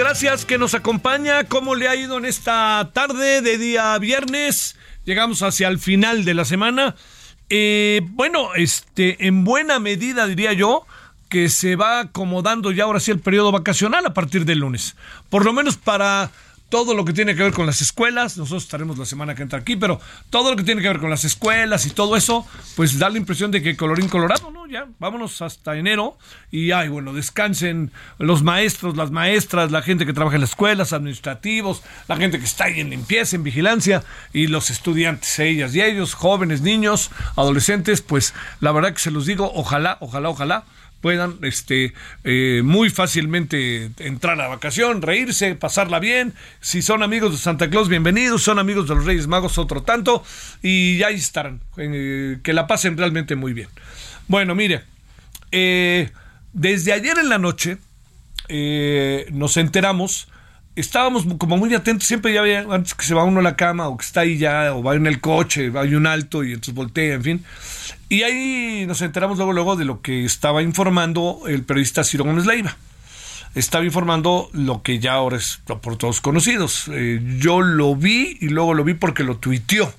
Gracias 0.00 0.46
que 0.46 0.56
nos 0.56 0.72
acompaña. 0.72 1.44
¿Cómo 1.44 1.74
le 1.74 1.86
ha 1.86 1.94
ido 1.94 2.16
en 2.16 2.24
esta 2.24 2.90
tarde 2.94 3.42
de 3.42 3.58
día 3.58 3.98
viernes? 3.98 4.78
Llegamos 5.04 5.42
hacia 5.42 5.68
el 5.68 5.78
final 5.78 6.24
de 6.24 6.32
la 6.32 6.46
semana. 6.46 6.96
Eh, 7.50 8.00
bueno, 8.04 8.54
este, 8.54 9.26
en 9.26 9.44
buena 9.44 9.78
medida 9.78 10.26
diría 10.26 10.54
yo 10.54 10.86
que 11.28 11.50
se 11.50 11.76
va 11.76 12.00
acomodando 12.00 12.72
ya 12.72 12.84
ahora 12.84 12.98
sí 12.98 13.10
el 13.10 13.20
periodo 13.20 13.52
vacacional 13.52 14.06
a 14.06 14.14
partir 14.14 14.46
del 14.46 14.60
lunes. 14.60 14.96
Por 15.28 15.44
lo 15.44 15.52
menos 15.52 15.76
para 15.76 16.30
todo 16.70 16.94
lo 16.94 17.04
que 17.04 17.12
tiene 17.12 17.34
que 17.34 17.42
ver 17.42 17.52
con 17.52 17.66
las 17.66 17.82
escuelas, 17.82 18.38
nosotros 18.38 18.62
estaremos 18.62 18.96
la 18.96 19.04
semana 19.04 19.34
que 19.34 19.42
entra 19.42 19.58
aquí, 19.58 19.76
pero 19.76 20.00
todo 20.30 20.52
lo 20.52 20.56
que 20.56 20.62
tiene 20.62 20.80
que 20.80 20.88
ver 20.88 21.00
con 21.00 21.10
las 21.10 21.24
escuelas 21.24 21.84
y 21.84 21.90
todo 21.90 22.16
eso, 22.16 22.46
pues 22.76 22.98
da 22.98 23.10
la 23.10 23.18
impresión 23.18 23.50
de 23.50 23.60
que 23.60 23.76
colorín 23.76 24.08
colorado, 24.08 24.50
¿no? 24.50 24.66
Ya, 24.68 24.86
vámonos 25.00 25.42
hasta 25.42 25.76
enero 25.76 26.16
y 26.52 26.70
ay, 26.70 26.88
bueno, 26.88 27.12
descansen 27.12 27.90
los 28.18 28.44
maestros, 28.44 28.96
las 28.96 29.10
maestras, 29.10 29.72
la 29.72 29.82
gente 29.82 30.06
que 30.06 30.12
trabaja 30.12 30.36
en 30.36 30.42
las 30.42 30.50
escuelas, 30.50 30.92
administrativos, 30.92 31.82
la 32.06 32.16
gente 32.16 32.38
que 32.38 32.44
está 32.44 32.64
ahí 32.66 32.78
en 32.78 32.90
limpieza, 32.90 33.34
en 33.34 33.42
vigilancia 33.42 34.04
y 34.32 34.46
los 34.46 34.70
estudiantes, 34.70 35.40
ellas 35.40 35.74
y 35.74 35.82
ellos, 35.82 36.14
jóvenes, 36.14 36.60
niños, 36.60 37.10
adolescentes, 37.34 38.00
pues 38.00 38.32
la 38.60 38.70
verdad 38.70 38.92
que 38.92 39.00
se 39.00 39.10
los 39.10 39.26
digo, 39.26 39.50
ojalá, 39.54 39.98
ojalá, 40.00 40.28
ojalá 40.28 40.64
puedan 41.00 41.38
este, 41.42 41.94
eh, 42.24 42.62
muy 42.64 42.90
fácilmente 42.90 43.90
entrar 43.98 44.40
a 44.40 44.48
vacación, 44.48 45.02
reírse, 45.02 45.54
pasarla 45.54 45.98
bien. 45.98 46.34
Si 46.60 46.82
son 46.82 47.02
amigos 47.02 47.32
de 47.32 47.38
Santa 47.38 47.70
Claus, 47.70 47.88
bienvenidos. 47.88 48.42
Son 48.42 48.58
amigos 48.58 48.88
de 48.88 48.94
los 48.94 49.04
Reyes 49.04 49.26
Magos, 49.26 49.58
otro 49.58 49.82
tanto. 49.82 50.22
Y 50.62 51.02
ahí 51.02 51.16
estarán. 51.16 51.60
eh, 51.76 52.38
que 52.42 52.52
la 52.52 52.66
pasen 52.66 52.96
realmente 52.96 53.36
muy 53.36 53.52
bien. 53.52 53.68
Bueno, 54.28 54.54
mire, 54.54 54.82
eh, 55.52 56.10
desde 56.52 56.92
ayer 56.92 57.18
en 57.18 57.28
la 57.28 57.38
noche 57.38 57.78
nos 59.32 59.56
enteramos. 59.56 60.28
Estábamos 60.76 61.26
como 61.38 61.56
muy 61.56 61.74
atentos, 61.74 62.06
siempre 62.06 62.32
ya 62.32 62.40
había, 62.40 62.60
antes 62.60 62.94
que 62.94 63.04
se 63.04 63.14
va 63.14 63.24
uno 63.24 63.40
a 63.40 63.42
la 63.42 63.56
cama 63.56 63.88
o 63.88 63.96
que 63.96 64.04
está 64.04 64.20
ahí 64.20 64.38
ya, 64.38 64.74
o 64.74 64.82
va 64.82 64.94
en 64.94 65.06
el 65.06 65.20
coche, 65.20 65.72
hay 65.74 65.94
un 65.94 66.06
alto 66.06 66.44
y 66.44 66.52
entonces 66.52 66.74
voltea, 66.74 67.14
en 67.14 67.22
fin. 67.22 67.44
Y 68.08 68.22
ahí 68.22 68.84
nos 68.86 69.02
enteramos 69.02 69.36
luego, 69.36 69.52
luego 69.52 69.76
de 69.76 69.84
lo 69.84 70.00
que 70.00 70.24
estaba 70.24 70.62
informando 70.62 71.42
el 71.46 71.64
periodista 71.64 72.04
Ciro 72.04 72.24
Gómez 72.24 72.46
Leiva. 72.46 72.76
Estaba 73.54 73.84
informando 73.84 74.48
lo 74.52 74.82
que 74.82 75.00
ya 75.00 75.14
ahora 75.14 75.36
es 75.36 75.60
por 75.82 75.96
todos 75.96 76.20
conocidos. 76.20 76.88
Eh, 76.92 77.20
yo 77.38 77.60
lo 77.62 77.96
vi 77.96 78.38
y 78.40 78.48
luego 78.48 78.74
lo 78.74 78.84
vi 78.84 78.94
porque 78.94 79.24
lo 79.24 79.38
tuiteó 79.38 79.92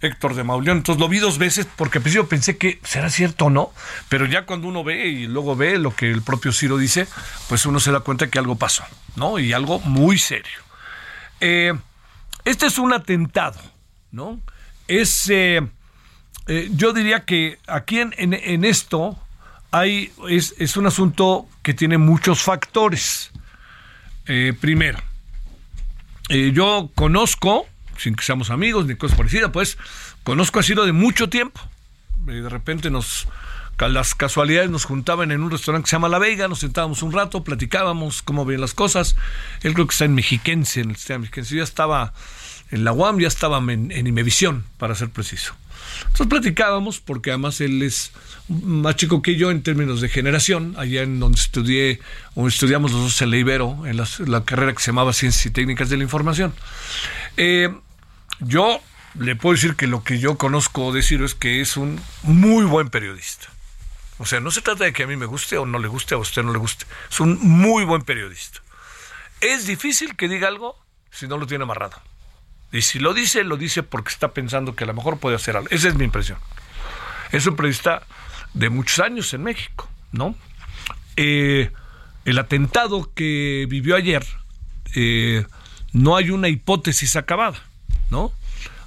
Héctor 0.00 0.34
de 0.34 0.44
Mauleón. 0.44 0.78
Entonces 0.78 1.00
lo 1.00 1.08
vi 1.08 1.18
dos 1.18 1.38
veces 1.38 1.66
porque 1.76 1.98
al 1.98 2.02
principio 2.02 2.28
pensé 2.28 2.56
que 2.58 2.78
será 2.84 3.08
cierto 3.10 3.46
o 3.46 3.50
no, 3.50 3.72
pero 4.08 4.26
ya 4.26 4.44
cuando 4.46 4.68
uno 4.68 4.84
ve 4.84 5.06
y 5.06 5.26
luego 5.26 5.56
ve 5.56 5.78
lo 5.78 5.94
que 5.94 6.10
el 6.10 6.22
propio 6.22 6.52
Ciro 6.52 6.76
dice, 6.76 7.06
pues 7.48 7.64
uno 7.66 7.80
se 7.80 7.92
da 7.92 8.00
cuenta 8.00 8.28
que 8.28 8.38
algo 8.38 8.56
pasó, 8.56 8.84
¿no? 9.16 9.38
Y 9.38 9.52
algo 9.52 9.80
muy 9.80 10.18
serio. 10.18 10.58
Eh, 11.40 11.72
este 12.44 12.66
es 12.66 12.78
un 12.78 12.92
atentado, 12.92 13.60
¿no? 14.10 14.40
Es, 14.88 15.28
eh, 15.30 15.62
eh, 16.46 16.68
yo 16.72 16.92
diría 16.92 17.24
que 17.24 17.58
aquí 17.66 18.00
en, 18.00 18.14
en- 18.18 18.34
en 18.34 18.64
esto 18.64 19.18
hay, 19.70 20.12
es, 20.28 20.54
es 20.58 20.76
un 20.76 20.86
asunto 20.86 21.48
que 21.62 21.72
tiene 21.74 21.96
muchos 21.98 22.42
factores. 22.42 23.30
Eh, 24.26 24.52
primero, 24.60 24.98
yo 26.28 26.90
conozco, 26.94 27.66
sin 27.98 28.14
que 28.14 28.24
seamos 28.24 28.50
amigos 28.50 28.86
ni 28.86 28.94
cosas 28.96 29.16
parecidas, 29.16 29.50
pues 29.52 29.78
conozco 30.22 30.58
a 30.60 30.62
Ciro 30.62 30.84
de 30.86 30.92
mucho 30.92 31.28
tiempo. 31.28 31.60
Eh, 32.28 32.32
de 32.32 32.48
repente 32.48 32.90
nos 32.90 33.26
las 33.78 34.14
casualidades 34.14 34.70
nos 34.70 34.84
juntaban 34.84 35.32
en 35.32 35.42
un 35.42 35.50
restaurante 35.50 35.84
que 35.86 35.90
se 35.90 35.96
llama 35.96 36.08
La 36.08 36.20
Vega, 36.20 36.46
nos 36.46 36.60
sentábamos 36.60 37.02
un 37.02 37.10
rato, 37.12 37.42
platicábamos 37.42 38.22
cómo 38.22 38.44
ven 38.44 38.60
las 38.60 38.72
cosas. 38.72 39.16
Él 39.62 39.74
creo 39.74 39.86
que 39.88 39.92
está 39.92 40.04
en 40.04 40.14
Mexiquense, 40.14 40.80
en 40.80 40.90
el 40.90 40.96
sistema 40.96 41.18
mexiquense. 41.20 41.50
Yo 41.54 41.58
ya 41.58 41.64
estaba 41.64 42.14
en 42.70 42.84
la 42.84 42.92
UAM, 42.92 43.18
ya 43.18 43.26
estaba 43.28 43.58
en, 43.58 43.90
en 43.90 44.06
Imevisión, 44.06 44.64
para 44.78 44.94
ser 44.94 45.10
preciso. 45.10 45.54
Entonces 46.06 46.28
platicábamos, 46.28 47.00
porque 47.00 47.30
además 47.30 47.60
él 47.60 47.82
es 47.82 48.12
más 48.48 48.94
chico 48.96 49.22
que 49.22 49.34
yo 49.36 49.50
en 49.50 49.62
términos 49.62 50.00
de 50.00 50.08
generación, 50.08 50.74
allá 50.78 51.02
en 51.02 51.18
donde 51.18 51.38
estudié, 51.40 51.98
o 52.36 52.46
estudiamos 52.46 52.92
los 52.92 53.00
dos 53.02 53.22
en 53.22 53.30
la 53.32 53.36
Ibero, 53.38 53.86
en 53.86 53.96
las- 53.96 54.20
la 54.20 54.44
carrera 54.44 54.72
que 54.72 54.80
se 54.82 54.86
llamaba 54.92 55.12
Ciencias 55.12 55.44
y 55.46 55.50
Técnicas 55.50 55.90
de 55.90 55.96
la 55.96 56.04
Información. 56.04 56.54
Eh, 57.36 57.74
yo 58.44 58.80
le 59.18 59.36
puedo 59.36 59.54
decir 59.54 59.76
que 59.76 59.86
lo 59.86 60.02
que 60.02 60.18
yo 60.18 60.36
conozco 60.36 60.92
de 60.92 61.02
Ciro 61.02 61.24
es 61.24 61.34
que 61.34 61.60
es 61.60 61.76
un 61.76 62.00
muy 62.22 62.64
buen 62.64 62.90
periodista. 62.90 63.48
O 64.18 64.26
sea, 64.26 64.40
no 64.40 64.50
se 64.50 64.60
trata 64.60 64.84
de 64.84 64.92
que 64.92 65.02
a 65.02 65.06
mí 65.06 65.16
me 65.16 65.26
guste 65.26 65.58
o 65.58 65.66
no 65.66 65.78
le 65.78 65.88
guste, 65.88 66.14
a 66.14 66.18
usted 66.18 66.42
no 66.42 66.52
le 66.52 66.58
guste. 66.58 66.86
Es 67.10 67.20
un 67.20 67.38
muy 67.40 67.84
buen 67.84 68.02
periodista. 68.02 68.60
Es 69.40 69.66
difícil 69.66 70.16
que 70.16 70.28
diga 70.28 70.48
algo 70.48 70.78
si 71.10 71.26
no 71.26 71.38
lo 71.38 71.46
tiene 71.46 71.64
amarrado. 71.64 72.00
Y 72.72 72.82
si 72.82 72.98
lo 72.98 73.14
dice, 73.14 73.44
lo 73.44 73.56
dice 73.56 73.82
porque 73.82 74.10
está 74.10 74.32
pensando 74.32 74.74
que 74.74 74.84
a 74.84 74.86
lo 74.86 74.94
mejor 74.94 75.18
puede 75.18 75.36
hacer 75.36 75.56
algo. 75.56 75.68
Esa 75.70 75.88
es 75.88 75.94
mi 75.94 76.04
impresión. 76.04 76.38
Es 77.30 77.46
un 77.46 77.56
periodista 77.56 78.02
de 78.52 78.70
muchos 78.70 79.00
años 79.00 79.32
en 79.34 79.42
México, 79.42 79.88
¿no? 80.12 80.34
Eh, 81.16 81.70
el 82.24 82.38
atentado 82.38 83.12
que 83.14 83.66
vivió 83.68 83.96
ayer, 83.96 84.24
eh, 84.94 85.44
no 85.92 86.16
hay 86.16 86.30
una 86.30 86.48
hipótesis 86.48 87.16
acabada, 87.16 87.62
¿no? 88.10 88.32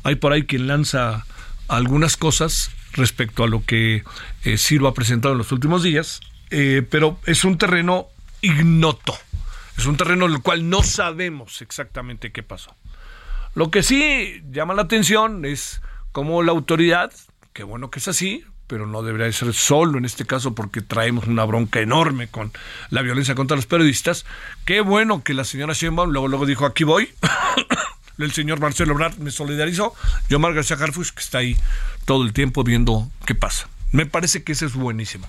Hay 0.04 0.16
por 0.16 0.34
ahí 0.34 0.46
quien 0.46 0.68
lanza 0.68 1.26
algunas 1.68 2.18
cosas 2.18 2.72
respecto 2.94 3.44
a 3.44 3.48
lo 3.48 3.64
que 3.66 4.04
eh, 4.44 4.58
Ciro 4.58 4.88
ha 4.88 4.94
presentado 4.94 5.34
en 5.34 5.38
los 5.38 5.52
últimos 5.52 5.84
días, 5.84 6.22
eh, 6.50 6.86
pero 6.90 7.20
es 7.26 7.44
un 7.44 7.58
terreno 7.58 8.08
ignoto. 8.42 9.18
Es 9.78 9.86
un 9.86 9.98
terreno 9.98 10.26
en 10.26 10.34
el 10.34 10.42
cual 10.42 10.70
no 10.70 10.82
sabemos 10.82 11.62
exactamente 11.62 12.32
qué 12.32 12.42
pasó. 12.42 12.76
Lo 13.54 13.70
que 13.70 13.84
sí 13.84 14.42
llama 14.52 14.74
la 14.74 14.84
atención 14.84 15.46
es 15.46 15.82
cómo 16.12 16.42
la 16.42 16.52
autoridad, 16.52 17.12
qué 17.54 17.64
bueno 17.64 17.92
que 17.92 18.00
es 18.00 18.08
así, 18.08 18.44
pero 18.68 18.86
no 18.86 19.02
debería 19.02 19.28
de 19.28 19.34
ser 19.34 19.54
solo 19.54 19.98
en 19.98 20.06
este 20.06 20.26
caso 20.26 20.54
porque 20.54 20.82
traemos 20.82 21.28
una 21.28 21.46
bronca 21.46 21.80
enorme 21.80 22.28
con 22.28 22.52
la 22.90 23.02
violencia 23.02 23.36
contra 23.36 23.56
los 23.56 23.66
periodistas. 23.66 24.26
Qué 24.66 24.82
bueno 24.82 25.24
que 25.24 25.34
la 25.34 25.44
señora 25.44 25.74
Sheinbaum 25.74 26.12
luego, 26.12 26.28
luego 26.28 26.46
dijo, 26.46 26.66
aquí 26.66 26.84
voy. 26.84 27.10
El 28.18 28.32
señor 28.32 28.60
Marcelo 28.60 28.94
Ebrard 28.94 29.18
me 29.18 29.32
solidarizó. 29.32 29.94
Yo, 30.30 30.38
Omar 30.38 30.54
García 30.54 30.78
Harfuch, 30.78 31.12
que 31.12 31.22
está 31.22 31.40
ahí 31.40 31.58
todo 32.06 32.24
el 32.24 32.34
tiempo 32.34 32.64
viendo 32.64 33.10
qué 33.26 33.36
pasa. 33.36 33.68
Me 33.92 34.06
parece 34.06 34.44
que 34.44 34.54
eso 34.54 34.66
es 34.66 34.74
buenísimo. 34.74 35.28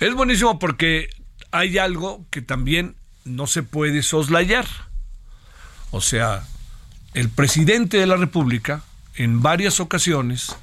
Es 0.00 0.14
buenísimo 0.14 0.58
porque 0.58 1.10
hay 1.50 1.78
algo 1.78 2.24
que 2.30 2.42
también 2.42 2.96
no 3.24 3.46
se 3.46 3.62
puede 3.62 4.02
soslayar. 4.02 4.66
O 5.90 6.00
sea, 6.00 6.44
el 7.14 7.28
presidente 7.28 7.98
de 7.98 8.06
la 8.06 8.16
República 8.16 8.82
en 9.14 9.42
varias 9.42 9.80
ocasiones 9.80 10.56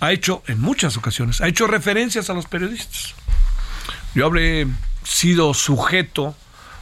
ha 0.00 0.12
hecho, 0.12 0.42
en 0.48 0.60
muchas 0.60 0.96
ocasiones, 0.96 1.40
ha 1.40 1.48
hecho 1.48 1.68
referencias 1.68 2.28
a 2.28 2.34
los 2.34 2.46
periodistas. 2.46 3.14
Yo 4.14 4.26
habré 4.26 4.66
sido 5.04 5.54
sujeto 5.54 6.34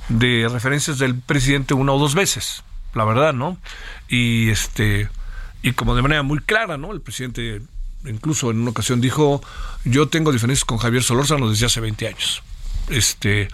de 0.09 0.49
referencias 0.51 0.99
del 0.99 1.15
presidente 1.15 1.75
una 1.75 1.93
o 1.93 1.99
dos 1.99 2.15
veces, 2.15 2.63
la 2.95 3.05
verdad, 3.05 3.33
¿no? 3.33 3.59
Y 4.09 4.51
este 4.51 5.09
y 5.63 5.73
como 5.73 5.95
de 5.95 6.03
manera 6.03 6.23
muy 6.23 6.39
clara, 6.39 6.77
¿no? 6.77 6.93
El 6.93 7.01
presidente 7.01 7.61
incluso 8.07 8.51
en 8.51 8.61
una 8.61 8.71
ocasión 8.71 9.01
dijo, 9.01 9.43
yo 9.85 10.09
tengo 10.09 10.33
diferencias 10.33 10.65
con 10.65 10.79
Javier 10.79 11.03
Solórzano 11.03 11.51
desde 11.51 11.67
hace 11.67 11.81
20 11.81 12.09
años. 12.09 12.43
Este, 12.89 13.49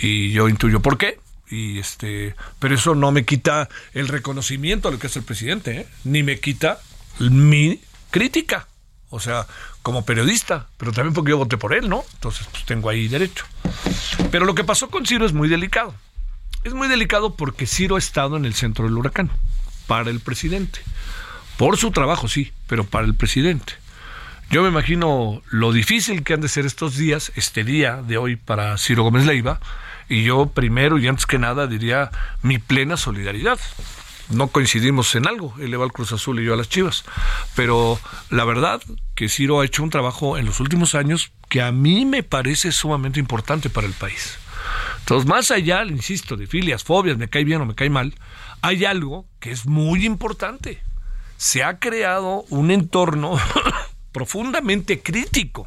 y 0.00 0.30
yo 0.32 0.48
intuyo 0.48 0.80
por 0.80 0.98
qué. 0.98 1.20
Y 1.50 1.78
este, 1.78 2.34
pero 2.58 2.74
eso 2.74 2.94
no 2.94 3.10
me 3.10 3.24
quita 3.24 3.68
el 3.94 4.08
reconocimiento 4.08 4.88
a 4.88 4.90
lo 4.90 4.98
que 4.98 5.06
es 5.06 5.16
el 5.16 5.22
presidente, 5.22 5.80
¿eh? 5.80 5.86
ni 6.04 6.22
me 6.22 6.40
quita 6.40 6.78
mi 7.18 7.80
crítica. 8.10 8.68
O 9.10 9.20
sea, 9.20 9.46
como 9.82 10.04
periodista, 10.04 10.66
pero 10.76 10.92
también 10.92 11.14
porque 11.14 11.30
yo 11.30 11.38
voté 11.38 11.56
por 11.56 11.72
él, 11.72 11.88
¿no? 11.88 12.04
Entonces, 12.14 12.46
pues 12.50 12.66
tengo 12.66 12.90
ahí 12.90 13.08
derecho. 13.08 13.46
Pero 14.30 14.44
lo 14.44 14.54
que 14.54 14.64
pasó 14.64 14.90
con 14.90 15.06
Ciro 15.06 15.24
es 15.24 15.32
muy 15.32 15.48
delicado. 15.48 15.94
Es 16.64 16.74
muy 16.74 16.88
delicado 16.88 17.34
porque 17.34 17.66
Ciro 17.66 17.96
ha 17.96 17.98
estado 17.98 18.36
en 18.36 18.44
el 18.44 18.54
centro 18.54 18.84
del 18.84 18.96
huracán 18.96 19.30
para 19.86 20.10
el 20.10 20.20
presidente. 20.20 20.80
Por 21.56 21.76
su 21.76 21.90
trabajo, 21.92 22.28
sí, 22.28 22.52
pero 22.66 22.84
para 22.84 23.06
el 23.06 23.14
presidente. 23.14 23.74
Yo 24.50 24.62
me 24.62 24.68
imagino 24.68 25.42
lo 25.50 25.72
difícil 25.72 26.24
que 26.24 26.34
han 26.34 26.40
de 26.40 26.48
ser 26.48 26.66
estos 26.66 26.96
días, 26.96 27.32
este 27.36 27.64
día 27.64 28.02
de 28.02 28.16
hoy 28.16 28.36
para 28.36 28.78
Ciro 28.78 29.02
Gómez 29.02 29.26
Leiva, 29.26 29.60
y 30.08 30.24
yo 30.24 30.46
primero 30.46 30.98
y 30.98 31.06
antes 31.06 31.26
que 31.26 31.38
nada 31.38 31.66
diría 31.66 32.10
mi 32.42 32.58
plena 32.58 32.96
solidaridad. 32.96 33.58
No 34.30 34.48
coincidimos 34.48 35.14
en 35.14 35.26
algo, 35.26 35.54
él 35.58 35.78
va 35.78 35.84
al 35.84 35.92
Cruz 35.92 36.12
Azul 36.12 36.40
y 36.40 36.44
yo 36.44 36.54
a 36.54 36.56
las 36.56 36.68
Chivas, 36.68 37.04
pero 37.54 37.98
la 38.30 38.44
verdad 38.44 38.80
que 39.14 39.28
Ciro 39.28 39.60
ha 39.60 39.64
hecho 39.64 39.82
un 39.82 39.90
trabajo 39.90 40.36
en 40.36 40.44
los 40.44 40.60
últimos 40.60 40.94
años 40.94 41.30
que 41.48 41.62
a 41.62 41.72
mí 41.72 42.04
me 42.04 42.22
parece 42.22 42.72
sumamente 42.72 43.20
importante 43.20 43.70
para 43.70 43.86
el 43.86 43.94
país. 43.94 44.38
Entonces, 45.08 45.26
más 45.26 45.50
allá, 45.50 45.82
insisto, 45.86 46.36
de 46.36 46.46
filias, 46.46 46.84
fobias, 46.84 47.16
me 47.16 47.28
cae 47.28 47.42
bien 47.42 47.62
o 47.62 47.64
me 47.64 47.74
cae 47.74 47.88
mal, 47.88 48.14
hay 48.60 48.84
algo 48.84 49.24
que 49.40 49.50
es 49.50 49.64
muy 49.64 50.04
importante. 50.04 50.82
Se 51.38 51.64
ha 51.64 51.78
creado 51.78 52.44
un 52.50 52.70
entorno 52.70 53.40
profundamente 54.12 55.00
crítico 55.00 55.66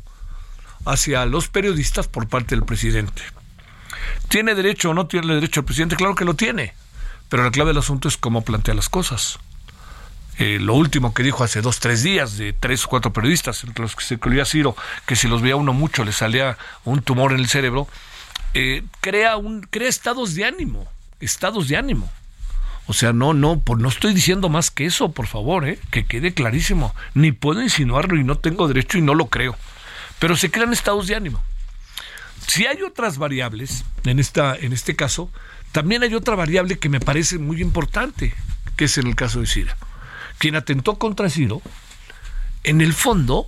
hacia 0.85 1.25
los 1.25 1.47
periodistas 1.47 2.07
por 2.07 2.27
parte 2.27 2.53
del 2.53 2.65
presidente. 2.65 3.23
¿Tiene 4.27 4.53
derecho 4.53 4.91
o 4.91 4.93
no 4.93 5.07
tiene 5.07 5.33
derecho 5.33 5.61
el 5.61 5.65
presidente? 5.65 5.95
Claro 5.95 6.13
que 6.13 6.23
lo 6.23 6.35
tiene. 6.35 6.75
Pero 7.27 7.43
la 7.43 7.49
clave 7.49 7.71
del 7.71 7.79
asunto 7.79 8.09
es 8.09 8.17
cómo 8.17 8.43
plantea 8.43 8.75
las 8.75 8.89
cosas. 8.89 9.39
Eh, 10.37 10.59
lo 10.61 10.75
último 10.75 11.15
que 11.15 11.23
dijo 11.23 11.43
hace 11.43 11.61
dos, 11.61 11.79
tres 11.79 12.03
días 12.03 12.37
de 12.37 12.53
tres 12.53 12.85
o 12.85 12.89
cuatro 12.89 13.11
periodistas, 13.11 13.63
entre 13.63 13.81
los 13.81 13.95
que 13.95 14.03
se 14.03 14.13
incluía 14.13 14.45
Ciro, 14.45 14.75
que 15.07 15.15
si 15.15 15.27
los 15.27 15.41
veía 15.41 15.55
uno 15.55 15.73
mucho 15.73 16.05
le 16.05 16.11
salía 16.11 16.59
un 16.85 17.01
tumor 17.01 17.31
en 17.31 17.39
el 17.39 17.47
cerebro, 17.47 17.87
eh, 18.53 18.83
crea, 18.99 19.37
un, 19.37 19.61
crea 19.61 19.87
estados 19.87 20.35
de 20.35 20.45
ánimo, 20.45 20.87
estados 21.19 21.67
de 21.67 21.77
ánimo. 21.77 22.11
O 22.87 22.93
sea, 22.93 23.13
no, 23.13 23.33
no, 23.33 23.59
pues 23.59 23.79
no 23.79 23.87
estoy 23.87 24.13
diciendo 24.13 24.49
más 24.49 24.71
que 24.71 24.85
eso, 24.85 25.11
por 25.11 25.27
favor, 25.27 25.67
¿eh? 25.67 25.79
que 25.91 26.05
quede 26.05 26.33
clarísimo. 26.33 26.93
Ni 27.13 27.31
puedo 27.31 27.61
insinuarlo 27.61 28.19
y 28.19 28.23
no 28.23 28.37
tengo 28.37 28.67
derecho 28.67 28.97
y 28.97 29.01
no 29.01 29.15
lo 29.15 29.27
creo. 29.27 29.55
Pero 30.19 30.35
se 30.35 30.51
crean 30.51 30.73
estados 30.73 31.07
de 31.07 31.15
ánimo. 31.15 31.41
Si 32.47 32.65
hay 32.65 32.81
otras 32.81 33.17
variables, 33.17 33.85
en, 34.03 34.19
esta, 34.19 34.55
en 34.55 34.73
este 34.73 34.95
caso, 34.95 35.31
también 35.71 36.03
hay 36.03 36.13
otra 36.15 36.35
variable 36.35 36.79
que 36.79 36.89
me 36.89 36.99
parece 36.99 37.37
muy 37.37 37.61
importante, 37.61 38.33
que 38.75 38.85
es 38.85 38.97
en 38.97 39.07
el 39.07 39.15
caso 39.15 39.39
de 39.39 39.47
Ciro. 39.47 39.73
Quien 40.37 40.55
atentó 40.55 40.97
contra 40.97 41.29
Ciro, 41.29 41.61
en 42.63 42.81
el 42.81 42.93
fondo, 42.93 43.47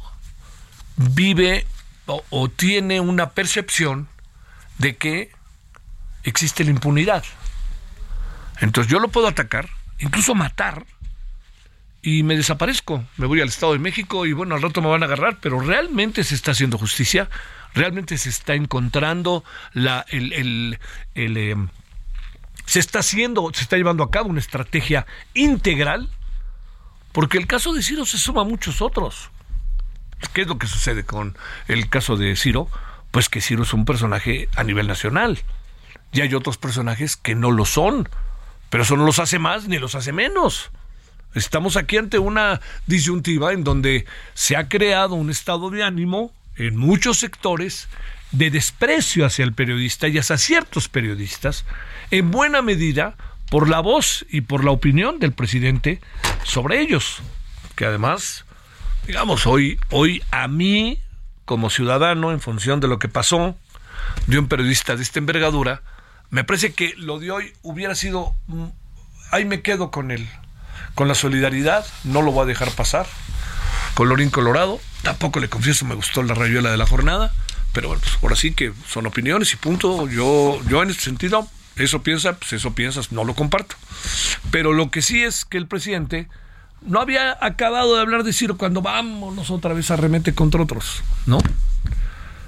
vive 0.96 1.66
o 2.06 2.50
tiene 2.50 3.00
una 3.00 3.32
percepción 3.32 4.08
de 4.78 4.96
que 4.96 5.32
existe 6.24 6.64
la 6.64 6.72
impunidad. 6.72 7.24
Entonces 8.60 8.92
yo 8.92 9.00
lo 9.00 9.10
puedo 9.10 9.28
atacar, 9.28 9.70
incluso 10.00 10.36
matar, 10.36 10.86
y 12.04 12.22
me 12.24 12.36
desaparezco. 12.36 13.04
Me 13.18 13.26
voy 13.26 13.42
al 13.42 13.48
Estado 13.48 13.74
de 13.74 13.80
México 13.80 14.26
y 14.26 14.34
bueno, 14.34 14.56
al 14.56 14.62
rato 14.62 14.82
me 14.82 14.90
van 14.90 15.02
a 15.02 15.06
agarrar, 15.06 15.40
pero 15.42 15.60
realmente 15.60 16.24
se 16.24 16.36
está 16.36 16.52
haciendo 16.52 16.78
justicia, 16.78 17.30
realmente 17.74 18.18
se 18.18 18.30
está 18.30 18.54
encontrando 18.54 19.44
la, 19.72 20.06
el, 20.10 20.78
el, 21.16 21.38
em, 21.38 21.70
se 22.66 22.80
está 22.80 23.00
haciendo, 23.00 23.50
se 23.54 23.64
está 23.64 23.78
llevando 23.78 24.04
a 24.04 24.12
cabo 24.12 24.30
una 24.30 24.42
estrategia 24.42 25.08
integral, 25.34 26.10
porque 27.14 27.38
el 27.38 27.48
caso 27.48 27.74
de 27.74 27.82
Ciro 27.82 28.06
se 28.06 28.18
suma 28.18 28.42
a 28.42 28.46
muchos 28.46 28.82
otros. 28.82 29.30
¿Qué 30.34 30.42
es 30.42 30.48
lo 30.48 30.58
que 30.58 30.68
sucede 30.68 31.06
con 31.06 31.38
el 31.68 31.90
caso 31.90 32.18
de 32.18 32.36
Ciro? 32.36 32.70
Pues 33.14 33.30
que 33.30 33.42
Ciro 33.42 33.62
es 33.62 33.74
un 33.74 33.86
personaje 33.86 34.50
a 34.56 34.64
nivel 34.64 34.88
nacional. 34.88 35.40
Y 36.12 36.22
hay 36.22 36.34
otros 36.34 36.58
personajes 36.58 37.16
que 37.16 37.36
no 37.36 37.52
lo 37.52 37.64
son. 37.64 38.10
Pero 38.72 38.82
eso 38.82 38.98
no 38.98 39.06
los 39.06 39.20
hace 39.20 39.38
más 39.38 39.68
ni 39.68 39.78
los 39.78 39.94
hace 39.94 40.12
menos. 40.12 40.72
Estamos 41.36 41.78
aquí 41.78 41.98
ante 41.98 42.18
una 42.18 42.60
disyuntiva 42.88 43.54
en 43.54 43.64
donde 43.64 44.08
se 44.34 44.56
ha 44.56 44.68
creado 44.68 45.14
un 45.14 45.30
estado 45.30 45.70
de 45.70 45.84
ánimo 45.84 46.32
en 46.56 46.76
muchos 46.76 47.20
sectores 47.20 47.88
de 48.32 48.50
desprecio 48.50 49.28
hacia 49.28 49.46
el 49.46 49.54
periodista 49.54 50.08
y 50.08 50.18
hacia 50.18 50.40
ciertos 50.40 50.90
periodistas, 50.90 51.66
en 52.10 52.32
buena 52.32 52.64
medida 52.64 53.16
por 53.52 53.70
la 53.70 53.80
voz 53.80 54.26
y 54.32 54.42
por 54.42 54.64
la 54.64 54.72
opinión 54.72 55.20
del 55.20 55.34
presidente 55.34 56.02
sobre 56.44 56.82
ellos, 56.82 57.20
que 57.76 57.86
además, 57.86 58.46
digamos, 59.06 59.46
hoy, 59.46 59.80
hoy 59.92 60.24
a 60.32 60.48
mí, 60.48 60.98
como 61.46 61.70
ciudadano, 61.70 62.32
en 62.32 62.40
función 62.40 62.80
de 62.80 62.88
lo 62.88 63.00
que 63.00 63.08
pasó, 63.08 63.56
de 64.28 64.40
un 64.40 64.48
periodista 64.48 64.96
de 64.96 65.04
esta 65.04 65.20
envergadura, 65.20 65.82
me 66.30 66.44
parece 66.44 66.74
que 66.74 66.94
lo 66.98 67.20
de 67.20 67.32
hoy 67.32 67.54
hubiera 67.62 67.96
sido, 67.96 68.36
mm, 68.48 68.66
ahí 69.32 69.46
me 69.46 69.62
quedo 69.62 69.92
con 69.92 70.12
él, 70.12 70.28
con 70.96 71.08
la 71.08 71.16
solidaridad, 71.16 71.86
no 72.04 72.22
lo 72.22 72.32
voy 72.32 72.44
a 72.44 72.48
dejar 72.48 72.72
pasar. 72.72 73.06
Colorín 73.94 74.30
colorado, 74.30 74.80
tampoco 75.04 75.40
le 75.40 75.50
confieso 75.50 75.86
me 75.86 75.96
gustó 75.96 76.24
la 76.24 76.34
rayuela 76.34 76.72
de 76.72 76.78
la 76.78 76.88
jornada, 76.88 77.32
pero 77.74 77.90
bueno, 77.90 78.02
pues 78.02 78.18
ahora 78.22 78.36
sí 78.36 78.54
que 78.54 78.74
son 78.88 79.06
opiniones 79.06 79.54
y 79.54 79.58
punto. 79.58 80.08
Yo, 80.08 80.60
yo 80.68 80.82
en 80.82 80.90
este 80.90 81.04
sentido, 81.04 81.48
eso 81.76 82.04
piensa, 82.04 82.34
pues 82.34 82.54
eso 82.54 82.74
piensas, 82.74 83.12
no 83.12 83.24
lo 83.24 83.36
comparto. 83.36 83.76
Pero 84.52 84.74
lo 84.74 84.92
que 84.92 85.02
sí 85.02 85.24
es 85.24 85.46
que 85.46 85.58
el 85.58 85.68
presidente 85.68 86.28
no 86.86 87.00
había 87.00 87.38
acabado 87.42 87.96
de 87.96 88.02
hablar 88.02 88.24
de 88.24 88.34
Ciro 88.34 88.58
cuando 88.58 88.82
vámonos 88.82 89.50
otra 89.52 89.74
vez 89.74 89.92
a 89.92 89.96
remete 89.96 90.34
contra 90.34 90.62
otros, 90.62 91.04
¿no? 91.26 91.40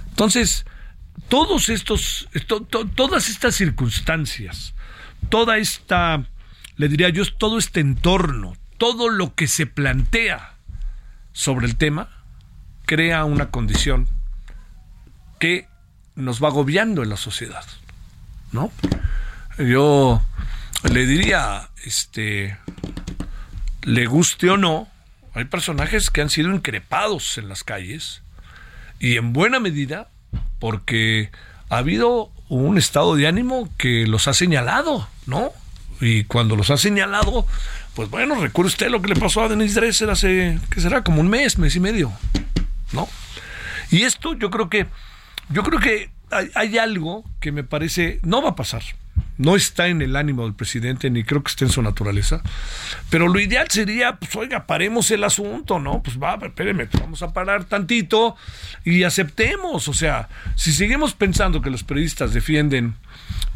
Entonces, 0.10 0.66
todos 1.30 1.70
estos, 1.70 2.28
todas 2.96 3.30
estas 3.30 3.56
circunstancias, 3.56 4.74
toda 5.30 5.58
esta, 5.58 6.26
le 6.78 6.88
diría 6.88 7.10
yo, 7.10 7.24
todo 7.38 7.58
este 7.58 7.80
entorno, 7.80 8.56
todo 8.78 9.10
lo 9.10 9.34
que 9.36 9.48
se 9.48 9.66
plantea 9.66 10.56
sobre 11.34 11.68
el 11.68 11.76
tema, 11.76 12.10
crea 12.86 13.26
una 13.26 13.50
condición 13.50 14.08
que 15.40 15.68
nos 16.16 16.44
va 16.44 16.48
agobiando 16.50 17.04
en 17.04 17.10
la 17.10 17.18
sociedad, 17.18 17.66
¿no? 18.52 18.72
Yo 19.58 20.22
le 20.90 21.06
diría, 21.06 21.70
este, 21.84 22.58
le 23.86 24.08
guste 24.08 24.50
o 24.50 24.58
no, 24.58 24.88
hay 25.36 25.46
personajes 25.46 26.10
que 26.10 26.22
han 26.22 26.30
sido 26.30 26.54
increpados 26.54 27.38
en 27.38 27.48
las 27.48 27.64
calles 27.64 28.24
y 29.00 29.18
en 29.18 29.32
buena 29.32 29.60
medida 29.60 30.10
porque 30.60 31.30
ha 31.70 31.78
habido 31.78 32.32
un 32.50 32.80
estado 32.80 33.16
de 33.16 33.28
ánimo 33.28 33.70
que 33.78 34.08
los 34.08 34.28
ha 34.28 34.34
señalado, 34.34 35.08
¿no? 35.28 35.52
Y 36.02 36.24
cuando 36.24 36.56
los 36.56 36.72
ha 36.72 36.78
señalado, 36.78 37.46
pues 37.94 38.10
bueno, 38.10 38.36
recuerde 38.42 38.70
usted 38.70 38.90
lo 38.90 39.02
que 39.02 39.14
le 39.14 39.20
pasó 39.20 39.44
a 39.44 39.50
Denis 39.50 39.76
Dresser 39.76 40.10
hace, 40.10 40.60
¿qué 40.72 40.82
será? 40.82 41.04
Como 41.04 41.22
un 41.22 41.30
mes, 41.30 41.60
mes 41.60 41.76
y 41.76 41.80
medio, 41.80 42.12
¿no? 42.92 43.08
Y 43.92 44.02
esto 44.02 44.34
yo 44.34 44.50
creo 44.50 44.68
que, 44.68 44.88
yo 45.50 45.62
creo 45.62 45.80
que 45.80 46.10
hay, 46.32 46.50
hay 46.56 46.78
algo 46.80 47.24
que 47.40 47.52
me 47.52 47.64
parece, 47.64 48.20
no 48.24 48.42
va 48.42 48.50
a 48.50 48.56
pasar, 48.56 48.84
no 49.38 49.56
está 49.56 49.88
en 49.88 50.02
el 50.02 50.16
ánimo 50.16 50.44
del 50.44 50.54
presidente, 50.54 51.10
ni 51.10 51.24
creo 51.24 51.44
que 51.44 51.50
esté 51.50 51.66
en 51.66 51.72
su 51.72 51.82
naturaleza. 51.82 52.42
Pero 53.10 53.28
lo 53.28 53.40
ideal 53.40 53.68
sería, 53.70 54.16
pues, 54.16 54.36
oiga, 54.36 54.66
paremos 54.66 55.12
el 55.12 55.24
asunto, 55.24 55.80
¿no? 55.80 56.02
Pues 56.02 56.18
va, 56.18 56.40
espéreme, 56.42 56.88
vamos 57.00 57.22
a 57.22 57.34
parar 57.34 57.66
tantito 57.66 58.36
y 58.86 59.04
aceptemos. 59.04 59.88
O 59.88 59.94
sea, 59.94 60.30
si 60.56 60.72
seguimos 60.72 61.14
pensando 61.14 61.62
que 61.62 61.70
los 61.70 61.84
periodistas 61.84 62.34
defienden 62.34 62.96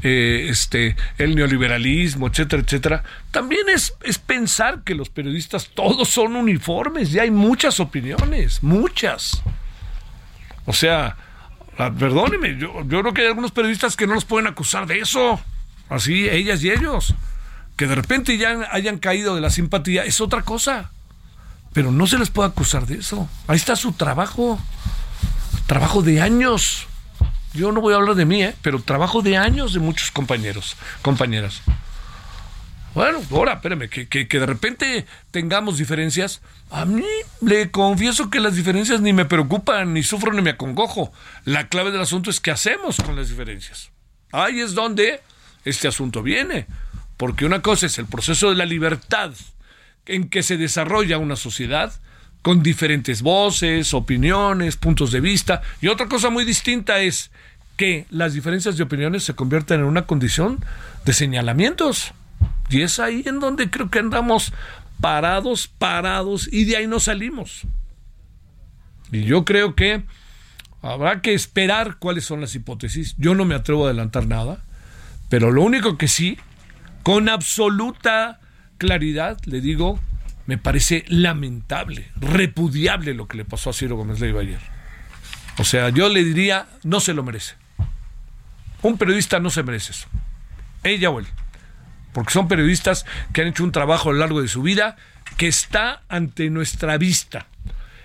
eh, 0.04 0.48
este, 0.50 0.98
el 1.18 1.36
neoliberalismo, 1.36 2.28
etcétera, 2.28 2.62
etcétera, 2.62 3.04
también 3.32 3.70
es, 3.70 3.94
es 4.04 4.18
pensar 4.18 4.84
que 4.84 4.96
los 4.96 5.10
periodistas 5.10 5.70
todos 5.74 6.10
son 6.10 6.36
uniformes 6.36 7.14
y 7.14 7.20
hay 7.20 7.32
muchas 7.32 7.80
opiniones, 7.80 8.62
muchas. 8.64 9.42
O 10.66 10.74
sea, 10.74 11.16
ah, 11.78 11.92
perdóneme, 11.98 12.58
yo, 12.58 12.84
yo 12.86 13.02
creo 13.02 13.14
que 13.14 13.22
hay 13.22 13.28
algunos 13.28 13.52
periodistas 13.52 13.96
que 13.96 14.08
no 14.08 14.14
los 14.14 14.26
pueden 14.26 14.48
acusar 14.48 14.86
de 14.86 15.00
eso 15.00 15.40
así 15.90 16.30
ellas 16.30 16.64
y 16.64 16.72
ellos. 16.72 17.16
Que 17.76 17.88
de 17.88 17.96
repente 17.96 18.38
ya 18.38 18.68
hayan 18.72 18.98
caído 19.00 19.36
de 19.36 19.42
la 19.42 19.50
simpatía 19.50 20.04
es 20.04 20.22
otra 20.22 20.42
cosa. 20.42 20.92
Pero 21.74 21.92
no 21.92 22.08
se 22.08 22.18
les 22.18 22.30
puede 22.30 22.50
acusar 22.50 22.86
de 22.88 22.96
eso. 22.96 23.30
Ahí 23.48 23.58
está 23.58 23.76
su 23.76 23.94
trabajo. 23.94 24.60
Trabajo 25.68 26.02
de 26.02 26.22
años. 26.22 26.88
Yo 27.54 27.72
no 27.72 27.82
voy 27.82 27.94
a 27.94 27.98
hablar 27.98 28.16
de 28.16 28.26
mí, 28.26 28.44
¿eh? 28.44 28.56
pero 28.62 28.82
trabajo 28.82 29.22
de 29.22 29.38
años 29.38 29.74
de 29.74 29.80
muchos 29.80 30.12
compañeros, 30.12 30.76
compañeras. 31.02 31.62
Bueno, 32.94 33.20
ahora, 33.32 33.54
espérame, 33.54 33.88
que, 33.88 34.08
que, 34.08 34.40
de 34.40 34.46
repente 34.46 35.06
tengamos 35.32 35.78
diferencias. 35.78 36.42
A 36.72 36.86
mí 36.86 37.06
le 37.42 37.70
confieso 37.72 38.30
que 38.30 38.40
las 38.40 38.56
diferencias 38.56 39.02
ni 39.02 39.14
me 39.14 39.26
preocupan, 39.26 39.94
ni 39.94 40.04
sufro, 40.04 40.34
ni 40.34 40.42
me 40.42 40.52
acongojo. 40.52 41.12
La 41.46 41.68
clave 41.70 41.92
del 41.92 42.02
asunto 42.02 42.30
es 42.30 42.40
qué 42.40 42.52
hacemos 42.52 42.98
con 42.98 43.16
las 43.16 43.30
diferencias. 43.30 43.92
Ahí 44.32 44.60
es 44.60 44.74
donde 44.74 45.22
este 45.66 45.88
asunto 45.88 46.24
viene. 46.24 46.68
Porque 47.18 47.46
una 47.46 47.62
cosa 47.62 47.88
es 47.88 47.98
el 47.98 48.06
proceso 48.06 48.50
de 48.50 48.56
la 48.56 48.66
libertad 48.66 49.34
en 50.06 50.30
que 50.30 50.44
se 50.44 50.58
desarrolla 50.58 51.18
una 51.18 51.36
sociedad 51.36 51.94
con 52.42 52.64
diferentes 52.64 53.22
voces, 53.22 53.94
opiniones, 53.94 54.78
puntos 54.78 55.12
de 55.12 55.20
vista. 55.20 55.62
Y 55.82 55.88
otra 55.88 56.08
cosa 56.08 56.30
muy 56.30 56.46
distinta 56.46 57.00
es 57.00 57.32
que 57.76 58.06
las 58.10 58.34
diferencias 58.34 58.78
de 58.78 58.84
opiniones 58.84 59.24
se 59.24 59.36
convierten 59.36 59.82
en 59.82 59.86
una 59.86 60.06
condición 60.06 60.64
de 61.06 61.14
señalamientos. 61.14 62.14
Y 62.70 62.82
es 62.82 63.00
ahí 63.00 63.24
en 63.26 63.40
donde 63.40 63.70
creo 63.70 63.90
que 63.90 64.00
andamos 64.00 64.54
parados, 65.02 65.68
parados, 65.68 66.50
y 66.52 66.66
de 66.66 66.78
ahí 66.78 66.88
no 66.88 67.00
salimos. 67.00 67.64
Y 69.12 69.24
yo 69.24 69.46
creo 69.46 69.76
que 69.76 70.04
habrá 70.82 71.22
que 71.22 71.34
esperar 71.34 71.98
cuáles 71.98 72.26
son 72.26 72.42
las 72.42 72.56
hipótesis. 72.56 73.16
Yo 73.18 73.34
no 73.36 73.46
me 73.46 73.56
atrevo 73.56 73.86
a 73.86 73.90
adelantar 73.90 74.28
nada, 74.28 74.64
pero 75.30 75.52
lo 75.52 75.62
único 75.62 75.98
que 75.98 76.08
sí, 76.08 76.38
con 77.04 77.30
absoluta 77.30 78.40
claridad, 78.78 79.38
le 79.46 79.62
digo, 79.62 80.00
me 80.46 80.58
parece 80.58 81.06
lamentable, 81.08 82.12
repudiable 82.16 83.14
lo 83.14 83.28
que 83.28 83.38
le 83.38 83.46
pasó 83.46 83.70
a 83.70 83.74
Ciro 83.74 83.96
Gómez 83.96 84.20
Leiva 84.20 84.42
ayer. 84.42 84.60
O 85.60 85.64
sea, 85.64 85.90
yo 85.90 86.10
le 86.10 86.24
diría, 86.24 86.68
no 86.84 87.00
se 87.00 87.14
lo 87.14 87.24
merece. 87.24 87.56
Un 88.82 88.98
periodista 88.98 89.40
no 89.40 89.50
se 89.50 89.64
merece 89.64 89.92
eso. 89.92 90.08
Ella 90.84 91.10
o 91.10 91.22
porque 92.14 92.34
son 92.34 92.48
periodistas 92.48 93.06
que 93.34 93.42
han 93.42 93.48
hecho 93.50 93.64
un 93.64 93.72
trabajo 93.72 94.10
a 94.10 94.14
lo 94.14 94.20
largo 94.20 94.42
de 94.42 94.48
su 94.48 94.62
vida 94.62 94.96
que 95.38 95.48
está 95.48 96.02
ante 96.10 96.50
nuestra 96.50 96.98
vista. 96.98 97.46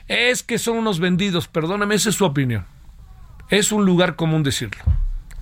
Es 0.08 0.42
que 0.42 0.58
son 0.58 0.76
unos 0.76 1.00
vendidos, 1.00 1.48
perdóname, 1.48 1.94
esa 1.94 2.10
es 2.10 2.16
su 2.16 2.24
opinión. 2.24 2.66
Es 3.48 3.72
un 3.72 3.86
lugar 3.86 4.16
común 4.16 4.42
decirlo. 4.42 4.84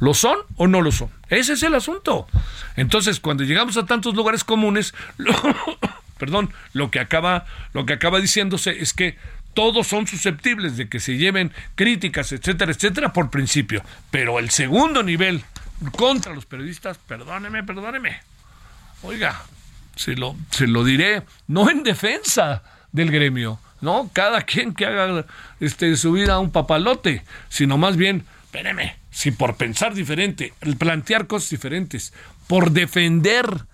¿Lo 0.03 0.15
son 0.15 0.37
o 0.57 0.67
no 0.67 0.83
lo 0.83 0.91
son? 0.91 1.11
Ese 1.29 1.53
es 1.53 1.63
el 1.63 1.77
asunto. 1.77 2.27
Entonces, 2.75 3.21
cuando 3.21 3.45
llegamos 3.45 3.77
a 3.77 3.87
tantos 3.87 4.17
lugares 4.17 4.43
comunes, 4.43 4.95
perdón, 6.19 6.53
lo 6.73 6.91
que 6.91 6.99
acaba, 6.99 7.47
lo 7.73 7.87
que 7.87 7.93
acaba 7.93 8.19
diciéndose 8.19 8.83
es 8.83 8.95
que 8.95 9.17
todos 9.55 9.87
son 9.87 10.09
susceptibles 10.09 10.77
de 10.77 10.89
que 10.89 10.99
se 10.99 11.19
lleven 11.19 11.53
críticas, 11.77 12.33
etcétera, 12.33 12.73
etcétera, 12.73 13.13
por 13.13 13.31
principio. 13.31 13.85
Pero 14.11 14.41
el 14.41 14.51
segundo 14.51 15.05
nivel 15.05 15.45
contra 15.97 16.35
los 16.35 16.47
periodistas, 16.47 16.99
perdóneme, 16.99 17.63
perdóneme, 17.63 18.23
Oiga, 19.05 19.41
se 19.95 20.17
lo, 20.17 20.35
se 20.51 20.67
lo 20.67 20.83
diré, 20.83 21.23
no 21.47 21.71
en 21.71 21.85
defensa 21.85 22.65
del 22.91 23.13
gremio, 23.13 23.61
¿no? 23.81 24.11
Cada 24.13 24.43
quien 24.43 24.75
que 24.75 24.85
haga 24.85 25.27
este, 25.61 25.97
su 25.97 26.11
vida 26.11 26.41
un 26.41 26.51
papalote, 26.51 27.23
sino 27.49 27.79
más 27.79 27.97
bien, 27.97 28.25
espéreme, 28.47 29.01
si 29.13 29.31
por 29.31 29.57
pensar 29.57 29.95
diferente, 29.95 30.55
plantear 30.79 31.27
cosas 31.27 31.51
diferentes, 31.51 32.13
por 32.49 32.73
defender 32.73 33.67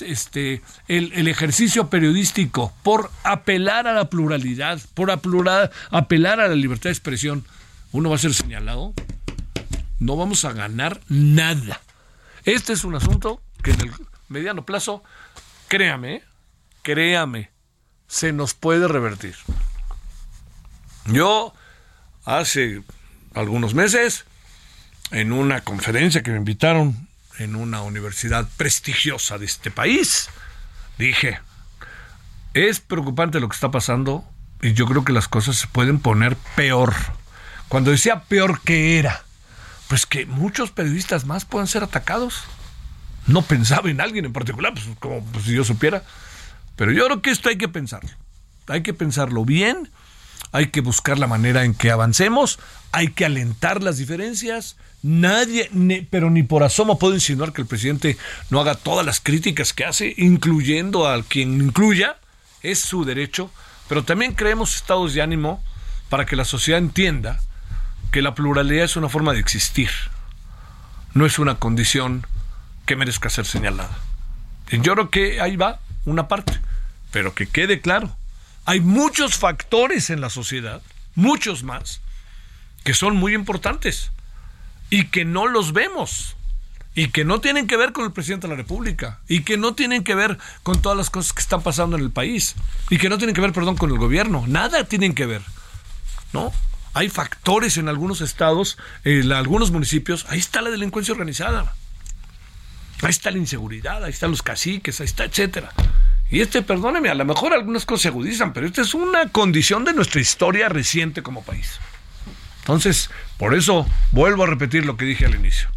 este, 0.00 0.62
el, 0.88 1.12
el, 1.12 1.28
ejercicio 1.28 1.90
periodístico, 1.90 2.72
por 2.82 3.10
apelar 3.24 3.86
a 3.88 3.92
la 3.92 4.08
pluralidad, 4.08 4.80
por 4.94 5.10
apelar 5.10 6.40
a 6.40 6.48
la 6.48 6.54
libertad 6.54 6.84
de 6.84 6.92
expresión, 6.94 7.44
uno 7.92 8.10
va 8.10 8.16
a 8.16 8.20
ser 8.20 8.32
señalado, 8.32 8.94
no 9.98 10.16
vamos 10.16 10.44
a 10.44 10.52
ganar 10.52 11.00
nada. 11.08 11.80
Este 12.44 12.72
es 12.72 12.84
un 12.84 12.94
asunto 12.94 13.42
que 13.62 13.72
en 13.72 13.80
el 13.80 13.92
mediano 14.28 14.64
plazo, 14.64 15.02
créame, 15.68 16.22
créame, 16.82 17.50
se 18.06 18.32
nos 18.32 18.54
puede 18.54 18.86
revertir. 18.86 19.34
Yo 21.06 21.52
hace 22.24 22.82
algunos 23.34 23.74
meses, 23.74 24.24
en 25.16 25.32
una 25.32 25.62
conferencia 25.62 26.22
que 26.22 26.30
me 26.30 26.36
invitaron 26.36 27.08
en 27.38 27.56
una 27.56 27.80
universidad 27.80 28.46
prestigiosa 28.58 29.38
de 29.38 29.46
este 29.46 29.70
país, 29.70 30.28
dije, 30.98 31.40
es 32.52 32.80
preocupante 32.80 33.40
lo 33.40 33.48
que 33.48 33.54
está 33.54 33.70
pasando 33.70 34.28
y 34.60 34.74
yo 34.74 34.84
creo 34.84 35.06
que 35.06 35.14
las 35.14 35.26
cosas 35.26 35.56
se 35.56 35.68
pueden 35.68 36.00
poner 36.00 36.36
peor. 36.54 36.92
Cuando 37.68 37.92
decía 37.92 38.24
peor 38.24 38.60
que 38.60 38.98
era, 38.98 39.24
pues 39.88 40.04
que 40.04 40.26
muchos 40.26 40.70
periodistas 40.70 41.24
más 41.24 41.46
pueden 41.46 41.66
ser 41.66 41.82
atacados 41.82 42.44
no 43.26 43.40
pensaba 43.40 43.88
en 43.88 44.02
alguien 44.02 44.26
en 44.26 44.34
particular, 44.34 44.74
pues 44.74 44.86
como 45.00 45.24
pues, 45.24 45.46
si 45.46 45.54
yo 45.54 45.64
supiera. 45.64 46.04
Pero 46.76 46.92
yo 46.92 47.06
creo 47.06 47.22
que 47.22 47.30
esto 47.30 47.48
hay 47.48 47.56
que 47.56 47.68
pensarlo. 47.68 48.10
Hay 48.66 48.82
que 48.82 48.92
pensarlo 48.92 49.46
bien, 49.46 49.90
hay 50.56 50.68
que 50.68 50.80
buscar 50.80 51.18
la 51.18 51.26
manera 51.26 51.64
en 51.64 51.74
que 51.74 51.90
avancemos, 51.90 52.58
hay 52.90 53.08
que 53.08 53.26
alentar 53.26 53.82
las 53.82 53.98
diferencias. 53.98 54.76
Nadie, 55.02 55.70
pero 56.08 56.30
ni 56.30 56.44
por 56.44 56.62
asomo 56.62 56.98
puedo 56.98 57.12
insinuar 57.12 57.52
que 57.52 57.60
el 57.60 57.68
presidente 57.68 58.16
no 58.48 58.58
haga 58.58 58.74
todas 58.74 59.04
las 59.04 59.20
críticas 59.20 59.74
que 59.74 59.84
hace, 59.84 60.14
incluyendo 60.16 61.06
a 61.06 61.22
quien 61.22 61.60
incluya, 61.60 62.16
es 62.62 62.80
su 62.80 63.04
derecho, 63.04 63.50
pero 63.86 64.02
también 64.02 64.32
creemos 64.32 64.76
estados 64.76 65.12
de 65.12 65.20
ánimo 65.20 65.62
para 66.08 66.24
que 66.24 66.36
la 66.36 66.46
sociedad 66.46 66.80
entienda 66.80 67.38
que 68.10 68.22
la 68.22 68.34
pluralidad 68.34 68.86
es 68.86 68.96
una 68.96 69.10
forma 69.10 69.34
de 69.34 69.40
existir, 69.40 69.90
no 71.12 71.26
es 71.26 71.38
una 71.38 71.56
condición 71.56 72.26
que 72.86 72.96
merezca 72.96 73.28
ser 73.28 73.44
señalada. 73.44 73.98
Yo 74.70 74.94
creo 74.94 75.10
que 75.10 75.38
ahí 75.42 75.56
va 75.56 75.80
una 76.06 76.28
parte, 76.28 76.58
pero 77.10 77.34
que 77.34 77.46
quede 77.46 77.82
claro, 77.82 78.16
hay 78.66 78.80
muchos 78.80 79.36
factores 79.36 80.10
en 80.10 80.20
la 80.20 80.28
sociedad, 80.28 80.82
muchos 81.14 81.62
más, 81.62 82.00
que 82.84 82.94
son 82.94 83.16
muy 83.16 83.32
importantes 83.34 84.10
y 84.90 85.06
que 85.06 85.24
no 85.24 85.46
los 85.46 85.72
vemos 85.72 86.36
y 86.94 87.08
que 87.08 87.24
no 87.24 87.40
tienen 87.40 87.68
que 87.68 87.76
ver 87.76 87.92
con 87.92 88.04
el 88.04 88.12
presidente 88.12 88.48
de 88.48 88.54
la 88.54 88.56
República 88.56 89.20
y 89.28 89.42
que 89.42 89.56
no 89.56 89.74
tienen 89.74 90.02
que 90.02 90.16
ver 90.16 90.38
con 90.64 90.82
todas 90.82 90.98
las 90.98 91.10
cosas 91.10 91.32
que 91.32 91.42
están 91.42 91.62
pasando 91.62 91.96
en 91.96 92.02
el 92.02 92.10
país 92.10 92.56
y 92.90 92.98
que 92.98 93.08
no 93.08 93.18
tienen 93.18 93.34
que 93.34 93.40
ver, 93.40 93.52
perdón, 93.52 93.76
con 93.76 93.90
el 93.90 93.98
gobierno, 93.98 94.44
nada 94.48 94.84
tienen 94.84 95.14
que 95.14 95.26
ver, 95.26 95.42
¿no? 96.32 96.52
Hay 96.92 97.08
factores 97.08 97.76
en 97.76 97.88
algunos 97.88 98.20
estados, 98.20 98.78
en 99.04 99.30
algunos 99.30 99.70
municipios, 99.70 100.26
ahí 100.28 100.38
está 100.38 100.60
la 100.60 100.70
delincuencia 100.70 101.12
organizada. 101.12 101.74
Ahí 103.02 103.10
está 103.10 103.30
la 103.30 103.38
inseguridad, 103.38 104.02
ahí 104.02 104.10
están 104.10 104.30
los 104.30 104.42
caciques, 104.42 105.00
ahí 105.00 105.04
está, 105.04 105.24
etcétera. 105.24 105.72
Y 106.30 106.40
este, 106.40 106.62
perdóneme, 106.62 107.08
a 107.08 107.14
lo 107.14 107.24
mejor 107.24 107.52
algunas 107.52 107.86
cosas 107.86 108.02
se 108.02 108.08
agudizan, 108.08 108.52
pero 108.52 108.66
esta 108.66 108.82
es 108.82 108.94
una 108.94 109.28
condición 109.28 109.84
de 109.84 109.92
nuestra 109.92 110.20
historia 110.20 110.68
reciente 110.68 111.22
como 111.22 111.44
país. 111.44 111.78
Entonces, 112.60 113.10
por 113.38 113.54
eso 113.54 113.86
vuelvo 114.10 114.42
a 114.42 114.46
repetir 114.46 114.84
lo 114.84 114.96
que 114.96 115.04
dije 115.04 115.26
al 115.26 115.36
inicio. 115.36 115.68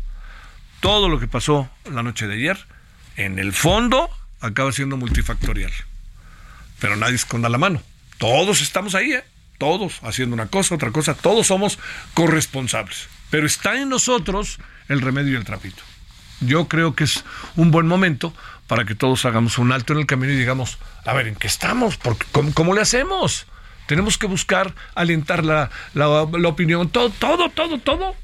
Todo 0.80 1.08
lo 1.08 1.20
que 1.20 1.28
pasó 1.28 1.70
la 1.92 2.02
noche 2.02 2.26
de 2.26 2.36
ayer, 2.36 2.58
en 3.16 3.38
el 3.38 3.54
fondo, 3.54 4.10
acaba 4.40 4.72
siendo 4.72 4.98
multifactorial. 4.98 5.72
Pero 6.80 6.96
nadie 6.96 7.16
esconda 7.16 7.50
la 7.50 7.58
mano. 7.60 7.84
Todos 8.18 8.62
estamos 8.62 8.96
ahí, 8.96 9.14
¿eh? 9.14 9.24
Todos 9.60 10.00
haciendo 10.02 10.34
una 10.34 10.48
cosa, 10.48 10.76
otra 10.76 10.92
cosa, 10.92 11.14
todos 11.14 11.48
somos 11.48 11.78
corresponsables. 12.14 13.08
Pero 13.30 13.46
está 13.46 13.80
en 13.80 13.90
nosotros 13.90 14.58
el 14.88 15.02
remedio 15.02 15.34
y 15.34 15.36
el 15.36 15.44
trapito 15.44 15.84
yo 16.42 16.68
creo 16.68 16.96
que 16.96 17.04
es 17.04 17.24
un 17.56 17.72
buen 17.72 17.88
momento 17.88 18.34
para 18.68 18.86
que 18.86 18.96
todos 18.96 19.26
hagamos 19.26 19.58
un 19.58 19.72
alto 19.72 19.94
en 19.94 20.00
el 20.00 20.06
camino 20.06 20.32
y 20.34 20.38
digamos, 20.38 20.78
a 21.06 21.14
ver, 21.14 21.28
¿en 21.28 21.36
qué 21.36 21.48
estamos? 21.48 21.98
Porque, 21.98 22.26
¿cómo, 22.54 22.74
le 22.74 22.82
hacemos? 22.82 23.48
Tenemos 23.88 24.18
que 24.18 24.28
buscar 24.28 24.76
alentar 24.94 25.44
la, 25.44 25.72
la, 25.96 26.08
opinión, 26.22 26.90
todo, 26.90 27.10
todo, 27.10 27.50
todo, 27.50 27.80
todo 27.80 28.16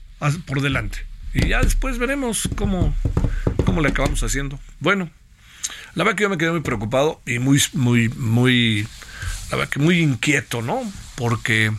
por 0.45 0.61
delante. 0.61 1.05
Y 1.33 1.47
ya 1.49 1.61
después 1.61 1.97
veremos 1.97 2.47
cómo, 2.55 2.95
cómo 3.65 3.81
le 3.81 3.89
acabamos 3.89 4.21
haciendo. 4.21 4.59
Bueno, 4.79 5.09
la 5.95 6.03
verdad 6.03 6.17
que 6.17 6.23
yo 6.23 6.29
me 6.29 6.37
quedé 6.37 6.51
muy 6.51 6.61
preocupado 6.61 7.21
y 7.25 7.39
muy, 7.39 7.61
muy, 7.73 8.09
muy, 8.09 8.87
la 9.49 9.57
verdad 9.57 9.71
que 9.71 9.79
muy 9.79 9.99
inquieto, 9.99 10.61
¿no? 10.61 10.81
Porque, 11.15 11.71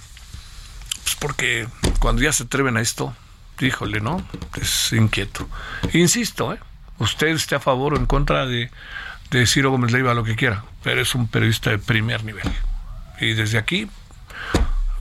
pues 1.05 1.17
porque 1.21 1.69
cuando 2.01 2.23
ya 2.23 2.33
se 2.33 2.43
atreven 2.43 2.77
a 2.77 2.81
esto, 2.81 3.17
híjole, 3.61 4.01
¿no? 4.01 4.27
Es 4.61 4.93
inquieto. 4.93 5.49
Insisto, 5.93 6.53
¿eh? 6.53 6.59
Usted 6.99 7.29
esté 7.29 7.55
a 7.55 7.61
favor 7.61 7.95
o 7.95 7.97
en 7.97 8.07
contra 8.07 8.47
de, 8.47 8.71
de 9.31 9.47
Ciro 9.47 9.71
Gómez 9.71 9.93
Leiva, 9.93 10.15
lo 10.15 10.25
que 10.25 10.37
quiera, 10.37 10.65
pero 10.83 11.01
es 11.01 11.15
un 11.15 11.29
periodista 11.29 11.71
de 11.71 11.79
primer 11.79 12.25
nivel. 12.25 12.51
Y 13.21 13.35
desde 13.35 13.59
aquí, 13.59 13.89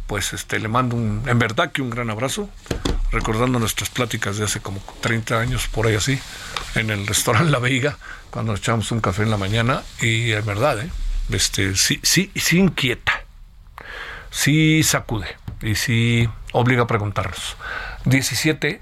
pues 0.07 0.33
este, 0.33 0.59
le 0.59 0.67
mando 0.67 0.95
un, 0.95 1.23
en 1.25 1.39
verdad 1.39 1.71
que 1.71 1.81
un 1.81 1.89
gran 1.89 2.09
abrazo, 2.09 2.49
recordando 3.11 3.59
nuestras 3.59 3.89
pláticas 3.89 4.37
de 4.37 4.45
hace 4.45 4.59
como 4.59 4.81
30 5.01 5.39
años, 5.39 5.67
por 5.67 5.87
ahí 5.87 5.95
así, 5.95 6.19
en 6.75 6.89
el 6.89 7.07
restaurante 7.07 7.51
La 7.51 7.59
Veiga, 7.59 7.97
cuando 8.29 8.55
echamos 8.55 8.91
un 8.91 8.99
café 8.99 9.23
en 9.23 9.31
la 9.31 9.37
mañana, 9.37 9.83
y 10.01 10.31
en 10.31 10.45
verdad, 10.45 10.79
¿eh? 10.79 10.89
este, 11.29 11.75
sí, 11.75 11.99
sí, 12.03 12.31
sí 12.35 12.59
inquieta, 12.59 13.23
sí 14.31 14.83
sacude, 14.83 15.37
y 15.61 15.75
sí 15.75 16.29
obliga 16.51 16.83
a 16.83 16.87
preguntarnos. 16.87 17.55
17 18.05 18.81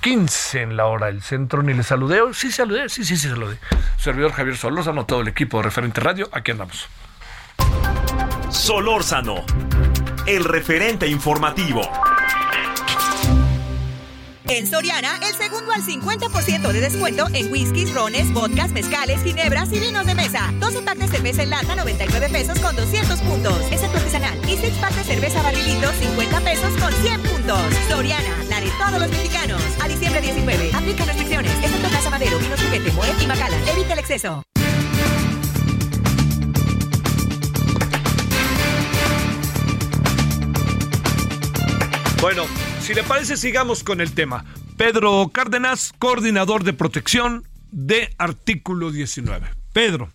15 0.00 0.62
en 0.62 0.76
la 0.76 0.86
hora 0.86 1.06
del 1.06 1.22
centro. 1.22 1.62
Ni 1.62 1.74
le 1.74 1.82
saludé. 1.82 2.20
Sí, 2.32 2.50
saludé. 2.52 2.88
Sí, 2.88 3.04
sí, 3.04 3.16
sí, 3.16 3.28
saludé. 3.28 3.58
Servidor 3.98 4.32
Javier 4.32 4.56
Solórzano, 4.56 5.06
todo 5.06 5.20
el 5.20 5.28
equipo 5.28 5.58
de 5.58 5.64
Referente 5.64 6.00
Radio. 6.00 6.28
Aquí 6.32 6.52
andamos. 6.52 6.88
Solórzano, 8.48 9.44
el 10.26 10.44
referente 10.44 11.06
informativo. 11.06 11.82
En 14.50 14.66
Soriana, 14.66 15.16
el 15.28 15.32
segundo 15.36 15.70
al 15.70 15.80
50% 15.80 16.72
de 16.72 16.80
descuento 16.80 17.28
en 17.34 17.52
whiskies, 17.52 17.94
rones, 17.94 18.32
vodkas, 18.32 18.72
mezcales, 18.72 19.22
ginebras 19.22 19.72
y 19.72 19.78
vinos 19.78 20.04
de 20.04 20.16
mesa. 20.16 20.52
12 20.58 20.82
packs 20.82 20.98
de 20.98 21.06
cerveza 21.06 21.44
en 21.44 21.50
lata, 21.50 21.76
99 21.76 22.28
pesos 22.30 22.58
con 22.58 22.74
200 22.74 23.20
puntos. 23.20 23.54
Excepto 23.70 23.98
artesanal. 23.98 24.36
Y 24.48 24.56
6 24.56 24.74
packs 24.80 24.96
de 24.96 25.04
cerveza 25.04 25.40
barrilito, 25.42 25.88
50 25.92 26.40
pesos 26.40 26.70
con 26.80 26.92
100 26.92 27.22
puntos. 27.22 27.62
Soriana, 27.88 28.42
la 28.48 28.60
de 28.60 28.70
todos 28.70 29.00
los 29.00 29.08
mexicanos. 29.10 29.62
A 29.80 29.86
diciembre 29.86 30.20
19. 30.20 30.70
Aplica 30.74 31.04
restricciones. 31.04 31.52
Excepto 31.62 31.88
Casa 31.88 32.10
Madero, 32.10 32.36
Vino 32.40 32.56
Juguete, 32.56 32.90
Moet 32.90 33.22
y 33.22 33.26
Macallan. 33.28 33.68
Evita 33.68 33.92
el 33.92 34.00
exceso. 34.00 34.42
Bueno, 42.20 42.44
si 42.90 42.96
le 42.96 43.04
parece, 43.04 43.36
sigamos 43.36 43.84
con 43.84 44.00
el 44.00 44.14
tema. 44.14 44.44
Pedro 44.76 45.30
Cárdenas, 45.32 45.92
coordinador 46.00 46.64
de 46.64 46.72
protección 46.72 47.44
de 47.70 48.12
artículo 48.18 48.90
19. 48.90 49.46
Pedro, 49.72 50.10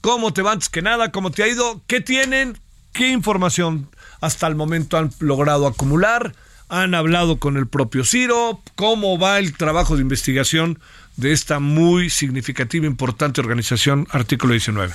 ¿cómo 0.00 0.32
te 0.32 0.40
va 0.40 0.52
antes 0.52 0.68
que 0.68 0.80
nada? 0.80 1.10
¿Cómo 1.10 1.32
te 1.32 1.42
ha 1.42 1.48
ido? 1.48 1.82
¿Qué 1.88 2.00
tienen? 2.00 2.56
¿Qué 2.92 3.08
información 3.08 3.88
hasta 4.20 4.46
el 4.46 4.54
momento 4.54 4.96
han 4.96 5.10
logrado 5.18 5.66
acumular? 5.66 6.36
¿Han 6.68 6.94
hablado 6.94 7.40
con 7.40 7.56
el 7.56 7.66
propio 7.66 8.04
Ciro? 8.04 8.60
¿Cómo 8.76 9.18
va 9.18 9.40
el 9.40 9.56
trabajo 9.56 9.96
de 9.96 10.02
investigación 10.02 10.78
de 11.16 11.32
esta 11.32 11.58
muy 11.58 12.10
significativa, 12.10 12.86
importante 12.86 13.40
organización 13.40 14.06
artículo 14.12 14.52
19? 14.52 14.94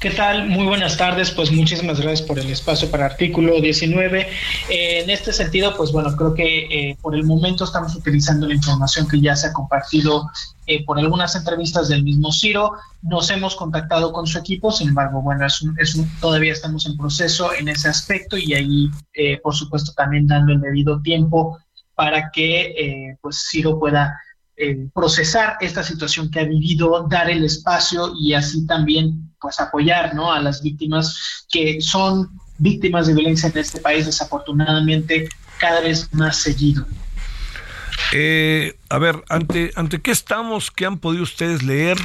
¿Qué 0.00 0.10
tal? 0.10 0.50
Muy 0.50 0.66
buenas 0.66 0.98
tardes. 0.98 1.30
Pues 1.30 1.50
muchísimas 1.50 1.98
gracias 1.98 2.28
por 2.28 2.38
el 2.38 2.50
espacio 2.50 2.90
para 2.90 3.06
artículo 3.06 3.58
19. 3.62 4.28
Eh, 4.68 5.00
en 5.00 5.08
este 5.08 5.32
sentido, 5.32 5.74
pues 5.74 5.90
bueno, 5.90 6.14
creo 6.14 6.34
que 6.34 6.66
eh, 6.66 6.98
por 7.00 7.14
el 7.14 7.24
momento 7.24 7.64
estamos 7.64 7.96
utilizando 7.96 8.46
la 8.46 8.52
información 8.52 9.08
que 9.08 9.18
ya 9.22 9.34
se 9.34 9.46
ha 9.46 9.52
compartido 9.54 10.28
eh, 10.66 10.84
por 10.84 10.98
algunas 10.98 11.34
entrevistas 11.34 11.88
del 11.88 12.02
mismo 12.02 12.30
Ciro. 12.30 12.72
Nos 13.00 13.30
hemos 13.30 13.56
contactado 13.56 14.12
con 14.12 14.26
su 14.26 14.38
equipo, 14.38 14.70
sin 14.70 14.88
embargo, 14.88 15.22
bueno, 15.22 15.46
es 15.46 15.64
es 15.78 15.98
todavía 16.20 16.52
estamos 16.52 16.84
en 16.84 16.98
proceso 16.98 17.54
en 17.54 17.68
ese 17.68 17.88
aspecto 17.88 18.36
y 18.36 18.52
ahí, 18.52 18.90
por 19.42 19.54
supuesto, 19.54 19.92
también 19.96 20.26
dando 20.26 20.52
el 20.52 20.60
debido 20.60 21.00
tiempo 21.00 21.58
para 21.94 22.30
que 22.30 23.16
pues 23.22 23.46
Ciro 23.50 23.78
pueda 23.78 24.20
procesar 24.92 25.56
esta 25.60 25.82
situación 25.82 26.30
que 26.30 26.40
ha 26.40 26.44
vivido, 26.44 27.06
dar 27.08 27.30
el 27.30 27.44
espacio 27.44 28.12
y 28.18 28.34
así 28.34 28.66
también 28.66 29.26
pues 29.46 29.60
apoyar 29.60 30.12
¿no? 30.12 30.32
a 30.32 30.40
las 30.40 30.60
víctimas 30.60 31.46
que 31.48 31.80
son 31.80 32.28
víctimas 32.58 33.06
de 33.06 33.14
violencia 33.14 33.48
en 33.48 33.58
este 33.58 33.80
país 33.80 34.04
desafortunadamente 34.04 35.28
cada 35.58 35.82
vez 35.82 36.12
más 36.12 36.38
seguido. 36.38 36.84
Eh, 38.12 38.76
a 38.88 38.98
ver, 38.98 39.22
ante, 39.28 39.70
¿ante 39.76 40.00
qué 40.00 40.10
estamos? 40.10 40.72
¿Qué 40.72 40.84
han 40.84 40.98
podido 40.98 41.22
ustedes 41.22 41.62
leer? 41.62 41.96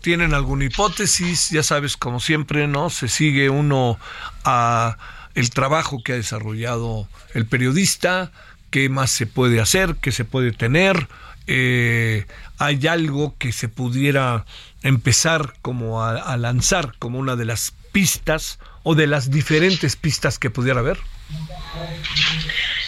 ¿Tienen 0.00 0.32
alguna 0.32 0.64
hipótesis? 0.64 1.50
Ya 1.50 1.62
sabes, 1.62 1.98
como 1.98 2.20
siempre, 2.20 2.66
¿no? 2.66 2.88
Se 2.88 3.08
sigue 3.08 3.50
uno 3.50 3.98
a 4.44 4.96
el 5.34 5.50
trabajo 5.50 6.02
que 6.02 6.14
ha 6.14 6.16
desarrollado 6.16 7.06
el 7.34 7.44
periodista, 7.44 8.32
qué 8.70 8.88
más 8.88 9.10
se 9.10 9.26
puede 9.26 9.60
hacer, 9.60 9.96
qué 10.00 10.10
se 10.10 10.24
puede 10.24 10.52
tener. 10.52 11.06
Eh, 11.50 12.26
hay 12.58 12.86
algo 12.86 13.34
que 13.38 13.52
se 13.52 13.68
pudiera 13.68 14.44
empezar 14.82 15.54
como 15.62 16.04
a, 16.04 16.36
lanzar 16.36 16.92
como 16.98 17.18
una 17.18 17.36
de 17.36 17.46
las 17.46 17.72
pistas 17.90 18.58
o 18.82 18.94
de 18.94 19.06
las 19.06 19.30
diferentes 19.30 19.96
pistas 19.96 20.38
que 20.38 20.50
pudiera 20.50 20.80
haber? 20.80 20.98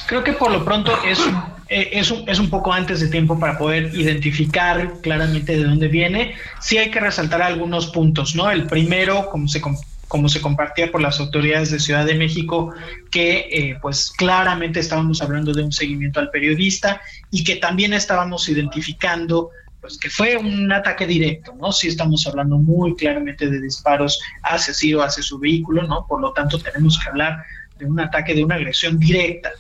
Creo 0.07 0.23
que 0.23 0.35
por 0.35 0.51
lo 0.51 0.63
pronto 0.63 0.93
es, 1.05 1.21
eh, 1.69 1.89
es, 1.93 2.13
es 2.27 2.39
un 2.39 2.51
poco 2.51 2.73
antes 2.73 3.01
de 3.01 3.09
tiempo 3.09 3.39
para 3.39 3.57
poder 3.57 3.95
identificar 3.95 5.01
claramente 5.01 5.57
de 5.57 5.65
dónde 5.65 5.89
viene. 5.89 6.35
Sí 6.61 6.77
hay 6.77 6.91
que 6.91 7.01
resaltar 7.01 7.41
algunos 7.41 7.87
puntos, 7.87 8.35
¿no? 8.35 8.51
El 8.51 8.67
primero, 8.67 9.31
como 9.31 9.49
se, 9.49 9.63
como 10.11 10.29
se 10.29 10.41
compartía 10.41 10.91
por 10.91 11.01
las 11.01 11.21
autoridades 11.21 11.71
de 11.71 11.79
Ciudad 11.79 12.05
de 12.05 12.17
México, 12.17 12.75
que 13.13 13.47
eh, 13.49 13.79
pues 13.81 14.11
claramente 14.11 14.81
estábamos 14.81 15.23
hablando 15.23 15.53
de 15.53 15.63
un 15.63 15.71
seguimiento 15.71 16.19
al 16.19 16.31
periodista 16.31 17.01
y 17.31 17.45
que 17.45 17.57
también 17.57 17.93
estábamos 17.93 18.49
identificando 18.49 19.51
pues 19.81 19.97
que 19.99 20.11
fue 20.11 20.37
un 20.37 20.71
ataque 20.73 21.07
directo, 21.07 21.55
¿no? 21.55 21.71
Si 21.71 21.87
estamos 21.87 22.27
hablando 22.27 22.59
muy 22.59 22.97
claramente 22.97 23.49
de 23.49 23.61
disparos 23.61 24.21
hacia 24.43 24.75
Ciro, 24.75 25.01
hacia 25.01 25.23
su 25.23 25.39
vehículo, 25.39 25.85
¿no? 25.85 26.05
Por 26.09 26.21
lo 26.21 26.33
tanto, 26.33 26.59
tenemos 26.59 26.99
que 26.99 27.09
hablar 27.09 27.45
de 27.79 27.87
un 27.87 28.01
ataque, 28.01 28.35
de 28.35 28.45
una 28.45 28.57
agresión 28.57 28.99
directa. 28.99 29.51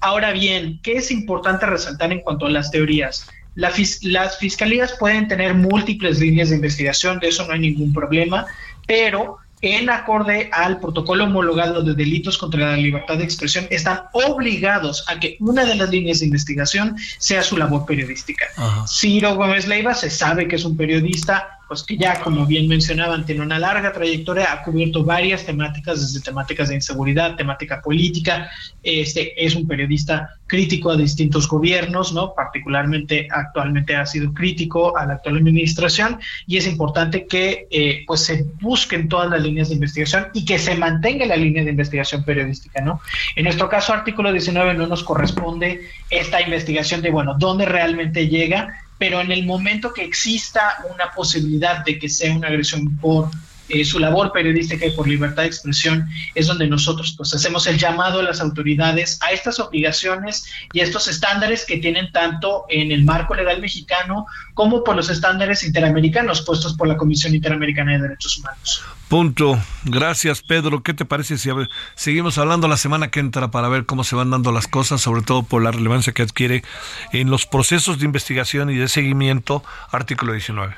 Ahora 0.00 0.32
bien, 0.32 0.80
¿qué 0.82 0.96
es 0.96 1.12
importante 1.12 1.66
resaltar 1.66 2.10
en 2.12 2.20
cuanto 2.20 2.46
a 2.46 2.50
las 2.50 2.72
teorías? 2.72 3.28
las 3.54 4.36
fiscalías 4.38 4.96
pueden 4.98 5.28
tener 5.28 5.54
múltiples 5.54 6.18
líneas 6.18 6.50
de 6.50 6.56
investigación, 6.56 7.20
de 7.20 7.28
eso 7.28 7.46
no 7.46 7.52
hay 7.52 7.60
ningún 7.60 7.92
problema, 7.92 8.46
pero 8.84 9.38
en 9.64 9.88
acorde 9.90 10.50
al 10.52 10.78
protocolo 10.78 11.24
homologado 11.24 11.82
de 11.82 11.94
delitos 11.94 12.36
contra 12.38 12.72
la 12.72 12.76
libertad 12.76 13.18
de 13.18 13.24
expresión, 13.24 13.66
están 13.70 14.02
obligados 14.12 15.04
a 15.08 15.18
que 15.18 15.36
una 15.40 15.64
de 15.64 15.74
las 15.74 15.90
líneas 15.90 16.20
de 16.20 16.26
investigación 16.26 16.96
sea 17.18 17.42
su 17.42 17.56
labor 17.56 17.86
periodística. 17.86 18.46
Ciro 18.86 19.34
Gómez 19.36 19.66
Leiva 19.66 19.94
se 19.94 20.10
sabe 20.10 20.48
que 20.48 20.56
es 20.56 20.64
un 20.64 20.76
periodista 20.76 21.60
pues 21.68 21.82
que 21.82 21.96
ya, 21.96 22.20
como 22.20 22.46
bien 22.46 22.68
mencionaban, 22.68 23.24
tiene 23.24 23.42
una 23.42 23.58
larga 23.58 23.92
trayectoria, 23.92 24.52
ha 24.52 24.62
cubierto 24.62 25.04
varias 25.04 25.44
temáticas, 25.44 26.00
desde 26.00 26.24
temáticas 26.24 26.68
de 26.68 26.76
inseguridad, 26.76 27.36
temática 27.36 27.80
política, 27.80 28.50
este 28.82 29.44
es 29.44 29.54
un 29.54 29.66
periodista 29.66 30.30
crítico 30.46 30.90
a 30.90 30.96
distintos 30.96 31.48
gobiernos, 31.48 32.12
¿no? 32.12 32.34
Particularmente 32.34 33.28
actualmente 33.30 33.96
ha 33.96 34.06
sido 34.06 34.32
crítico 34.32 34.96
a 34.96 35.06
la 35.06 35.14
actual 35.14 35.38
administración 35.38 36.18
y 36.46 36.58
es 36.58 36.66
importante 36.66 37.26
que 37.26 37.66
eh, 37.70 38.04
pues 38.06 38.20
se 38.20 38.44
busquen 38.60 39.08
todas 39.08 39.30
las 39.30 39.42
líneas 39.42 39.68
de 39.68 39.74
investigación 39.74 40.26
y 40.34 40.44
que 40.44 40.58
se 40.58 40.74
mantenga 40.74 41.26
la 41.26 41.36
línea 41.36 41.64
de 41.64 41.70
investigación 41.70 42.24
periodística, 42.24 42.80
¿no? 42.80 43.00
En 43.36 43.44
nuestro 43.44 43.68
caso, 43.68 43.92
artículo 43.92 44.32
19 44.32 44.74
no 44.74 44.86
nos 44.86 45.02
corresponde 45.02 45.88
esta 46.10 46.40
investigación 46.40 47.02
de, 47.02 47.10
bueno, 47.10 47.34
dónde 47.38 47.64
realmente 47.64 48.28
llega, 48.28 48.83
pero 49.04 49.20
en 49.20 49.30
el 49.32 49.44
momento 49.44 49.92
que 49.92 50.02
exista 50.02 50.78
una 50.90 51.10
posibilidad 51.10 51.84
de 51.84 51.98
que 51.98 52.08
sea 52.08 52.34
una 52.34 52.48
agresión 52.48 52.96
por 52.96 53.28
eh, 53.68 53.84
su 53.84 53.98
labor 53.98 54.32
periodística 54.32 54.86
y 54.86 54.90
por 54.90 55.08
libertad 55.08 55.42
de 55.42 55.48
expresión 55.48 56.08
es 56.34 56.46
donde 56.46 56.66
nosotros 56.66 57.14
pues 57.16 57.32
hacemos 57.34 57.66
el 57.66 57.78
llamado 57.78 58.20
a 58.20 58.22
las 58.22 58.40
autoridades 58.40 59.18
a 59.22 59.32
estas 59.32 59.58
obligaciones 59.58 60.46
y 60.72 60.80
a 60.80 60.84
estos 60.84 61.08
estándares 61.08 61.64
que 61.64 61.78
tienen 61.78 62.12
tanto 62.12 62.64
en 62.68 62.92
el 62.92 63.04
marco 63.04 63.34
legal 63.34 63.60
mexicano 63.60 64.26
como 64.54 64.84
por 64.84 64.96
los 64.96 65.08
estándares 65.10 65.62
interamericanos 65.62 66.42
puestos 66.42 66.74
por 66.74 66.88
la 66.88 66.96
Comisión 66.96 67.34
Interamericana 67.34 67.92
de 67.92 68.00
Derechos 68.00 68.38
Humanos. 68.38 68.84
Punto. 69.08 69.60
Gracias, 69.84 70.42
Pedro. 70.42 70.82
¿Qué 70.82 70.94
te 70.94 71.04
parece 71.04 71.38
si 71.38 71.50
seguimos 71.94 72.38
hablando 72.38 72.68
la 72.68 72.76
semana 72.76 73.10
que 73.10 73.20
entra 73.20 73.50
para 73.50 73.68
ver 73.68 73.86
cómo 73.86 74.04
se 74.04 74.16
van 74.16 74.30
dando 74.30 74.50
las 74.50 74.66
cosas, 74.66 75.00
sobre 75.00 75.22
todo 75.22 75.42
por 75.42 75.62
la 75.62 75.70
relevancia 75.70 76.12
que 76.12 76.22
adquiere 76.22 76.64
en 77.12 77.30
los 77.30 77.46
procesos 77.46 77.98
de 77.98 78.06
investigación 78.06 78.70
y 78.70 78.76
de 78.76 78.88
seguimiento, 78.88 79.62
artículo 79.90 80.32
19? 80.32 80.74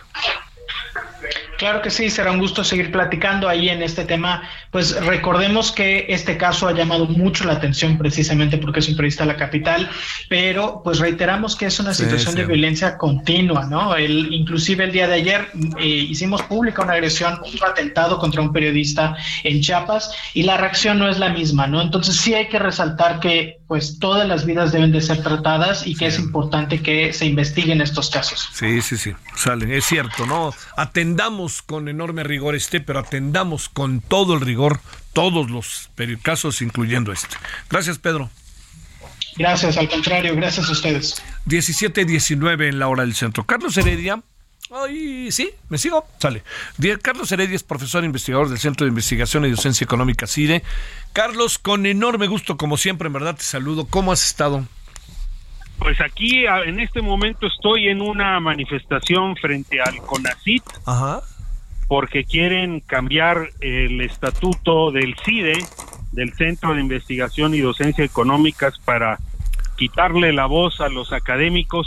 Claro 1.59 1.81
que 1.83 1.91
sí, 1.91 2.11
será 2.11 2.33
un 2.33 2.39
gusto 2.39 2.65
seguir 2.65 2.93
platicando 2.93 3.49
ahí 3.49 3.69
en 3.69 3.83
este 3.83 4.05
tema. 4.05 4.43
Pues 4.71 5.05
recordemos 5.05 5.73
que 5.73 6.07
este 6.09 6.37
caso 6.37 6.69
ha 6.69 6.73
llamado 6.73 7.07
mucho 7.07 7.45
la 7.45 7.55
atención 7.55 7.97
precisamente 7.97 8.59
porque 8.59 8.81
es 8.81 8.89
un 8.89 8.97
periodista 8.97 9.25
de 9.25 9.33
la 9.33 9.37
capital, 9.37 9.89
pero 10.29 10.83
pues 10.85 10.99
reiteramos 10.99 11.57
que 11.57 11.67
es 11.67 11.81
una 11.81 11.95
situación 11.95 12.35
de 12.35 12.45
violencia 12.45 12.99
continua, 12.99 13.67
¿no? 13.67 13.97
El, 13.97 14.33
inclusive 14.33 14.85
el 14.85 14.93
día 14.93 15.09
de 15.09 15.15
ayer 15.15 15.49
eh, 15.79 15.87
hicimos 15.87 16.43
pública 16.43 16.83
una 16.83 16.93
agresión, 16.93 17.41
un 17.41 17.69
atentado 17.69 18.19
contra 18.19 18.43
un 18.43 18.53
periodista 18.53 19.17
en 19.43 19.61
Chiapas 19.61 20.11
y 20.35 20.43
la 20.43 20.57
reacción 20.57 20.99
no 20.99 21.09
es 21.09 21.19
la 21.19 21.31
misma, 21.31 21.67
¿no? 21.67 21.81
Entonces 21.81 22.17
sí 22.17 22.35
hay 22.35 22.49
que 22.49 22.59
resaltar 22.59 23.21
que 23.21 23.59
pues 23.67 23.99
todas 23.99 24.29
las 24.29 24.45
vidas 24.47 24.73
deben 24.73 24.93
de 24.93 25.01
ser 25.01 25.23
tratadas 25.23 25.87
y 25.87 25.97
que 25.97 26.07
es 26.07 26.19
importante 26.19 26.81
que 26.83 27.13
se 27.13 27.27
investiguen 27.27 27.81
estos 27.81 28.11
casos. 28.11 28.49
Sí, 28.53 28.81
sí, 28.81 28.97
sí, 28.97 29.13
sale, 29.35 29.77
es 29.77 29.85
cierto, 29.85 30.25
¿no? 30.25 30.55
Atendamos 30.77 31.46
con 31.63 31.89
enorme 31.89 32.25
rigor 32.25 32.55
este, 32.55 32.81
pero 32.81 33.01
atendamos 33.01 33.69
con 33.69 34.01
todo 34.01 34.35
el 34.35 34.41
rigor 34.41 34.81
todos 35.13 35.51
los 35.51 35.91
casos, 36.23 36.61
incluyendo 36.63 37.13
este. 37.13 37.37
Gracias, 37.71 37.99
Pedro. 37.99 38.31
Gracias, 39.37 39.77
al 39.77 39.89
contrario, 39.89 40.35
gracias 40.35 40.69
a 40.69 40.73
ustedes. 40.73 41.23
17-19 41.47 42.69
en 42.69 42.79
la 42.79 42.89
hora 42.89 43.03
del 43.03 43.15
centro. 43.15 43.45
Carlos 43.45 43.77
Heredia. 43.77 44.23
Ay, 44.71 45.31
sí, 45.31 45.51
me 45.69 45.79
sigo, 45.79 46.05
sale. 46.19 46.43
Carlos 47.01 47.31
Heredia 47.31 47.55
es 47.55 47.63
profesor 47.63 48.03
e 48.03 48.07
investigador 48.07 48.49
del 48.49 48.59
Centro 48.59 48.85
de 48.85 48.89
Investigación 48.89 49.45
y 49.45 49.51
Docencia 49.51 49.85
Económica 49.85 50.27
CIDE. 50.27 50.65
Carlos, 51.13 51.59
con 51.59 51.87
enorme 51.87 52.27
gusto, 52.27 52.57
como 52.57 52.77
siempre, 52.77 53.07
en 53.07 53.13
verdad 53.13 53.37
te 53.37 53.45
saludo. 53.45 53.87
¿Cómo 53.87 54.11
has 54.11 54.25
estado? 54.25 54.67
Pues 55.79 56.01
aquí 56.01 56.47
en 56.47 56.81
este 56.81 57.03
momento 57.03 57.47
estoy 57.47 57.89
en 57.89 58.01
una 58.01 58.41
manifestación 58.41 59.37
frente 59.37 59.81
al 59.81 59.99
CONACIT. 59.99 60.65
Porque 61.89 62.25
quieren 62.25 62.81
cambiar 62.81 63.51
el 63.61 64.01
estatuto 64.01 64.91
del 64.91 65.15
CIDE, 65.25 65.59
del 66.13 66.33
Centro 66.35 66.75
de 66.75 66.81
Investigación 66.81 67.55
y 67.55 67.61
Docencia 67.61 68.05
Económicas, 68.05 68.79
para 68.79 69.19
quitarle 69.77 70.33
la 70.33 70.47
voz 70.47 70.81
a 70.81 70.89
los 70.89 71.13
académicos 71.13 71.87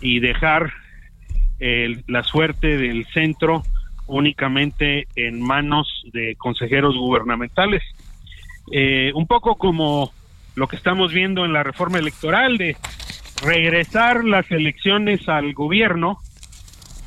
y 0.00 0.20
dejar 0.20 0.72
la 2.08 2.24
suerte 2.24 2.76
del 2.76 3.06
centro 3.06 3.62
únicamente 4.06 5.06
en 5.14 5.40
manos 5.40 6.02
de 6.12 6.34
consejeros 6.36 6.96
gubernamentales. 6.96 7.82
Eh, 8.72 9.12
un 9.14 9.26
poco 9.26 9.56
como 9.56 10.12
lo 10.54 10.66
que 10.66 10.76
estamos 10.76 11.12
viendo 11.12 11.44
en 11.44 11.52
la 11.52 11.62
reforma 11.62 11.98
electoral 11.98 12.58
de 12.58 12.76
regresar 13.42 14.24
las 14.24 14.50
elecciones 14.50 15.28
al 15.28 15.52
gobierno, 15.54 16.18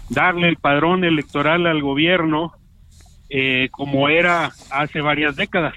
darle 0.09 0.49
el 0.49 0.57
padrón 0.57 1.03
electoral 1.03 1.67
al 1.67 1.81
gobierno 1.81 2.53
eh, 3.29 3.69
como 3.71 4.09
era 4.09 4.53
hace 4.69 5.01
varias 5.01 5.35
décadas. 5.35 5.73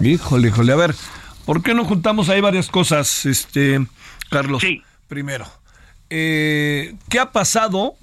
Híjole, 0.00 0.48
híjole, 0.48 0.72
a 0.72 0.76
ver, 0.76 0.94
¿por 1.44 1.62
qué 1.62 1.74
no 1.74 1.84
juntamos 1.84 2.28
ahí 2.28 2.40
varias 2.40 2.68
cosas, 2.68 3.26
este, 3.26 3.86
Carlos? 4.30 4.62
Sí. 4.62 4.82
Primero, 5.08 5.46
eh, 6.08 6.94
¿qué 7.08 7.18
ha 7.18 7.32
pasado 7.32 7.96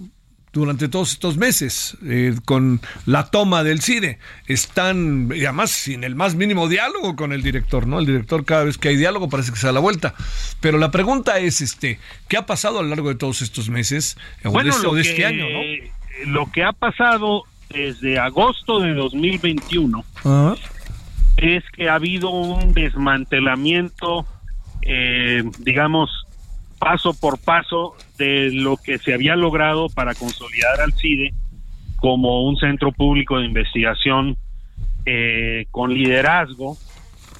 durante 0.53 0.87
todos 0.87 1.11
estos 1.11 1.37
meses 1.37 1.97
eh, 2.05 2.35
con 2.45 2.81
la 3.05 3.29
toma 3.29 3.63
del 3.63 3.81
CIDE. 3.81 4.19
Están, 4.47 5.29
y 5.33 5.45
además, 5.45 5.71
sin 5.71 6.03
el 6.03 6.15
más 6.15 6.35
mínimo 6.35 6.67
diálogo 6.67 7.15
con 7.15 7.33
el 7.33 7.43
director, 7.43 7.87
¿no? 7.87 7.99
El 7.99 8.05
director 8.05 8.45
cada 8.45 8.63
vez 8.63 8.77
que 8.77 8.89
hay 8.89 8.97
diálogo 8.97 9.29
parece 9.29 9.51
que 9.51 9.57
se 9.57 9.67
da 9.67 9.73
la 9.73 9.79
vuelta. 9.79 10.13
Pero 10.59 10.77
la 10.77 10.91
pregunta 10.91 11.39
es, 11.39 11.61
este, 11.61 11.99
¿qué 12.27 12.37
ha 12.37 12.45
pasado 12.45 12.79
a 12.79 12.83
lo 12.83 12.89
largo 12.89 13.09
de 13.09 13.15
todos 13.15 13.41
estos 13.41 13.69
meses 13.69 14.17
bueno, 14.43 14.73
de, 14.93 15.01
este, 15.01 15.11
este 15.11 15.25
año, 15.25 15.45
¿no? 15.49 16.31
Lo 16.31 16.51
que 16.51 16.63
ha 16.63 16.73
pasado 16.73 17.43
desde 17.69 18.17
agosto 18.17 18.79
de 18.79 18.93
2021 18.93 20.03
es 21.37 21.63
que 21.71 21.89
ha 21.89 21.95
habido 21.95 22.29
un 22.29 22.73
desmantelamiento, 22.73 24.25
eh, 24.81 25.43
digamos, 25.59 26.26
paso 26.79 27.13
por 27.13 27.39
paso 27.39 27.95
de 28.17 28.51
lo 28.53 28.77
que 28.77 28.97
se 28.97 29.13
había 29.13 29.35
logrado 29.35 29.87
para 29.89 30.13
consolidar 30.15 30.81
al 30.81 30.93
CIDE 30.93 31.33
como 31.97 32.43
un 32.43 32.57
centro 32.57 32.91
público 32.91 33.39
de 33.39 33.45
investigación 33.45 34.37
eh, 35.05 35.65
con 35.71 35.93
liderazgo 35.93 36.77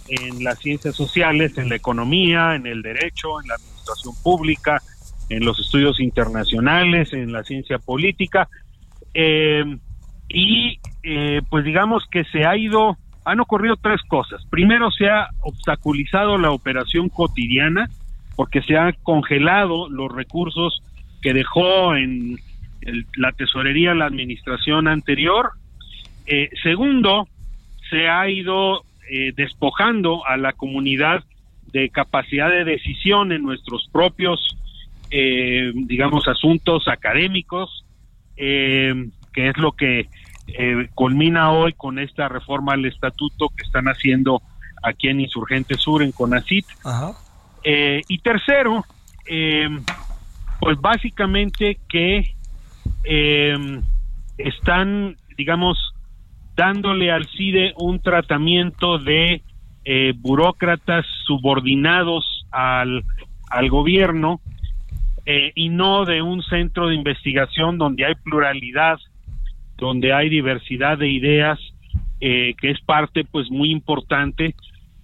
en 0.07 0.43
las 0.43 0.59
ciencias 0.59 0.95
sociales, 0.95 1.57
en 1.57 1.69
la 1.69 1.75
economía, 1.75 2.55
en 2.55 2.65
el 2.65 2.81
derecho, 2.81 3.41
en 3.41 3.49
la 3.49 3.55
administración 3.55 4.13
pública, 4.23 4.81
en 5.29 5.43
los 5.43 5.59
estudios 5.59 5.99
internacionales, 5.99 7.13
en 7.13 7.31
la 7.31 7.43
ciencia 7.43 7.77
política. 7.77 8.47
Eh, 9.13 9.63
y 10.29 10.79
eh, 11.03 11.41
pues 11.49 11.65
digamos 11.65 12.03
que 12.09 12.23
se 12.25 12.45
ha 12.45 12.55
ido, 12.57 12.97
han 13.25 13.39
ocurrido 13.39 13.75
tres 13.77 14.01
cosas. 14.07 14.45
Primero 14.49 14.91
se 14.91 15.09
ha 15.09 15.29
obstaculizado 15.41 16.37
la 16.37 16.51
operación 16.51 17.09
cotidiana, 17.09 17.89
porque 18.37 18.61
se 18.61 18.77
han 18.77 18.93
congelado 19.01 19.89
los 19.89 20.09
recursos 20.09 20.81
que 21.21 21.33
dejó 21.33 21.95
en 21.95 22.37
la 23.17 23.31
tesorería 23.31 23.95
la 23.95 24.05
administración 24.05 24.87
anterior. 24.87 25.51
Eh, 26.27 26.49
segundo, 26.61 27.27
se 27.89 28.07
ha 28.07 28.29
ido 28.29 28.83
eh, 29.09 29.33
despojando 29.35 30.25
a 30.25 30.37
la 30.37 30.53
comunidad 30.53 31.23
de 31.73 31.89
capacidad 31.89 32.49
de 32.49 32.63
decisión 32.63 33.31
en 33.31 33.41
nuestros 33.41 33.89
propios, 33.91 34.55
eh, 35.09 35.71
digamos, 35.73 36.27
asuntos 36.27 36.87
académicos, 36.87 37.83
que 38.35 39.09
es 39.33 39.57
lo 39.57 39.71
que 39.71 40.07
culmina 40.93 41.51
hoy 41.51 41.73
con 41.73 41.97
esta 41.97 42.29
reforma 42.29 42.73
al 42.73 42.85
estatuto 42.85 43.49
que 43.49 43.63
están 43.63 43.85
haciendo 43.87 44.43
aquí 44.83 45.07
en 45.07 45.21
Insurgente 45.21 45.73
Sur, 45.75 46.03
en 46.03 46.11
CONACIT. 46.11 46.67
Ajá. 46.85 47.13
Eh, 47.69 48.01
y 48.07 48.19
tercero, 48.19 48.85
eh, 49.25 49.67
pues 50.61 50.79
básicamente 50.79 51.77
que 51.89 52.33
eh, 53.03 53.81
están, 54.37 55.17
digamos, 55.37 55.77
dándole 56.55 57.11
al 57.11 57.27
CIDE 57.27 57.73
un 57.75 58.01
tratamiento 58.01 58.99
de 58.99 59.41
burócratas 60.19 61.05
subordinados 61.25 62.45
al, 62.51 63.03
al 63.49 63.69
gobierno 63.69 64.41
y 65.55 65.69
no 65.69 66.03
de 66.03 66.21
un 66.21 66.41
centro 66.43 66.87
de 66.87 66.95
investigación 66.95 67.77
donde 67.77 68.05
hay 68.05 68.15
pluralidad, 68.15 68.97
donde 69.77 70.11
hay 70.11 70.27
diversidad 70.27 70.97
de 70.97 71.09
ideas, 71.09 71.59
que 72.19 72.55
es 72.61 72.81
parte 72.81 73.23
pues 73.23 73.49
muy 73.49 73.71
importante 73.71 74.55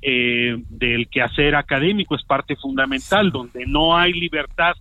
eh, 0.05 0.57
del 0.69 1.07
quehacer 1.07 1.55
académico, 1.55 2.15
es 2.15 2.23
parte 2.23 2.57
fundamental, 2.57 3.31
donde 3.31 3.65
no 3.65 3.95
hay 3.95 4.11
libertad 4.11 4.73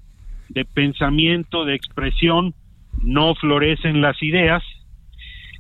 de 0.49 0.65
pensamiento, 0.65 1.65
de 1.65 1.77
expresión, 1.77 2.55
no 3.03 3.37
florecen 3.37 4.01
las 4.01 4.21
ideas. 4.21 4.65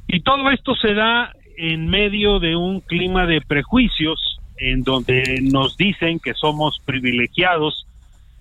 Y 0.09 0.20
todo 0.20 0.51
esto 0.51 0.75
se 0.75 0.94
da 0.94 1.33
en 1.57 1.88
medio 1.88 2.40
de 2.40 2.57
un 2.57 2.81
clima 2.81 3.25
de 3.27 3.40
prejuicios, 3.40 4.40
en 4.57 4.83
donde 4.83 5.38
nos 5.42 5.77
dicen 5.77 6.18
que 6.18 6.35
somos 6.35 6.81
privilegiados, 6.85 7.87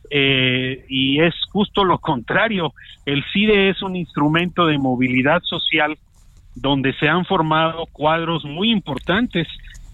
eh, 0.10 0.86
y 0.90 1.22
es 1.22 1.36
justo 1.52 1.84
lo 1.86 2.00
contrario. 2.00 2.74
El 3.06 3.24
CIDE 3.32 3.70
es 3.70 3.84
un 3.84 3.96
instrumento 3.96 4.66
de 4.66 4.80
movilidad 4.80 5.44
social 5.44 5.98
donde 6.56 6.94
se 6.94 7.08
han 7.08 7.26
formado 7.26 7.86
cuadros 7.92 8.44
muy 8.44 8.72
importantes 8.72 9.48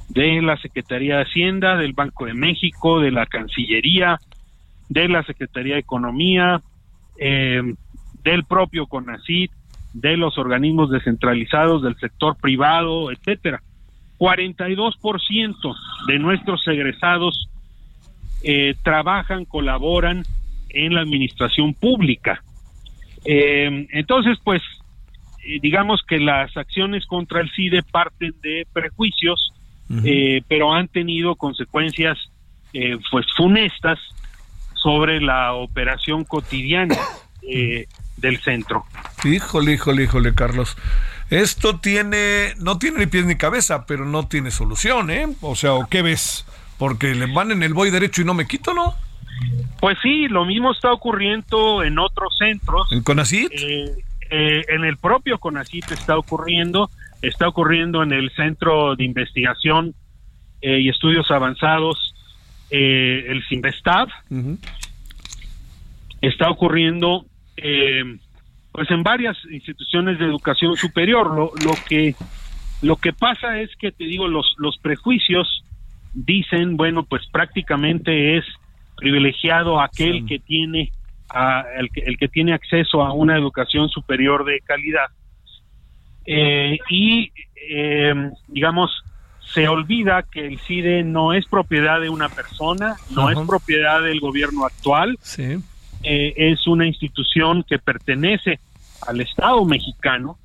de 0.09 0.41
la 0.41 0.57
Secretaría 0.57 1.17
de 1.17 1.23
Hacienda, 1.23 1.75
del 1.75 1.93
Banco 1.93 2.25
de 2.25 2.33
México, 2.33 2.99
de 2.99 3.11
la 3.11 3.25
Cancillería, 3.25 4.19
de 4.89 5.09
la 5.09 5.23
Secretaría 5.23 5.75
de 5.75 5.81
Economía, 5.81 6.61
eh, 7.19 7.61
del 8.23 8.43
propio 8.45 8.87
CONACID, 8.87 9.49
de 9.93 10.17
los 10.17 10.37
organismos 10.37 10.89
descentralizados 10.91 11.81
del 11.81 11.95
sector 11.97 12.37
privado, 12.37 13.11
etcétera. 13.11 13.61
42% 14.17 15.75
de 16.07 16.19
nuestros 16.19 16.67
egresados 16.67 17.49
eh, 18.43 18.75
trabajan, 18.83 19.45
colaboran 19.45 20.23
en 20.69 20.93
la 20.93 21.01
administración 21.01 21.73
pública. 21.73 22.43
Eh, 23.25 23.87
entonces, 23.91 24.37
pues, 24.43 24.61
digamos 25.61 26.01
que 26.07 26.19
las 26.19 26.55
acciones 26.55 27.05
contra 27.05 27.41
el 27.41 27.49
CIDE 27.51 27.83
parten 27.83 28.33
de 28.41 28.67
prejuicios 28.73 29.53
eh, 30.03 30.41
pero 30.47 30.73
han 30.73 30.87
tenido 30.87 31.35
consecuencias 31.35 32.17
eh, 32.73 32.97
pues 33.09 33.25
funestas 33.35 33.99
sobre 34.73 35.21
la 35.21 35.53
operación 35.53 36.25
cotidiana 36.25 36.97
eh, 37.41 37.87
del 38.17 38.39
centro. 38.39 38.85
Híjole, 39.23 39.73
híjole, 39.73 40.03
híjole, 40.03 40.33
Carlos. 40.33 40.77
Esto 41.29 41.79
tiene, 41.79 42.53
no 42.57 42.77
tiene 42.79 42.99
ni 42.99 43.05
pies 43.07 43.25
ni 43.25 43.35
cabeza, 43.35 43.85
pero 43.85 44.05
no 44.05 44.27
tiene 44.27 44.51
solución, 44.51 45.09
¿eh? 45.09 45.27
O 45.41 45.55
sea, 45.55 45.71
¿qué 45.89 46.01
ves? 46.01 46.45
Porque 46.77 47.15
le 47.15 47.25
van 47.33 47.51
en 47.51 47.63
el 47.63 47.73
voy 47.73 47.89
derecho 47.89 48.21
y 48.21 48.25
no 48.25 48.33
me 48.33 48.47
quito, 48.47 48.73
¿no? 48.73 48.95
Pues 49.79 49.97
sí, 50.01 50.27
lo 50.27 50.45
mismo 50.45 50.71
está 50.71 50.91
ocurriendo 50.91 51.83
en 51.83 51.99
otros 51.99 52.37
centros. 52.37 52.91
¿En 52.91 53.03
Conacit? 53.03 53.51
en 54.29 54.83
el 54.83 54.97
propio 54.97 55.37
Conacit 55.37 55.89
está 55.91 56.17
ocurriendo 56.17 56.89
está 57.21 57.47
ocurriendo 57.47 58.03
en 58.03 58.11
el 58.11 58.31
Centro 58.31 58.95
de 58.95 59.03
Investigación 59.03 59.93
eh, 60.61 60.79
y 60.79 60.89
Estudios 60.89 61.29
Avanzados, 61.31 62.13
eh, 62.69 63.25
el 63.27 63.43
CIMBESTAB. 63.47 64.09
Está 66.21 66.49
ocurriendo 66.49 67.25
eh, 67.57 68.03
pues 68.71 68.89
en 68.91 69.03
varias 69.03 69.37
instituciones 69.51 70.19
de 70.19 70.25
educación 70.25 70.75
superior. 70.75 71.27
Lo, 71.27 71.51
lo, 71.63 71.73
que 71.87 72.15
lo 72.81 72.95
que 72.97 73.13
pasa 73.13 73.59
es 73.59 73.75
que 73.75 73.91
te 73.91 74.03
digo 74.03 74.27
los 74.27 74.55
los 74.57 74.77
prejuicios 74.77 75.63
dicen 76.13 76.77
bueno 76.77 77.03
pues 77.03 77.27
prácticamente 77.31 78.37
es 78.37 78.45
privilegiado 78.95 79.79
aquel 79.79 80.25
que 80.25 80.39
tiene 80.39 80.91
a, 81.29 81.63
el, 81.77 81.89
que, 81.91 82.01
el 82.01 82.17
que 82.17 82.27
tiene 82.27 82.53
acceso 82.53 83.03
a 83.03 83.13
una 83.13 83.37
educación 83.37 83.89
superior 83.89 84.45
de 84.45 84.59
calidad 84.61 85.07
eh, 86.27 86.77
y 86.89 87.31
eh, 87.69 88.13
digamos 88.47 88.91
se 89.53 89.67
olvida 89.69 90.23
que 90.23 90.45
el 90.45 90.59
CIDE 90.59 91.03
no 91.03 91.31
es 91.31 91.45
propiedad 91.47 92.01
de 92.01 92.09
una 92.09 92.27
persona, 92.27 92.97
no 93.11 93.29
es 93.29 93.39
propiedad 93.47 94.01
del 94.03 94.19
gobierno 94.19 94.65
actual, 94.65 95.17
eh, 96.03 96.33
es 96.35 96.67
una 96.67 96.85
institución 96.85 97.63
que 97.63 97.79
pertenece 97.79 98.59
al 99.07 99.21
Estado 99.21 99.63
mexicano 99.63 100.37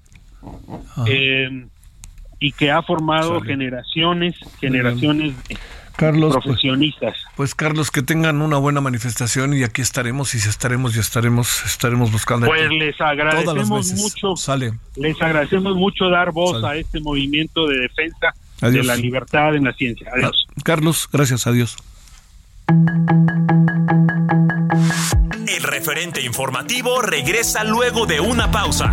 y 2.39 2.53
que 2.53 2.71
ha 2.71 2.83
formado 2.83 3.41
generaciones, 3.41 4.37
generaciones 4.61 5.35
Carlos, 5.97 6.33
pues, 6.33 6.45
profesionistas. 6.45 7.13
Pues, 7.13 7.35
pues, 7.37 7.55
Carlos, 7.55 7.91
que 7.91 8.03
tengan 8.03 8.43
una 8.43 8.59
buena 8.59 8.81
manifestación 8.81 9.55
y 9.55 9.63
aquí 9.63 9.83
estaremos 9.83 10.35
y 10.35 10.41
si 10.41 10.49
estaremos 10.49 10.97
y 10.97 11.01
estaremos 11.01 11.65
estaremos 11.65 12.13
buscando. 12.13 12.47
Pues 12.47 12.71
les 12.71 13.01
agradecemos 13.01 13.93
mucho. 13.93 14.37
Sale. 14.37 14.73
Les 14.97 15.21
agradecemos 15.21 15.77
mucho 15.77 16.09
dar 16.09 16.33
voz 16.33 16.63
a 16.65 16.77
este 16.77 17.01
movimiento 17.01 17.67
de 17.67 17.81
defensa 17.81 18.35
de 18.61 18.85
la 18.85 18.97
libertad 18.97 19.55
en 19.55 19.65
la 19.65 19.73
ciencia. 19.73 20.11
Adiós. 20.15 20.47
Carlos, 20.65 21.09
gracias, 21.13 21.47
adiós. 21.47 21.77
El 25.49 25.63
referente 25.63 26.23
informativo 26.23 27.03
regresa 27.03 27.65
luego 27.65 28.07
de 28.07 28.21
una 28.21 28.51
pausa. 28.51 28.93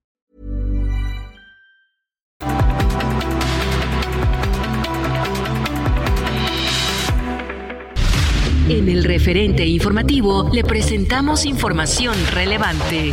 En 8.71 8.87
el 8.87 9.03
referente 9.03 9.65
informativo 9.65 10.49
le 10.49 10.63
presentamos 10.63 11.45
información 11.45 12.15
relevante. 12.31 13.11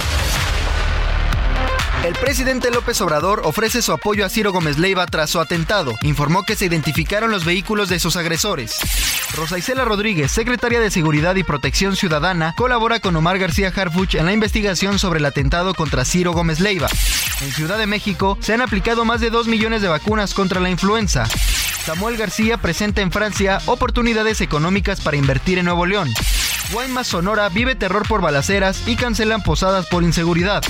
El 2.04 2.14
presidente 2.14 2.70
López 2.70 3.00
Obrador 3.00 3.42
ofrece 3.42 3.82
su 3.82 3.90
apoyo 3.90 4.24
a 4.24 4.28
Ciro 4.28 4.52
Gómez 4.52 4.78
Leiva 4.78 5.04
tras 5.06 5.30
su 5.30 5.40
atentado. 5.40 5.94
Informó 6.02 6.44
que 6.44 6.54
se 6.54 6.66
identificaron 6.66 7.32
los 7.32 7.44
vehículos 7.44 7.88
de 7.88 7.98
sus 7.98 8.14
agresores. 8.14 8.76
Rosa 9.34 9.58
Isela 9.58 9.84
Rodríguez, 9.84 10.30
secretaria 10.30 10.78
de 10.78 10.92
Seguridad 10.92 11.34
y 11.34 11.42
Protección 11.42 11.96
Ciudadana, 11.96 12.54
colabora 12.56 13.00
con 13.00 13.16
Omar 13.16 13.40
García 13.40 13.72
Harfuch 13.74 14.14
en 14.14 14.26
la 14.26 14.32
investigación 14.32 15.00
sobre 15.00 15.18
el 15.18 15.24
atentado 15.24 15.74
contra 15.74 16.04
Ciro 16.04 16.30
Gómez 16.30 16.60
Leiva. 16.60 16.86
En 17.42 17.50
Ciudad 17.50 17.78
de 17.78 17.88
México 17.88 18.38
se 18.40 18.54
han 18.54 18.60
aplicado 18.60 19.04
más 19.04 19.20
de 19.20 19.30
2 19.30 19.48
millones 19.48 19.82
de 19.82 19.88
vacunas 19.88 20.34
contra 20.34 20.60
la 20.60 20.70
influenza. 20.70 21.24
Samuel 21.88 22.18
García 22.18 22.58
presenta 22.58 23.00
en 23.00 23.10
Francia 23.10 23.62
oportunidades 23.64 24.42
económicas 24.42 25.00
para 25.00 25.16
invertir 25.16 25.56
en 25.56 25.64
Nuevo 25.64 25.86
León. 25.86 26.12
Guaymas 26.70 27.06
Sonora 27.06 27.48
vive 27.48 27.76
terror 27.76 28.06
por 28.06 28.20
balaceras 28.20 28.86
y 28.86 28.94
cancelan 28.94 29.42
posadas 29.42 29.86
por 29.86 30.02
inseguridad. 30.02 30.62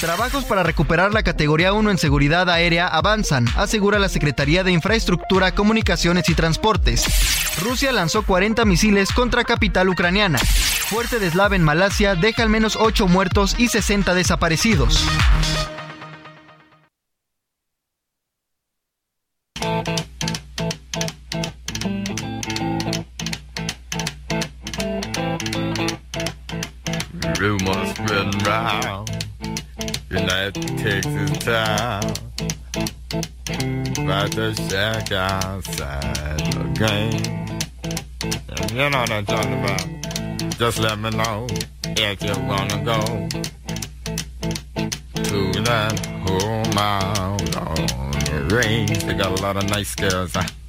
Trabajos 0.00 0.44
para 0.44 0.64
recuperar 0.64 1.14
la 1.14 1.22
categoría 1.22 1.72
1 1.72 1.92
en 1.92 1.98
seguridad 1.98 2.50
aérea 2.50 2.88
avanzan, 2.88 3.46
asegura 3.54 4.00
la 4.00 4.08
Secretaría 4.08 4.64
de 4.64 4.72
Infraestructura, 4.72 5.54
Comunicaciones 5.54 6.28
y 6.28 6.34
Transportes. 6.34 7.04
Rusia 7.62 7.92
lanzó 7.92 8.24
40 8.24 8.64
misiles 8.64 9.12
contra 9.12 9.44
capital 9.44 9.88
ucraniana. 9.88 10.40
Fuerte 10.40 11.20
deslave 11.20 11.54
en 11.54 11.62
Malasia 11.62 12.16
deja 12.16 12.42
al 12.42 12.48
menos 12.48 12.74
8 12.74 13.06
muertos 13.06 13.54
y 13.58 13.68
60 13.68 14.12
desaparecidos. 14.12 15.06
Round 28.64 29.10
United 30.10 30.54
Texas 30.78 31.38
town 31.38 32.02
about 33.98 34.30
the 34.32 34.54
shack 34.68 35.12
outside 35.12 36.40
the 36.54 36.64
game. 36.74 37.60
And 38.48 38.70
you 38.70 38.90
know 38.90 39.00
what 39.00 39.10
I'm 39.10 39.26
talking 39.26 39.58
about. 39.62 40.58
Just 40.58 40.78
let 40.78 40.98
me 40.98 41.10
know 41.10 41.46
if 41.84 42.22
you 42.22 42.34
wanna 42.48 42.82
go 42.84 43.00
to 45.22 45.62
that 45.62 46.14
out 46.78 47.56
on 47.56 48.10
the 48.12 48.54
range. 48.54 49.04
They 49.04 49.14
got 49.14 49.38
a 49.38 49.42
lot 49.42 49.56
of 49.56 49.68
nice 49.68 49.94
girls. 49.94 50.34
Huh? 50.34 50.63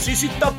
CC 0.00 0.30
Top 0.40 0.54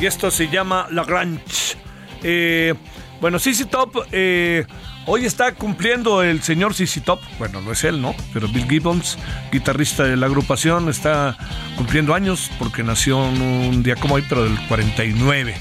y 0.00 0.06
esto 0.06 0.30
se 0.30 0.48
llama 0.48 0.86
La 0.92 1.02
Grange. 1.02 1.76
Eh, 2.22 2.74
bueno, 3.20 3.40
CC 3.40 3.64
Top, 3.64 4.06
eh, 4.12 4.64
hoy 5.06 5.24
está 5.24 5.52
cumpliendo 5.56 6.22
el 6.22 6.42
señor 6.42 6.74
CC 6.74 7.00
Top, 7.00 7.18
bueno, 7.40 7.60
no 7.60 7.72
es 7.72 7.82
él, 7.82 8.00
¿no? 8.00 8.14
Pero 8.32 8.46
Bill 8.46 8.68
Gibbons, 8.68 9.18
guitarrista 9.50 10.04
de 10.04 10.16
la 10.16 10.26
agrupación, 10.26 10.88
está 10.88 11.36
cumpliendo 11.76 12.14
años 12.14 12.52
porque 12.56 12.84
nació 12.84 13.18
un 13.18 13.82
día 13.82 13.96
como 13.96 14.14
hoy, 14.14 14.24
pero 14.28 14.44
del 14.44 14.56
49. 14.68 15.56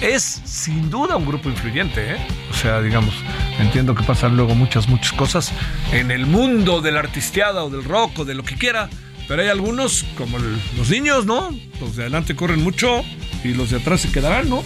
Es 0.00 0.24
sin 0.44 0.90
duda 0.90 1.16
un 1.16 1.26
grupo 1.26 1.48
influyente, 1.48 2.14
¿eh? 2.14 2.16
O 2.50 2.54
sea, 2.54 2.82
digamos, 2.82 3.14
entiendo 3.60 3.94
que 3.94 4.02
pasan 4.02 4.36
luego 4.36 4.56
muchas, 4.56 4.88
muchas 4.88 5.12
cosas 5.12 5.52
en 5.92 6.10
el 6.10 6.26
mundo 6.26 6.80
de 6.80 6.90
la 6.90 7.00
artisteada 7.00 7.62
o 7.62 7.70
del 7.70 7.84
rock 7.84 8.18
o 8.20 8.24
de 8.24 8.34
lo 8.34 8.42
que 8.42 8.56
quiera 8.56 8.88
pero 9.28 9.42
hay 9.42 9.48
algunos, 9.48 10.04
como 10.16 10.38
los 10.38 10.88
niños, 10.88 11.26
¿no? 11.26 11.54
Los 11.80 11.96
de 11.96 12.04
adelante 12.04 12.34
corren 12.34 12.64
mucho 12.64 13.04
y 13.44 13.48
los 13.48 13.70
de 13.70 13.76
atrás 13.76 14.00
se 14.00 14.10
quedarán, 14.10 14.48
¿no? 14.48 14.64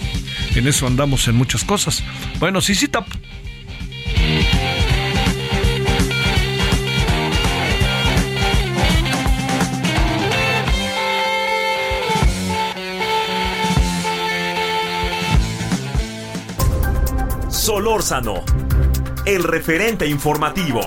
En 0.54 0.68
eso 0.68 0.86
andamos 0.86 1.26
en 1.26 1.34
muchas 1.34 1.64
cosas. 1.64 2.04
Bueno, 2.38 2.60
sí, 2.60 2.76
sí, 2.76 2.86
tap. 2.86 3.06
Solórzano, 17.50 18.44
el 19.24 19.42
referente 19.42 20.06
informativo. 20.06 20.80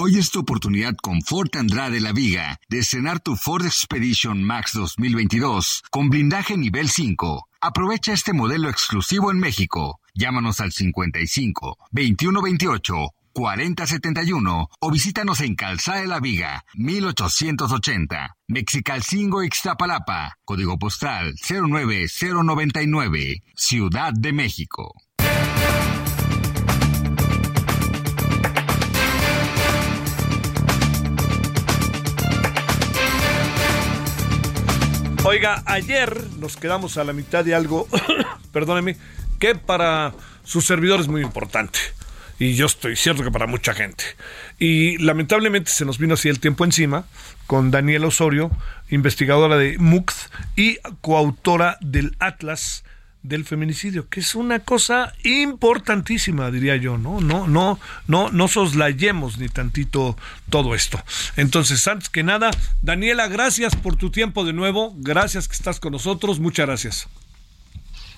Hoy 0.00 0.16
es 0.16 0.30
tu 0.30 0.38
oportunidad 0.38 0.94
con 0.94 1.22
Ford 1.22 1.50
Andrade 1.56 2.00
La 2.00 2.12
Viga 2.12 2.60
de 2.68 2.78
estrenar 2.78 3.18
tu 3.18 3.34
Ford 3.34 3.66
Expedition 3.66 4.44
Max 4.44 4.74
2022 4.74 5.82
con 5.90 6.08
blindaje 6.08 6.56
nivel 6.56 6.88
5. 6.88 7.48
Aprovecha 7.60 8.12
este 8.12 8.32
modelo 8.32 8.70
exclusivo 8.70 9.32
en 9.32 9.40
México. 9.40 9.98
Llámanos 10.14 10.60
al 10.60 10.70
55 10.70 11.78
2128 11.90 12.94
4071 13.32 14.70
o 14.78 14.90
visítanos 14.92 15.40
en 15.40 15.56
Calzada 15.56 16.00
de 16.00 16.06
la 16.06 16.20
Viga, 16.20 16.64
1880, 16.74 18.36
Mexicalcingo 18.46 19.42
Ixtapalapa, 19.42 20.38
código 20.44 20.78
postal 20.78 21.34
09099, 21.34 23.42
Ciudad 23.56 24.12
de 24.12 24.32
México. 24.32 24.94
Oiga, 35.30 35.62
ayer 35.66 36.24
nos 36.38 36.56
quedamos 36.56 36.96
a 36.96 37.04
la 37.04 37.12
mitad 37.12 37.44
de 37.44 37.54
algo, 37.54 37.86
perdóneme, 38.50 38.96
que 39.38 39.54
para 39.54 40.14
su 40.42 40.62
servidor 40.62 41.00
es 41.00 41.08
muy 41.08 41.20
importante. 41.20 41.78
y 42.38 42.54
yo 42.54 42.64
estoy 42.64 42.96
cierto 42.96 43.22
que 43.22 43.30
para 43.30 43.46
mucha 43.46 43.74
gente. 43.74 44.04
Y 44.58 44.96
lamentablemente 44.96 45.70
se 45.70 45.84
nos 45.84 45.98
vino 45.98 46.14
así 46.14 46.30
el 46.30 46.40
tiempo 46.40 46.64
encima 46.64 47.04
con 47.46 47.70
Daniela 47.70 48.06
Osorio, 48.06 48.50
investigadora 48.88 49.58
de 49.58 49.76
MUCT 49.76 50.16
y 50.56 50.78
coautora 51.02 51.76
del 51.82 52.16
Atlas 52.20 52.82
del 53.22 53.44
feminicidio, 53.44 54.08
que 54.08 54.20
es 54.20 54.34
una 54.34 54.60
cosa 54.60 55.12
importantísima, 55.24 56.50
diría 56.50 56.76
yo, 56.76 56.98
¿no? 56.98 57.20
No, 57.20 57.46
no, 57.46 57.78
no, 58.06 58.30
no 58.30 58.48
soslayemos 58.48 59.38
ni 59.38 59.48
tantito 59.48 60.16
todo 60.50 60.74
esto. 60.74 61.02
Entonces, 61.36 61.86
antes 61.88 62.08
que 62.08 62.22
nada, 62.22 62.50
Daniela, 62.82 63.28
gracias 63.28 63.76
por 63.76 63.96
tu 63.96 64.10
tiempo 64.10 64.44
de 64.44 64.52
nuevo, 64.52 64.94
gracias 64.96 65.48
que 65.48 65.54
estás 65.54 65.80
con 65.80 65.92
nosotros, 65.92 66.38
muchas 66.38 66.66
gracias. 66.66 67.08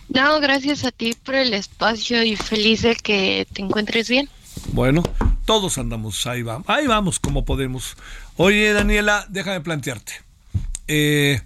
No, 0.08 0.40
gracias 0.40 0.84
a 0.84 0.90
ti 0.90 1.14
por 1.24 1.36
el 1.36 1.54
espacio 1.54 2.22
y 2.22 2.36
feliz 2.36 2.82
de 2.82 2.96
que 2.96 3.46
te 3.52 3.62
encuentres 3.62 4.08
bien. 4.08 4.28
Bueno, 4.72 5.02
todos 5.44 5.78
andamos, 5.78 6.26
ahí 6.26 6.42
vamos, 6.42 6.68
ahí 6.68 6.86
vamos 6.86 7.20
como 7.20 7.44
podemos. 7.44 7.96
Oye, 8.36 8.72
Daniela, 8.72 9.24
déjame 9.28 9.60
plantearte. 9.60 10.12
Eh, 10.88 11.40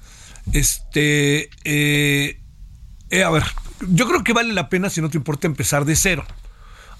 este, 0.52 1.50
eh, 1.64 2.38
eh, 3.10 3.24
a 3.24 3.30
ver, 3.30 3.44
yo 3.88 4.06
creo 4.06 4.24
que 4.24 4.32
vale 4.32 4.52
la 4.52 4.68
pena, 4.68 4.90
si 4.90 5.00
no 5.00 5.10
te 5.10 5.16
importa, 5.16 5.46
empezar 5.46 5.84
de 5.84 5.96
cero. 5.96 6.24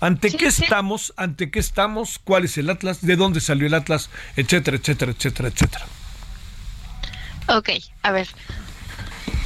¿Ante 0.00 0.32
qué 0.36 0.46
estamos? 0.46 1.14
¿Ante 1.16 1.50
qué 1.50 1.58
estamos? 1.58 2.20
¿Cuál 2.22 2.44
es 2.44 2.58
el 2.58 2.68
Atlas? 2.68 3.00
¿De 3.00 3.16
dónde 3.16 3.40
salió 3.40 3.66
el 3.66 3.74
Atlas? 3.74 4.10
Etcétera, 4.36 4.76
etcétera, 4.76 5.12
etcétera, 5.12 5.48
etcétera. 5.48 5.86
Ok, 7.48 7.70
a 8.02 8.10
ver. 8.10 8.28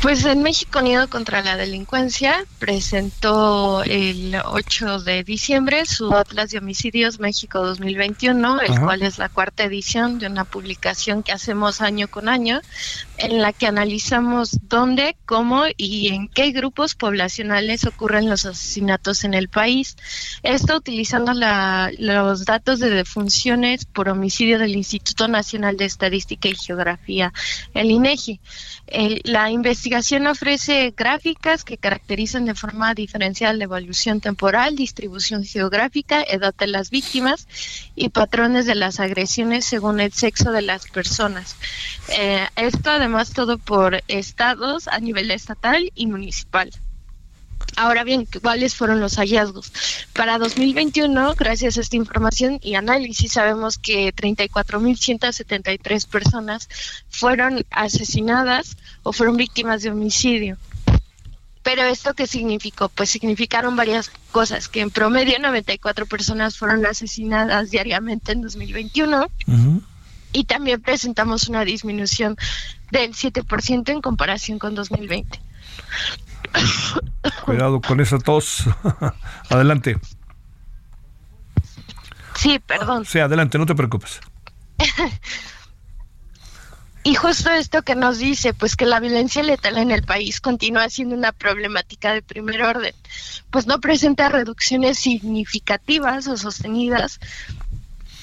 Pues 0.01 0.25
en 0.25 0.45
México 0.45 0.79
Unido 0.79 1.11
contra 1.11 1.43
la 1.43 1.57
Delincuencia 1.57 2.47
presentó 2.61 3.83
el 3.83 4.37
8 4.45 5.01
de 5.01 5.25
diciembre 5.25 5.87
su 5.87 6.15
Atlas 6.15 6.51
de 6.51 6.59
Homicidios 6.59 7.19
México 7.19 7.59
2021, 7.67 8.61
el 8.61 8.79
cual 8.79 9.03
es 9.03 9.19
la 9.19 9.29
cuarta 9.29 9.65
edición 9.65 10.21
de 10.21 10.29
una 10.29 10.45
publicación 10.45 11.25
que 11.25 11.33
hacemos 11.33 11.81
año 11.81 12.07
con 12.07 12.29
año, 12.29 12.61
en 13.17 13.43
la 13.43 13.53
que 13.53 13.67
analizamos 13.67 14.57
dónde, 14.69 15.17
cómo 15.27 15.65
y 15.77 16.09
en 16.09 16.29
qué 16.29 16.53
grupos 16.53 16.95
poblacionales 16.95 17.85
ocurren 17.85 18.31
los 18.31 18.47
asesinatos 18.47 19.25
en 19.25 19.35
el 19.35 19.49
país. 19.49 19.97
Esto 20.45 20.77
utilizando 20.77 21.33
los 21.99 22.45
datos 22.45 22.79
de 22.79 22.91
defunciones 22.91 23.85
por 23.85 24.09
homicidio 24.09 24.61
del 24.61 24.77
Instituto 24.77 25.27
Nacional 25.27 25.77
de 25.77 25.87
Estadística 25.87 26.49
y 26.49 26.55
Geografía, 26.55 27.33
el 27.75 27.91
INEGI. 27.91 28.41
la 29.25 29.51
investigación 29.51 29.88
investigación 29.88 30.27
ofrece 30.27 30.92
gráficas 30.94 31.64
que 31.64 31.79
caracterizan 31.79 32.44
de 32.44 32.55
forma 32.55 32.92
diferencial 32.92 33.57
la 33.57 33.64
evolución 33.64 34.20
temporal, 34.20 34.77
distribución 34.77 35.44
geográfica, 35.44 36.22
edad 36.22 36.55
de 36.55 36.66
las 36.66 36.90
víctimas 36.90 37.48
y 37.94 38.11
patrones 38.11 38.66
de 38.66 38.74
las 38.74 39.01
agresiones 39.01 39.64
según 39.64 40.01
el 40.01 40.12
sexo 40.12 40.53
de 40.53 40.61
las 40.61 40.87
personas. 40.88 41.57
Eh, 42.18 42.46
esto 42.57 42.90
además 42.90 43.33
todo 43.33 43.57
por 43.57 44.03
estados 44.09 44.88
a 44.88 44.98
nivel 45.01 45.31
estatal 45.31 45.90
y 45.94 46.07
municipal. 46.07 46.70
Ahora 47.79 48.03
bien, 48.03 48.27
¿cuáles 48.43 48.75
fueron 48.75 48.99
los 48.99 49.19
hallazgos? 49.19 49.73
Para 50.12 50.38
2021, 50.38 51.35
gracias 51.37 51.79
a 51.79 51.81
esta 51.81 51.95
información 51.95 52.59
y 52.61 52.75
análisis, 52.75 53.35
sabemos 53.35 53.79
que 53.79 54.12
34.173 54.12 56.09
personas 56.09 56.69
fueron 57.09 57.64
asesinadas 57.71 58.77
o 59.05 59.12
fueron 59.12 59.37
víctimas 59.37 59.83
de 59.83 59.91
homicidio. 59.91 60.59
Pero 61.62 61.85
esto 61.85 62.14
qué 62.14 62.27
significó? 62.27 62.88
Pues 62.88 63.11
significaron 63.11 63.77
varias 63.77 64.11
cosas, 64.33 64.69
que 64.69 64.81
en 64.81 64.91
promedio 64.91 65.38
94 65.38 66.07
personas 66.07 66.57
fueron 66.57 66.85
asesinadas 66.85 67.71
diariamente 67.71 68.33
en 68.33 68.43
2021 68.43 69.29
y 70.33 70.45
también 70.47 70.83
presentamos 70.83 71.49
una 71.49 71.64
disminución 71.64 72.37
del 72.91 73.12
7% 73.12 73.88
en 73.91 74.01
comparación 74.01 74.59
con 74.59 74.75
2020. 74.75 75.38
Cuidado 77.45 77.81
con 77.81 78.01
esa 78.01 78.19
tos. 78.19 78.65
adelante. 79.51 79.99
Sí, 82.35 82.59
perdón. 82.59 83.05
Sí, 83.05 83.19
adelante, 83.19 83.59
no 83.59 83.67
te 83.67 83.75
preocupes. 83.75 84.21
Y 87.05 87.15
justo 87.15 87.51
esto 87.51 87.81
que 87.81 87.95
nos 87.95 88.19
dice, 88.19 88.53
pues 88.53 88.77
que 88.77 88.85
la 88.85 89.01
violencia 89.01 89.43
letal 89.43 89.79
en 89.79 89.91
el 89.91 90.03
país 90.03 90.43
continúa 90.43 90.91
siendo 90.91 91.15
una 91.15 91.33
problemática 91.33 92.13
de 92.13 92.21
primer 92.21 92.61
orden, 92.61 92.95
pues 93.51 93.67
no 93.67 93.81
presenta 93.81 94.29
reducciones 94.29 94.99
significativas 94.99 96.27
o 96.27 96.37
sostenidas 96.37 97.19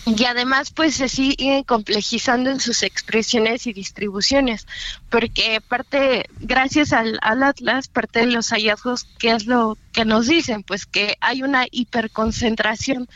y 0.06 0.26
además 0.26 0.72
pues 0.72 0.96
se 0.96 1.10
sigue 1.10 1.64
complejizando 1.66 2.52
en 2.52 2.60
sus 2.60 2.84
expresiones 2.84 3.66
y 3.66 3.74
distribuciones, 3.74 4.68
porque 5.10 5.62
parte, 5.68 6.30
gracias 6.40 6.94
al, 6.94 7.20
Atlas, 7.22 7.88
parte 7.88 8.20
de 8.20 8.28
los 8.28 8.50
hallazgos, 8.50 9.08
¿qué 9.18 9.32
es 9.32 9.48
lo 9.48 9.78
que 9.92 10.06
nos 10.06 10.28
dicen? 10.28 10.64
Pues 10.64 10.86
que 10.86 11.18
hay 11.22 11.42
una 11.42 11.66
hiperconcentración 11.72 13.08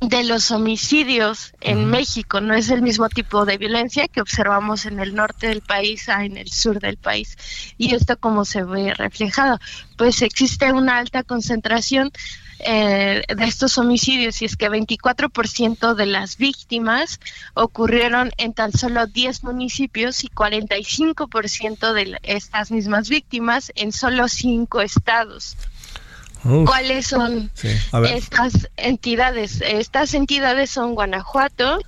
de 0.00 0.24
los 0.24 0.50
homicidios 0.50 1.52
en 1.60 1.84
México 1.84 2.40
no 2.40 2.54
es 2.54 2.70
el 2.70 2.80
mismo 2.80 3.10
tipo 3.10 3.44
de 3.44 3.58
violencia 3.58 4.08
que 4.08 4.22
observamos 4.22 4.86
en 4.86 4.98
el 4.98 5.14
norte 5.14 5.48
del 5.48 5.60
país 5.60 6.08
a 6.08 6.24
en 6.24 6.38
el 6.38 6.50
sur 6.50 6.80
del 6.80 6.96
país. 6.96 7.36
Y 7.76 7.94
esto 7.94 8.18
como 8.18 8.46
se 8.46 8.62
ve 8.64 8.94
reflejado, 8.94 9.58
pues 9.98 10.22
existe 10.22 10.72
una 10.72 10.96
alta 10.96 11.22
concentración 11.22 12.10
eh, 12.64 13.22
de 13.28 13.44
estos 13.44 13.78
homicidios 13.78 14.42
y 14.42 14.44
es 14.44 14.56
que 14.56 14.70
24% 14.70 15.94
de 15.94 16.06
las 16.06 16.36
víctimas 16.36 17.20
ocurrieron 17.54 18.32
en 18.36 18.52
tan 18.52 18.72
solo 18.72 19.06
10 19.06 19.44
municipios 19.44 20.24
y 20.24 20.28
45% 20.28 21.92
de 21.92 22.18
estas 22.22 22.70
mismas 22.70 23.08
víctimas 23.08 23.72
en 23.76 23.92
solo 23.92 24.28
5 24.28 24.80
estados. 24.82 25.56
¿Cuáles 26.42 27.06
son 27.06 27.50
estas 27.92 28.68
entidades? 28.76 29.60
Estas 29.60 30.14
entidades 30.14 30.70
son 30.70 30.94
Guanajuato, 30.94 31.80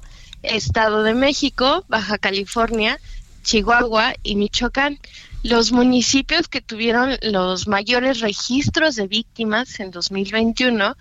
Estado 0.43 1.03
de 1.03 1.15
México, 1.15 1.85
Baja 1.89 2.19
California, 2.19 2.99
Chihuahua 3.43 4.15
y 4.23 4.37
Michoacán. 4.37 4.99
Los 5.43 5.73
municipios 5.73 6.47
que 6.47 6.61
tuvieron 6.61 7.17
los 7.23 7.67
mayores 7.67 8.21
registros 8.21 8.95
de 8.95 9.09
víctimas 9.09 9.81
en 9.81 9.91
2021 9.91 10.97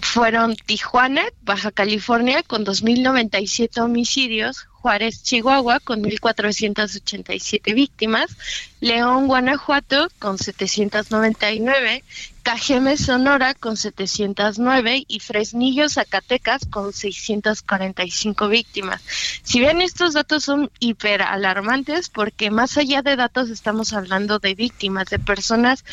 fueron 0.00 0.54
Tijuana, 0.54 1.22
Baja 1.42 1.70
California, 1.70 2.42
con 2.42 2.66
2.097 2.66 3.80
homicidios, 3.82 4.66
Juárez, 4.70 5.22
Chihuahua, 5.22 5.80
con 5.80 6.02
1.487 6.02 7.74
víctimas, 7.74 8.36
León, 8.80 9.28
Guanajuato, 9.28 10.08
con 10.18 10.36
799, 10.36 12.04
Cajeme, 12.44 12.98
Sonora, 12.98 13.54
con 13.54 13.78
709 13.78 15.06
y 15.08 15.20
Fresnillo, 15.20 15.88
Zacatecas, 15.88 16.66
con 16.66 16.92
645 16.92 18.48
víctimas. 18.48 19.02
Si 19.42 19.60
bien 19.60 19.80
estos 19.80 20.12
datos 20.12 20.44
son 20.44 20.70
hiperalarmantes, 20.78 22.10
porque 22.10 22.50
más 22.50 22.76
allá 22.76 23.00
de 23.00 23.16
datos 23.16 23.48
estamos 23.48 23.94
hablando 23.94 24.40
de 24.40 24.54
víctimas, 24.54 25.06
de 25.06 25.18
personas 25.18 25.86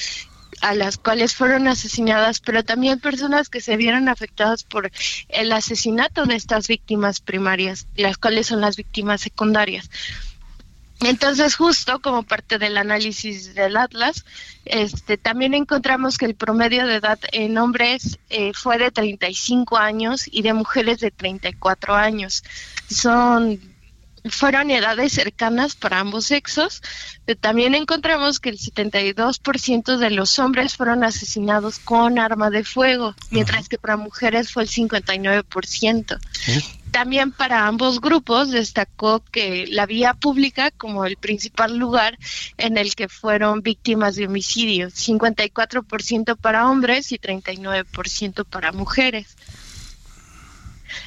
a 0.59 0.75
las 0.75 0.97
cuales 0.97 1.35
fueron 1.35 1.69
asesinadas, 1.69 2.41
pero 2.41 2.65
también 2.65 2.99
personas 2.99 3.47
que 3.47 3.61
se 3.61 3.77
vieron 3.77 4.09
afectadas 4.09 4.65
por 4.65 4.91
el 5.29 5.51
asesinato 5.53 6.25
de 6.25 6.35
estas 6.35 6.67
víctimas 6.67 7.21
primarias, 7.21 7.87
las 7.95 8.17
cuales 8.17 8.47
son 8.47 8.59
las 8.59 8.75
víctimas 8.75 9.21
secundarias. 9.21 9.89
Entonces, 11.01 11.55
justo 11.55 11.99
como 11.99 12.23
parte 12.23 12.59
del 12.59 12.77
análisis 12.77 13.55
del 13.55 13.75
Atlas, 13.75 14.23
este, 14.65 15.17
también 15.17 15.55
encontramos 15.55 16.17
que 16.17 16.25
el 16.25 16.35
promedio 16.35 16.85
de 16.85 16.95
edad 16.95 17.19
en 17.31 17.57
hombres 17.57 18.19
eh, 18.29 18.51
fue 18.53 18.77
de 18.77 18.91
35 18.91 19.77
años 19.77 20.25
y 20.31 20.43
de 20.43 20.53
mujeres 20.53 20.99
de 20.99 21.09
34 21.09 21.95
años. 21.95 22.43
Son 22.89 23.59
fueron 24.29 24.69
edades 24.69 25.13
cercanas 25.13 25.75
para 25.75 25.99
ambos 25.99 26.25
sexos. 26.25 26.81
También 27.39 27.73
encontramos 27.73 28.39
que 28.39 28.49
el 28.49 28.59
72% 28.59 29.97
de 29.97 30.09
los 30.11 30.37
hombres 30.37 30.75
fueron 30.75 31.03
asesinados 31.03 31.79
con 31.79 32.19
arma 32.19 32.49
de 32.49 32.63
fuego, 32.63 33.15
mientras 33.31 33.67
que 33.67 33.77
para 33.77 33.97
mujeres 33.97 34.51
fue 34.51 34.63
el 34.63 34.69
59%. 34.69 36.19
También 36.91 37.31
para 37.31 37.67
ambos 37.67 38.01
grupos 38.01 38.51
destacó 38.51 39.23
que 39.23 39.65
la 39.67 39.85
vía 39.85 40.13
pública 40.13 40.71
como 40.71 41.05
el 41.05 41.15
principal 41.15 41.77
lugar 41.77 42.17
en 42.57 42.77
el 42.77 42.95
que 42.95 43.07
fueron 43.07 43.61
víctimas 43.61 44.15
de 44.17 44.27
homicidio, 44.27 44.87
54% 44.89 46.37
para 46.37 46.69
hombres 46.69 47.11
y 47.13 47.17
39% 47.17 48.45
para 48.45 48.73
mujeres. 48.73 49.37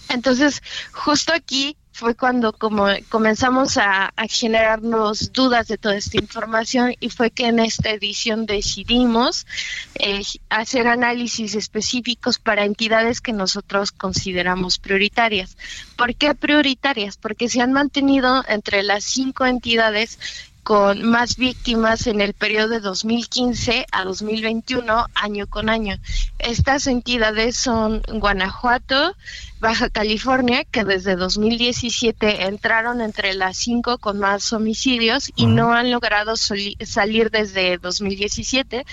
Entonces, 0.08 0.62
justo 0.92 1.32
aquí 1.34 1.76
fue 1.94 2.16
cuando 2.16 2.52
como 2.52 2.88
comenzamos 3.08 3.78
a, 3.78 4.12
generarnos 4.28 5.32
dudas 5.32 5.68
de 5.68 5.78
toda 5.78 5.94
esta 5.94 6.16
información 6.18 6.96
y 6.98 7.08
fue 7.08 7.30
que 7.30 7.46
en 7.46 7.60
esta 7.60 7.90
edición 7.90 8.46
decidimos 8.46 9.46
eh, 9.94 10.22
hacer 10.48 10.88
análisis 10.88 11.54
específicos 11.54 12.40
para 12.40 12.64
entidades 12.64 13.20
que 13.20 13.32
nosotros 13.32 13.92
consideramos 13.92 14.80
prioritarias. 14.80 15.56
¿Por 15.96 16.16
qué 16.16 16.34
prioritarias? 16.34 17.16
Porque 17.16 17.48
se 17.48 17.60
han 17.60 17.72
mantenido 17.72 18.44
entre 18.48 18.82
las 18.82 19.04
cinco 19.04 19.46
entidades 19.46 20.18
con 20.64 21.02
más 21.02 21.36
víctimas 21.36 22.06
en 22.06 22.22
el 22.22 22.32
periodo 22.32 22.68
de 22.68 22.80
2015 22.80 23.86
a 23.92 24.04
2021, 24.04 25.06
año 25.14 25.46
con 25.46 25.68
año. 25.68 25.98
Estas 26.38 26.86
entidades 26.86 27.56
son 27.56 28.02
Guanajuato, 28.08 29.14
Baja 29.60 29.88
California, 29.88 30.64
que 30.64 30.84
desde 30.84 31.16
2017 31.16 32.46
entraron 32.46 33.00
entre 33.00 33.32
las 33.32 33.56
cinco 33.56 33.96
con 33.96 34.18
más 34.18 34.52
homicidios 34.52 35.30
y 35.36 35.46
no 35.46 35.72
han 35.72 35.90
logrado 35.90 36.34
salir 36.36 37.30
desde 37.30 37.78
2017. 37.78 38.84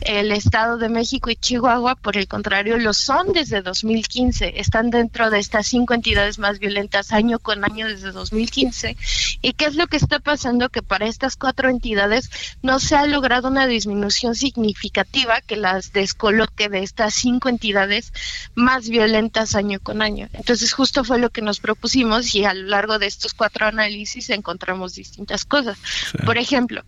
El 0.00 0.32
Estado 0.32 0.76
de 0.76 0.90
México 0.90 1.30
y 1.30 1.36
Chihuahua, 1.36 1.94
por 1.94 2.16
el 2.18 2.28
contrario, 2.28 2.76
lo 2.76 2.92
son 2.92 3.32
desde 3.32 3.62
2015. 3.62 4.60
Están 4.60 4.90
dentro 4.90 5.30
de 5.30 5.38
estas 5.38 5.66
cinco 5.66 5.94
entidades 5.94 6.38
más 6.38 6.58
violentas 6.58 7.12
año 7.12 7.38
con 7.38 7.64
año 7.64 7.86
desde 7.86 8.12
2015. 8.12 8.96
¿Y 9.40 9.52
qué 9.54 9.64
es 9.64 9.76
lo 9.76 9.86
que 9.86 9.96
está 9.96 10.18
pasando? 10.18 10.68
Que 10.68 10.82
para 10.82 11.06
estas 11.18 11.34
cuatro 11.34 11.68
entidades 11.68 12.30
no 12.62 12.78
se 12.78 12.94
ha 12.94 13.04
logrado 13.04 13.48
una 13.48 13.66
disminución 13.66 14.36
significativa 14.36 15.40
que 15.40 15.56
las 15.56 15.92
descoloque 15.92 16.68
de 16.68 16.84
estas 16.84 17.12
cinco 17.12 17.48
entidades 17.48 18.12
más 18.54 18.88
violentas 18.88 19.56
año 19.56 19.80
con 19.80 20.00
año. 20.00 20.28
Entonces 20.32 20.72
justo 20.72 21.02
fue 21.02 21.18
lo 21.18 21.30
que 21.30 21.42
nos 21.42 21.58
propusimos 21.58 22.36
y 22.36 22.44
a 22.44 22.54
lo 22.54 22.68
largo 22.68 23.00
de 23.00 23.06
estos 23.06 23.34
cuatro 23.34 23.66
análisis 23.66 24.30
encontramos 24.30 24.94
distintas 24.94 25.44
cosas. 25.44 25.76
Por 26.24 26.38
ejemplo, 26.38 26.84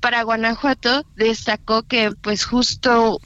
para 0.00 0.22
Guanajuato 0.22 1.04
destacó 1.14 1.82
que 1.82 2.10
pues 2.22 2.46
justo 2.46 3.20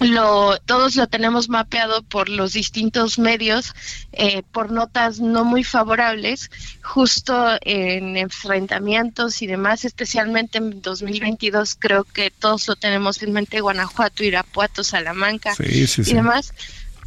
lo, 0.00 0.58
todos 0.58 0.96
lo 0.96 1.06
tenemos 1.06 1.48
mapeado 1.48 2.02
por 2.02 2.28
los 2.28 2.52
distintos 2.52 3.18
medios, 3.18 3.74
eh, 4.12 4.42
por 4.52 4.70
notas 4.70 5.20
no 5.20 5.44
muy 5.44 5.64
favorables, 5.64 6.50
justo 6.82 7.56
en 7.62 8.16
enfrentamientos 8.16 9.42
y 9.42 9.46
demás, 9.46 9.84
especialmente 9.84 10.58
en 10.58 10.82
2022 10.82 11.76
creo 11.78 12.04
que 12.04 12.30
todos 12.30 12.68
lo 12.68 12.76
tenemos 12.76 13.22
en 13.22 13.32
mente, 13.32 13.60
Guanajuato, 13.60 14.24
Irapuato, 14.24 14.84
Salamanca 14.84 15.54
y 15.58 16.12
demás 16.12 16.52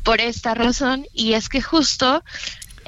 por 0.04 0.22
esta 0.22 0.54
razón. 0.56 1.06
Y 1.14 1.34
es 1.34 1.50
que 1.50 1.62
justo 1.62 2.24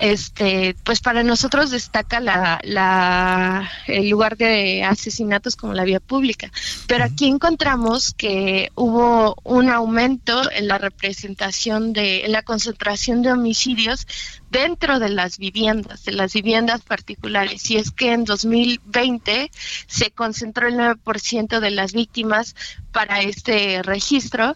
este 0.01 0.75
pues 0.83 0.99
para 0.99 1.21
nosotros 1.21 1.69
destaca 1.69 2.19
la, 2.19 2.59
la, 2.63 3.69
el 3.85 4.09
lugar 4.09 4.35
de 4.35 4.83
asesinatos 4.83 5.55
como 5.55 5.73
la 5.73 5.83
vía 5.83 5.99
pública. 5.99 6.51
Pero 6.87 7.03
aquí 7.03 7.27
encontramos 7.27 8.13
que 8.13 8.71
hubo 8.75 9.35
un 9.43 9.69
aumento 9.69 10.51
en 10.51 10.67
la 10.67 10.79
representación 10.79 11.93
de 11.93 12.25
en 12.25 12.31
la 12.31 12.41
concentración 12.41 13.21
de 13.21 13.31
homicidios 13.31 14.07
dentro 14.49 14.99
de 14.99 15.09
las 15.09 15.37
viviendas 15.37 16.03
de 16.03 16.13
las 16.13 16.33
viviendas 16.33 16.81
particulares. 16.81 17.69
Y 17.69 17.77
es 17.77 17.91
que 17.91 18.11
en 18.11 18.25
2020 18.25 19.51
se 19.85 20.11
concentró 20.11 20.67
el 20.67 20.75
9% 20.75 21.59
de 21.59 21.71
las 21.71 21.93
víctimas 21.93 22.55
para 22.91 23.21
este 23.21 23.83
registro 23.83 24.55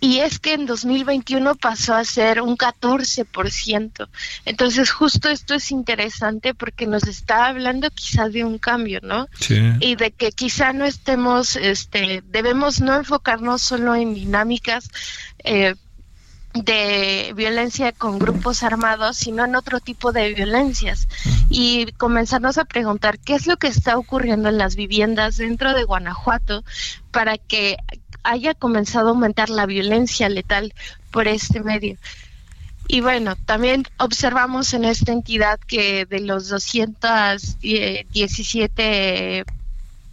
y 0.00 0.18
es 0.18 0.38
que 0.38 0.54
en 0.54 0.66
2021 0.66 1.54
pasó 1.54 1.94
a 1.94 2.04
ser 2.04 2.42
un 2.42 2.56
14%. 2.56 4.08
Entonces, 4.44 4.90
justo 4.90 5.28
esto 5.28 5.54
es 5.54 5.70
interesante 5.70 6.52
porque 6.54 6.86
nos 6.86 7.04
está 7.04 7.46
hablando 7.46 7.90
quizá 7.90 8.28
de 8.28 8.44
un 8.44 8.58
cambio, 8.58 9.00
¿no? 9.02 9.28
Sí. 9.40 9.58
Y 9.80 9.96
de 9.96 10.10
que 10.10 10.32
quizá 10.32 10.72
no 10.72 10.84
estemos, 10.84 11.56
este, 11.56 12.22
debemos 12.26 12.80
no 12.80 12.94
enfocarnos 12.94 13.62
solo 13.62 13.94
en 13.94 14.14
dinámicas 14.14 14.90
eh, 15.42 15.74
de 16.54 17.32
violencia 17.34 17.90
con 17.90 18.18
grupos 18.20 18.62
armados, 18.62 19.16
sino 19.16 19.44
en 19.44 19.56
otro 19.56 19.80
tipo 19.80 20.12
de 20.12 20.32
violencias. 20.34 21.08
Y 21.50 21.90
comenzarnos 21.92 22.58
a 22.58 22.64
preguntar 22.64 23.18
qué 23.18 23.34
es 23.34 23.46
lo 23.46 23.56
que 23.56 23.66
está 23.66 23.98
ocurriendo 23.98 24.48
en 24.48 24.58
las 24.58 24.76
viviendas 24.76 25.36
dentro 25.36 25.74
de 25.74 25.82
Guanajuato 25.82 26.64
para 27.10 27.38
que 27.38 27.76
haya 28.24 28.54
comenzado 28.54 29.08
a 29.08 29.10
aumentar 29.10 29.50
la 29.50 29.66
violencia 29.66 30.28
letal 30.28 30.72
por 31.10 31.28
este 31.28 31.60
medio. 31.60 31.96
Y 32.88 33.00
bueno, 33.00 33.36
también 33.36 33.84
observamos 33.98 34.74
en 34.74 34.84
esta 34.84 35.12
entidad 35.12 35.60
que 35.60 36.04
de 36.04 36.18
los 36.20 36.48
217 36.48 39.44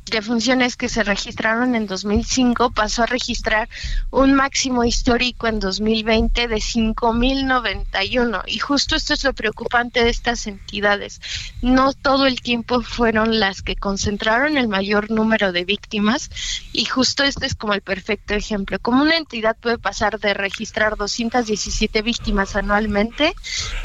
de 0.10 0.22
funciones 0.22 0.76
que 0.76 0.90
se 0.90 1.04
registraron 1.04 1.76
en 1.76 1.88
2005 1.88 2.72
pasó 2.72 3.04
a 3.04 3.06
registrar 3.06 3.70
un 4.10 4.34
máximo 4.34 4.84
histórico 4.84 5.48
en 5.48 5.60
2020 5.60 6.48
de 6.48 6.56
5.091. 6.56 8.44
Y 8.48 8.60
justo 8.60 8.96
esto 8.96 9.14
es 9.14 9.24
lo 9.24 9.34
preocupante 9.34 10.04
de 10.04 10.10
estas 10.10 10.48
entidades. 10.48 11.22
No 11.62 11.94
todo 11.94 12.26
el 12.26 12.42
tiempo 12.42 12.82
fueron 12.82 13.40
las 13.40 13.62
que 13.62 13.76
concentraron 13.76 14.58
el 14.58 14.68
mayor 14.68 15.12
número 15.12 15.52
de 15.52 15.66
víctimas 15.66 16.30
y 16.74 16.86
justo 16.86 17.24
este 17.24 17.46
es 17.46 17.56
como 17.56 17.74
el 17.74 17.82
perfecto 17.82 18.34
ejemplo. 18.34 18.80
Como 18.80 19.04
una 19.04 19.18
entidad 19.18 19.56
puede 19.56 19.78
pasar 19.78 20.20
de 20.20 20.34
registrar 20.34 20.98
217 20.98 22.02
víctimas 22.02 22.56
anualmente 22.56 23.34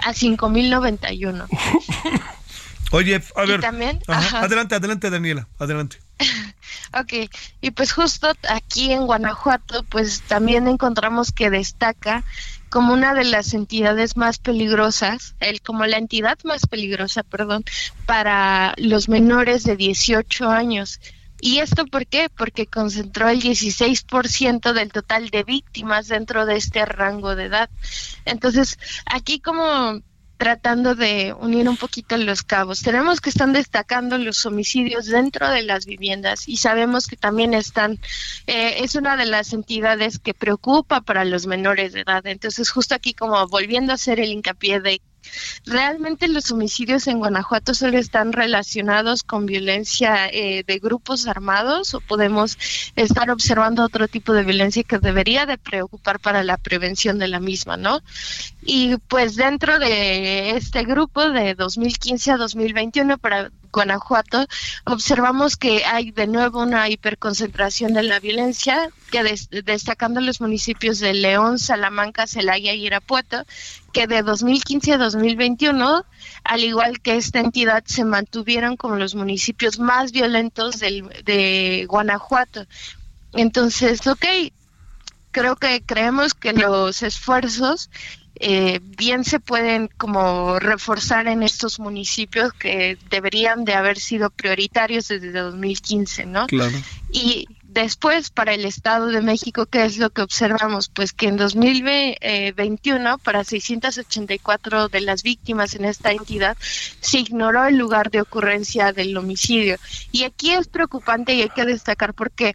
a 0.04 0.12
5.091. 0.12 1.46
Oye, 2.92 3.20
a 3.34 3.44
ver. 3.44 3.64
adelante, 4.06 4.74
adelante, 4.74 5.10
Daniela, 5.10 5.48
adelante. 5.58 5.98
ok, 6.98 7.30
y 7.60 7.70
pues 7.72 7.92
justo 7.92 8.32
aquí 8.48 8.92
en 8.92 9.06
Guanajuato, 9.06 9.82
pues 9.84 10.22
también 10.22 10.68
encontramos 10.68 11.32
que 11.32 11.50
destaca 11.50 12.24
como 12.70 12.92
una 12.92 13.14
de 13.14 13.24
las 13.24 13.54
entidades 13.54 14.16
más 14.16 14.38
peligrosas, 14.38 15.34
el, 15.40 15.60
como 15.62 15.86
la 15.86 15.98
entidad 15.98 16.38
más 16.44 16.66
peligrosa, 16.66 17.22
perdón, 17.22 17.64
para 18.06 18.74
los 18.76 19.08
menores 19.08 19.64
de 19.64 19.76
18 19.76 20.48
años. 20.48 21.00
¿Y 21.40 21.58
esto 21.58 21.86
por 21.86 22.06
qué? 22.06 22.28
Porque 22.34 22.66
concentró 22.66 23.28
el 23.28 23.42
16% 23.42 24.72
del 24.72 24.90
total 24.90 25.28
de 25.28 25.44
víctimas 25.44 26.08
dentro 26.08 26.46
de 26.46 26.56
este 26.56 26.84
rango 26.86 27.36
de 27.36 27.44
edad. 27.44 27.70
Entonces, 28.24 28.78
aquí 29.04 29.38
como 29.38 30.00
tratando 30.36 30.94
de 30.94 31.34
unir 31.38 31.68
un 31.68 31.76
poquito 31.76 32.16
los 32.16 32.42
cabos. 32.42 32.82
Tenemos 32.82 33.20
que 33.20 33.30
están 33.30 33.52
destacando 33.52 34.18
los 34.18 34.44
homicidios 34.46 35.06
dentro 35.06 35.48
de 35.48 35.62
las 35.62 35.86
viviendas 35.86 36.48
y 36.48 36.58
sabemos 36.58 37.06
que 37.06 37.16
también 37.16 37.54
están, 37.54 37.98
eh, 38.46 38.76
es 38.78 38.94
una 38.94 39.16
de 39.16 39.26
las 39.26 39.52
entidades 39.52 40.18
que 40.18 40.34
preocupa 40.34 41.00
para 41.00 41.24
los 41.24 41.46
menores 41.46 41.92
de 41.92 42.00
edad. 42.00 42.26
Entonces, 42.26 42.70
justo 42.70 42.94
aquí 42.94 43.14
como 43.14 43.46
volviendo 43.48 43.92
a 43.92 43.96
hacer 43.96 44.20
el 44.20 44.30
hincapié 44.30 44.80
de 44.80 45.00
Realmente 45.64 46.28
los 46.28 46.50
homicidios 46.50 47.06
en 47.06 47.18
Guanajuato 47.18 47.74
solo 47.74 47.98
están 47.98 48.32
relacionados 48.32 49.22
con 49.22 49.46
violencia 49.46 50.28
eh, 50.28 50.64
de 50.66 50.78
grupos 50.78 51.26
armados 51.26 51.94
o 51.94 52.00
podemos 52.00 52.58
estar 52.94 53.30
observando 53.30 53.84
otro 53.84 54.08
tipo 54.08 54.32
de 54.32 54.44
violencia 54.44 54.82
que 54.82 54.98
debería 54.98 55.46
de 55.46 55.58
preocupar 55.58 56.20
para 56.20 56.42
la 56.42 56.56
prevención 56.56 57.18
de 57.18 57.28
la 57.28 57.40
misma, 57.40 57.76
¿no? 57.76 58.00
Y 58.62 58.96
pues 59.08 59.36
dentro 59.36 59.78
de 59.78 60.50
este 60.50 60.84
grupo 60.84 61.30
de 61.30 61.54
2015 61.54 62.32
a 62.32 62.36
2021 62.36 63.18
para 63.18 63.50
Guanajuato, 63.76 64.46
observamos 64.84 65.58
que 65.58 65.84
hay 65.84 66.10
de 66.10 66.26
nuevo 66.26 66.62
una 66.62 66.88
hiperconcentración 66.88 67.92
de 67.92 68.04
la 68.04 68.20
violencia, 68.20 68.88
que 69.10 69.22
destacando 69.64 70.22
los 70.22 70.40
municipios 70.40 70.98
de 70.98 71.12
León, 71.12 71.58
Salamanca, 71.58 72.26
Celaya 72.26 72.72
y 72.72 72.86
Irapuato, 72.86 73.44
que 73.92 74.06
de 74.06 74.22
2015 74.22 74.94
a 74.94 74.96
2021, 74.96 76.06
al 76.44 76.64
igual 76.64 77.00
que 77.00 77.16
esta 77.16 77.40
entidad, 77.40 77.84
se 77.84 78.06
mantuvieron 78.06 78.78
como 78.78 78.96
los 78.96 79.14
municipios 79.14 79.78
más 79.78 80.10
violentos 80.10 80.80
de 80.80 81.84
Guanajuato. 81.86 82.64
Entonces, 83.34 84.06
ok, 84.06 84.24
creo 85.32 85.56
que 85.56 85.82
creemos 85.82 86.32
que 86.32 86.54
los 86.54 87.02
esfuerzos 87.02 87.90
eh, 88.38 88.80
bien 88.82 89.24
se 89.24 89.40
pueden 89.40 89.88
como 89.96 90.58
reforzar 90.58 91.26
en 91.26 91.42
estos 91.42 91.80
municipios 91.80 92.52
que 92.52 92.98
deberían 93.10 93.64
de 93.64 93.74
haber 93.74 93.98
sido 93.98 94.30
prioritarios 94.30 95.08
desde 95.08 95.32
2015, 95.32 96.26
¿no? 96.26 96.46
Claro. 96.46 96.76
Y 97.10 97.46
después 97.62 98.30
para 98.30 98.54
el 98.54 98.64
Estado 98.64 99.06
de 99.08 99.20
México, 99.20 99.66
¿qué 99.66 99.84
es 99.84 99.98
lo 99.98 100.10
que 100.10 100.22
observamos? 100.22 100.88
Pues 100.88 101.12
que 101.12 101.28
en 101.28 101.36
2021 101.36 103.18
para 103.18 103.44
684 103.44 104.88
de 104.88 105.00
las 105.00 105.22
víctimas 105.22 105.74
en 105.74 105.84
esta 105.84 106.12
entidad 106.12 106.56
se 107.00 107.18
ignoró 107.18 107.66
el 107.66 107.76
lugar 107.76 108.10
de 108.10 108.20
ocurrencia 108.22 108.92
del 108.92 109.16
homicidio. 109.16 109.76
Y 110.12 110.24
aquí 110.24 110.52
es 110.52 110.68
preocupante 110.68 111.34
y 111.34 111.42
hay 111.42 111.50
que 111.50 111.64
destacar 111.64 112.14
porque 112.14 112.54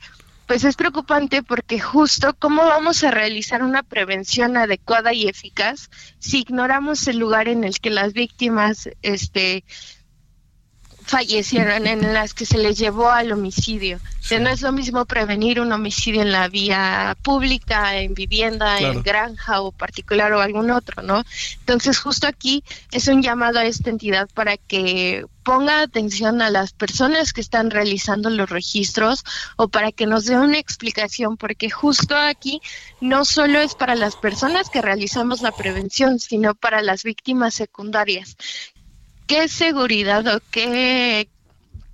pues 0.52 0.66
es 0.66 0.76
preocupante 0.76 1.44
porque 1.44 1.80
justo 1.80 2.36
cómo 2.38 2.66
vamos 2.66 3.06
a 3.06 3.12
realizar 3.12 3.64
una 3.64 3.84
prevención 3.84 4.58
adecuada 4.58 5.14
y 5.14 5.30
eficaz 5.30 5.90
si 6.20 6.42
ignoramos 6.42 7.08
el 7.08 7.20
lugar 7.20 7.48
en 7.48 7.64
el 7.64 7.80
que 7.80 7.90
las 7.90 8.12
víctimas 8.12 8.90
este 9.02 9.64
fallecieron, 11.12 11.88
en 11.88 12.14
las 12.14 12.34
que 12.34 12.46
se 12.46 12.58
les 12.58 12.78
llevó 12.78 13.10
al 13.10 13.34
homicidio. 13.34 14.00
no 14.40 14.50
es 14.50 14.62
lo 14.62 14.72
mismo 14.72 15.04
prevenir 15.06 15.60
un 15.60 15.74
homicidio 15.74 16.22
en 16.22 16.32
la 16.32 16.48
vía 16.48 17.18
pública, 17.22 17.98
en 17.98 18.14
vivienda, 18.14 18.80
en 18.80 19.04
granja 19.04 19.60
o 19.60 19.74
particular 19.74 20.32
o 20.32 20.40
algún 20.40 20.72
otro, 20.72 21.04
¿no? 21.04 21.24
Entonces, 21.60 22.00
justo 22.00 22.28
aquí 22.28 22.64
es 22.94 23.10
un 23.10 23.22
llamado 23.22 23.60
a 23.60 23.66
esta 23.66 23.90
entidad 23.90 24.30
para 24.34 24.56
que 24.56 25.26
ponga 25.44 25.82
atención 25.82 26.42
a 26.42 26.50
las 26.50 26.72
personas 26.72 27.34
que 27.34 27.42
están 27.42 27.72
realizando 27.72 28.30
los 28.30 28.50
registros 28.50 29.26
o 29.58 29.68
para 29.68 29.92
que 29.92 30.06
nos 30.06 30.26
dé 30.26 30.38
una 30.38 30.60
explicación, 30.60 31.36
porque 31.36 31.70
justo 31.70 32.16
aquí 32.16 32.62
no 33.02 33.26
solo 33.26 33.60
es 33.60 33.76
para 33.76 33.96
las 33.96 34.16
personas 34.16 34.70
que 34.70 34.82
realizamos 34.82 35.42
la 35.42 35.52
prevención, 35.52 36.20
sino 36.20 36.56
para 36.56 36.82
las 36.82 37.04
víctimas 37.04 37.54
secundarias 37.54 38.38
qué 39.32 39.48
seguridad 39.48 40.28
o 40.28 40.42
qué, 40.52 41.30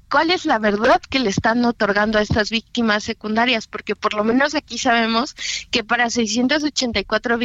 cuál 0.10 0.32
es 0.32 0.46
la 0.46 0.58
verdad 0.58 1.00
que 1.08 1.20
le 1.20 1.30
están 1.30 1.64
otorgando 1.66 2.18
a 2.18 2.24
estas 2.24 2.50
víctimas 2.50 3.04
secundarias, 3.04 3.68
porque 3.68 3.96
por 3.96 4.16
lo 4.16 4.24
menos 4.24 4.56
aquí 4.56 4.80
sabemos 4.80 5.36
que 5.70 5.84
para 5.84 6.10
684 6.10 7.38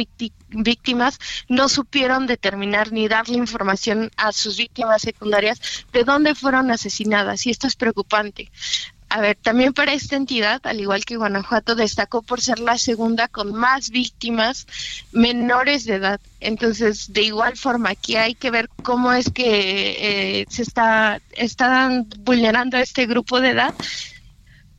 víctimas 0.49 1.19
no 1.47 1.69
supieron 1.69 2.25
determinar 2.25 2.91
ni 2.91 3.07
darle 3.07 3.37
información 3.37 4.09
a 4.17 4.31
sus 4.31 4.57
víctimas 4.57 5.03
secundarias 5.03 5.61
de 5.93 6.03
dónde 6.03 6.33
fueron 6.33 6.71
asesinadas 6.71 7.45
y 7.45 7.51
esto 7.51 7.67
es 7.67 7.75
preocupante. 7.75 8.51
A 9.15 9.21
ver, 9.21 9.37
también 9.39 9.73
para 9.73 9.93
esta 9.93 10.15
entidad, 10.15 10.59
al 10.63 10.79
igual 10.79 11.05
que 11.05 11.17
Guanajuato, 11.17 11.75
destacó 11.75 12.23
por 12.23 12.41
ser 12.41 12.57
la 12.57 12.79
segunda 12.79 13.27
con 13.27 13.53
más 13.53 13.91
víctimas 13.91 14.65
menores 15.11 15.85
de 15.85 15.93
edad. 15.97 16.19
Entonces, 16.39 17.13
de 17.13 17.21
igual 17.21 17.55
forma, 17.55 17.91
aquí 17.91 18.15
hay 18.15 18.33
que 18.33 18.49
ver 18.49 18.69
cómo 18.81 19.13
es 19.13 19.29
que 19.29 20.39
eh, 20.39 20.45
se 20.49 20.63
está 20.63 21.21
están 21.33 22.07
vulnerando 22.21 22.77
a 22.77 22.81
este 22.81 23.05
grupo 23.05 23.39
de 23.39 23.49
edad 23.49 23.75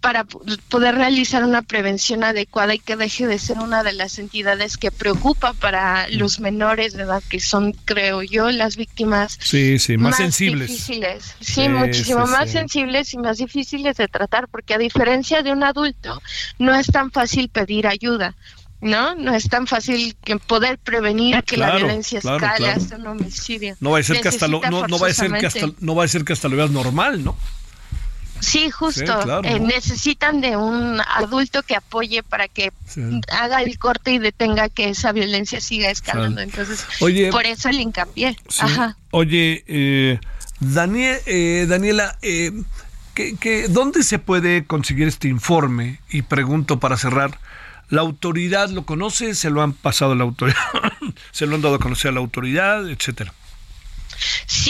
para 0.05 0.25
poder 0.25 0.97
realizar 0.97 1.43
una 1.45 1.63
prevención 1.63 2.25
adecuada 2.25 2.75
y 2.75 2.79
que 2.79 2.95
deje 2.95 3.27
de 3.27 3.39
ser 3.39 3.57
una 3.57 3.83
de 3.83 3.95
las 3.95 4.19
entidades 4.19 4.77
que 4.77 4.91
preocupa 4.91 5.55
para 5.55 6.11
los 6.11 6.41
menores 6.41 6.93
de 6.93 7.05
edad, 7.05 7.23
que 7.31 7.41
son, 7.41 7.73
creo 7.87 8.23
yo, 8.23 8.51
las 8.51 8.77
víctimas 8.77 9.39
sí, 9.41 9.79
sí, 9.79 9.97
más, 9.97 10.19
sensibles. 10.19 10.69
Difíciles. 10.69 11.35
Sí, 11.41 11.71
muchísimo 11.71 12.27
más 12.27 12.51
sensibles 12.51 13.15
y 13.15 13.17
más 13.17 13.39
difíciles 13.39 13.97
de 13.97 14.07
tratar, 14.07 14.47
porque 14.49 14.75
a 14.75 14.79
diferencia 14.79 15.41
de 15.41 15.53
un 15.53 15.65
adulto, 15.65 16.21
no 16.59 16.75
es 16.75 16.89
tan 16.89 17.11
fácil 17.11 17.49
pedir 17.49 17.87
ayuda. 17.87 18.35
¿no? 18.83 19.15
No 19.15 19.35
es 19.35 19.49
tan 19.49 19.67
fácil 19.67 20.15
que 20.23 20.37
poder 20.37 20.77
prevenir 20.77 21.43
que 21.45 21.57
la 21.57 21.77
violencia 21.77 22.19
escale 22.19 22.69
hasta 22.69 22.97
un 22.97 23.07
homicidio. 23.07 23.75
No 23.81 23.93
va 23.93 24.01
a 24.01 24.03
ser 24.03 24.21
que 24.21 24.29
hasta 24.29 24.49
lo, 24.49 24.61
no, 24.71 24.87
no 24.87 24.99
va 24.99 25.09
a 25.09 25.15
ser 25.15 25.33
que 25.33 25.47
hasta 25.47 25.71
no 25.81 25.95
va 25.95 26.05
a 26.05 26.09
ser 26.09 26.27
que 26.27 26.35
hasta 26.35 26.49
lo 26.49 26.57
veas 26.59 26.71
normal, 26.71 27.25
¿no? 27.25 27.35
Sí, 28.45 28.71
justo. 28.71 29.41
Eh, 29.43 29.59
necesitan 29.61 30.41
de 30.41 30.57
un 30.57 31.01
adulto 31.01 31.63
que 31.63 31.77
apoye 31.77 32.23
para 32.23 32.49
que 32.49 32.73
haga 33.29 33.63
el 33.63 33.79
corte 33.79 34.13
y 34.13 34.19
detenga 34.19 34.69
que 34.69 34.91
esa 34.91 35.13
violencia 35.13 35.61
siga 35.61 35.91
escalando. 35.91 36.41
Entonces, 36.41 36.87
por 37.31 37.47
eso 37.47 37.69
el 37.69 37.81
hincapié. 37.81 38.37
Oye, 39.11 39.65
eh, 39.67 40.19
Daniel, 40.61 41.19
eh, 41.27 41.67
Daniela, 41.69 42.19
eh, 42.23 42.53
dónde 43.71 44.03
se 44.03 44.19
puede 44.19 44.65
conseguir 44.65 45.09
este 45.09 45.29
informe? 45.29 46.01
Y 46.11 46.23
pregunto 46.23 46.81
para 46.81 46.97
cerrar. 46.97 47.39
¿La 47.91 48.01
autoridad 48.01 48.71
lo 48.71 48.87
conoce? 48.87 49.35
¿Se 49.35 49.51
lo 49.51 49.63
han 49.63 49.73
pasado 49.73 50.13
a 50.13 50.15
la 50.15 50.25
autoridad? 50.25 50.59
¿Se 51.33 51.47
lo 51.47 51.55
han 51.55 51.63
dado 51.63 51.77
a 51.77 51.79
conocer 51.79 52.11
a 52.11 52.13
la 52.13 52.21
autoridad? 52.21 52.89
Etcétera. 52.89 53.35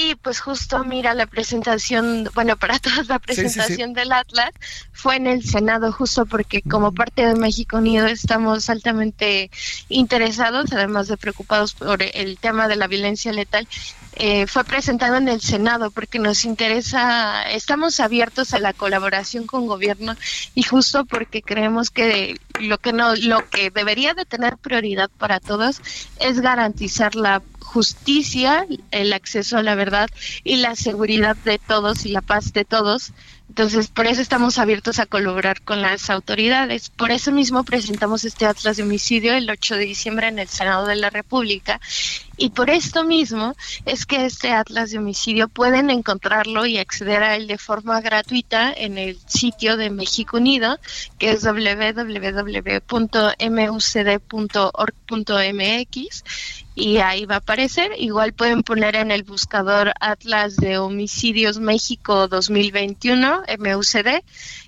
Sí, 0.04 0.16
pues 0.20 0.38
justo 0.40 0.84
mira 0.84 1.14
la 1.14 1.24
presentación, 1.24 2.28
bueno, 2.34 2.56
para 2.58 2.78
todos 2.78 3.08
la 3.08 3.18
presentación 3.18 3.94
del 3.94 4.12
Atlas 4.12 4.50
fue 4.92 5.16
en 5.16 5.26
el 5.26 5.42
Senado 5.42 5.92
justo 5.92 6.26
porque 6.26 6.60
como 6.60 6.92
parte 6.92 7.24
de 7.24 7.34
México 7.34 7.78
Unido 7.78 8.06
estamos 8.06 8.68
altamente 8.68 9.50
interesados, 9.88 10.74
además 10.74 11.08
de 11.08 11.16
preocupados 11.16 11.72
por 11.72 12.02
el 12.02 12.36
tema 12.36 12.68
de 12.68 12.76
la 12.76 12.86
violencia 12.86 13.32
letal. 13.32 13.66
Eh, 14.16 14.46
fue 14.46 14.62
presentado 14.62 15.16
en 15.16 15.26
el 15.26 15.40
Senado 15.40 15.90
porque 15.90 16.18
nos 16.18 16.44
interesa, 16.44 17.50
estamos 17.50 17.98
abiertos 17.98 18.52
a 18.52 18.60
la 18.60 18.74
colaboración 18.74 19.46
con 19.46 19.66
gobierno 19.66 20.14
y 20.54 20.62
justo 20.62 21.06
porque 21.06 21.42
creemos 21.42 21.90
que 21.90 22.38
lo 22.60 22.78
que 22.78 22.92
no, 22.92 23.16
lo 23.16 23.48
que 23.48 23.70
debería 23.70 24.12
de 24.12 24.24
tener 24.24 24.58
prioridad 24.58 25.10
para 25.18 25.40
todos 25.40 25.80
es 26.20 26.40
garantizar 26.40 27.16
la 27.16 27.42
justicia, 27.64 28.66
el 28.92 29.12
acceso 29.12 29.58
a 29.58 29.62
la 29.62 29.74
verdad 29.74 30.08
y 30.44 30.56
la 30.56 30.76
seguridad 30.76 31.36
de 31.36 31.58
todos 31.58 32.06
y 32.06 32.10
la 32.10 32.20
paz 32.20 32.52
de 32.52 32.64
todos. 32.64 33.12
Entonces, 33.48 33.88
por 33.88 34.06
eso 34.06 34.22
estamos 34.22 34.58
abiertos 34.58 34.98
a 34.98 35.06
colaborar 35.06 35.60
con 35.62 35.82
las 35.82 36.08
autoridades. 36.10 36.90
Por 36.90 37.10
eso 37.10 37.30
mismo 37.30 37.62
presentamos 37.62 38.24
este 38.24 38.46
Atlas 38.46 38.76
de 38.76 38.82
Homicidio 38.82 39.34
el 39.34 39.50
8 39.50 39.76
de 39.76 39.84
diciembre 39.84 40.28
en 40.28 40.38
el 40.38 40.48
Senado 40.48 40.86
de 40.86 40.96
la 40.96 41.10
República. 41.10 41.80
Y 42.36 42.50
por 42.50 42.70
esto 42.70 43.04
mismo 43.04 43.54
es 43.86 44.06
que 44.06 44.24
este 44.24 44.52
Atlas 44.52 44.90
de 44.90 44.98
Homicidio 44.98 45.48
pueden 45.48 45.90
encontrarlo 45.90 46.66
y 46.66 46.78
acceder 46.78 47.22
a 47.22 47.36
él 47.36 47.46
de 47.46 47.58
forma 47.58 48.00
gratuita 48.00 48.72
en 48.72 48.98
el 48.98 49.18
sitio 49.26 49.76
de 49.76 49.90
México 49.90 50.38
Unido, 50.38 50.78
que 51.18 51.32
es 51.32 51.44
www.mucd.org.mx 51.44 52.64
y 56.74 56.98
ahí 56.98 57.24
va 57.24 57.36
a 57.36 57.38
aparecer. 57.38 57.92
Igual 57.98 58.32
pueden 58.32 58.62
poner 58.62 58.96
en 58.96 59.10
el 59.10 59.22
buscador 59.22 59.92
Atlas 60.00 60.56
de 60.56 60.78
Homicidios 60.78 61.58
México 61.60 62.26
2021, 62.28 63.42
MUCD, 63.58 64.22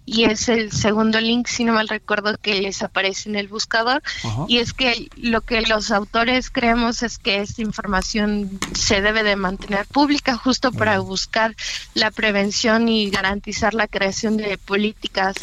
y 0.04 0.24
es 0.24 0.48
el 0.48 0.70
segundo 0.70 1.20
link, 1.20 1.48
si 1.48 1.64
no 1.64 1.72
mal 1.72 1.88
recuerdo, 1.88 2.36
que 2.38 2.60
les 2.60 2.82
aparece 2.82 3.28
en 3.28 3.36
el 3.36 3.48
buscador. 3.48 4.02
Y 4.46 4.58
es 4.58 4.72
que 4.72 5.08
lo 5.16 5.40
que 5.40 5.62
los 5.62 5.90
autores 5.90 6.50
creemos 6.50 7.02
es 7.02 7.18
que 7.18 7.40
esta 7.40 7.62
información 7.62 8.60
se 8.72 9.00
debe 9.00 9.24
de 9.24 9.34
mantener 9.34 9.86
pública 9.86 10.36
justo 10.36 10.70
para 10.70 11.00
buscar 11.00 11.56
la 11.94 12.12
prevención 12.12 12.88
y 12.88 13.10
garantizar 13.10 13.74
la 13.74 13.88
creación 13.88 14.36
de 14.36 14.58
políticas 14.58 15.36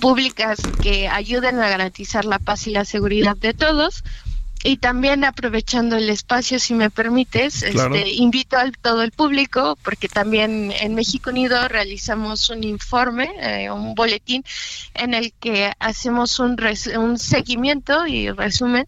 públicas 0.00 0.58
que 0.82 1.08
ayuden 1.08 1.58
a 1.60 1.68
garantizar 1.68 2.24
la 2.24 2.38
paz 2.38 2.66
y 2.66 2.70
la 2.70 2.84
seguridad 2.84 3.36
de 3.36 3.54
todos 3.54 4.02
y 4.64 4.76
también 4.76 5.24
aprovechando 5.24 5.96
el 5.96 6.08
espacio, 6.08 6.58
si 6.58 6.74
me 6.74 6.90
permites, 6.90 7.62
este, 7.62 8.10
invito 8.10 8.56
a 8.56 8.70
todo 8.70 9.02
el 9.02 9.10
público, 9.10 9.76
porque 9.82 10.08
también 10.08 10.72
en 10.80 10.94
México 10.94 11.30
Unido 11.30 11.68
realizamos 11.68 12.48
un 12.50 12.62
informe, 12.64 13.30
eh, 13.40 13.70
un 13.70 13.94
boletín, 13.94 14.44
en 14.94 15.14
el 15.14 15.32
que 15.32 15.72
hacemos 15.78 16.38
un, 16.38 16.56
un 16.96 17.18
seguimiento 17.18 18.06
y 18.06 18.30
resumen 18.30 18.86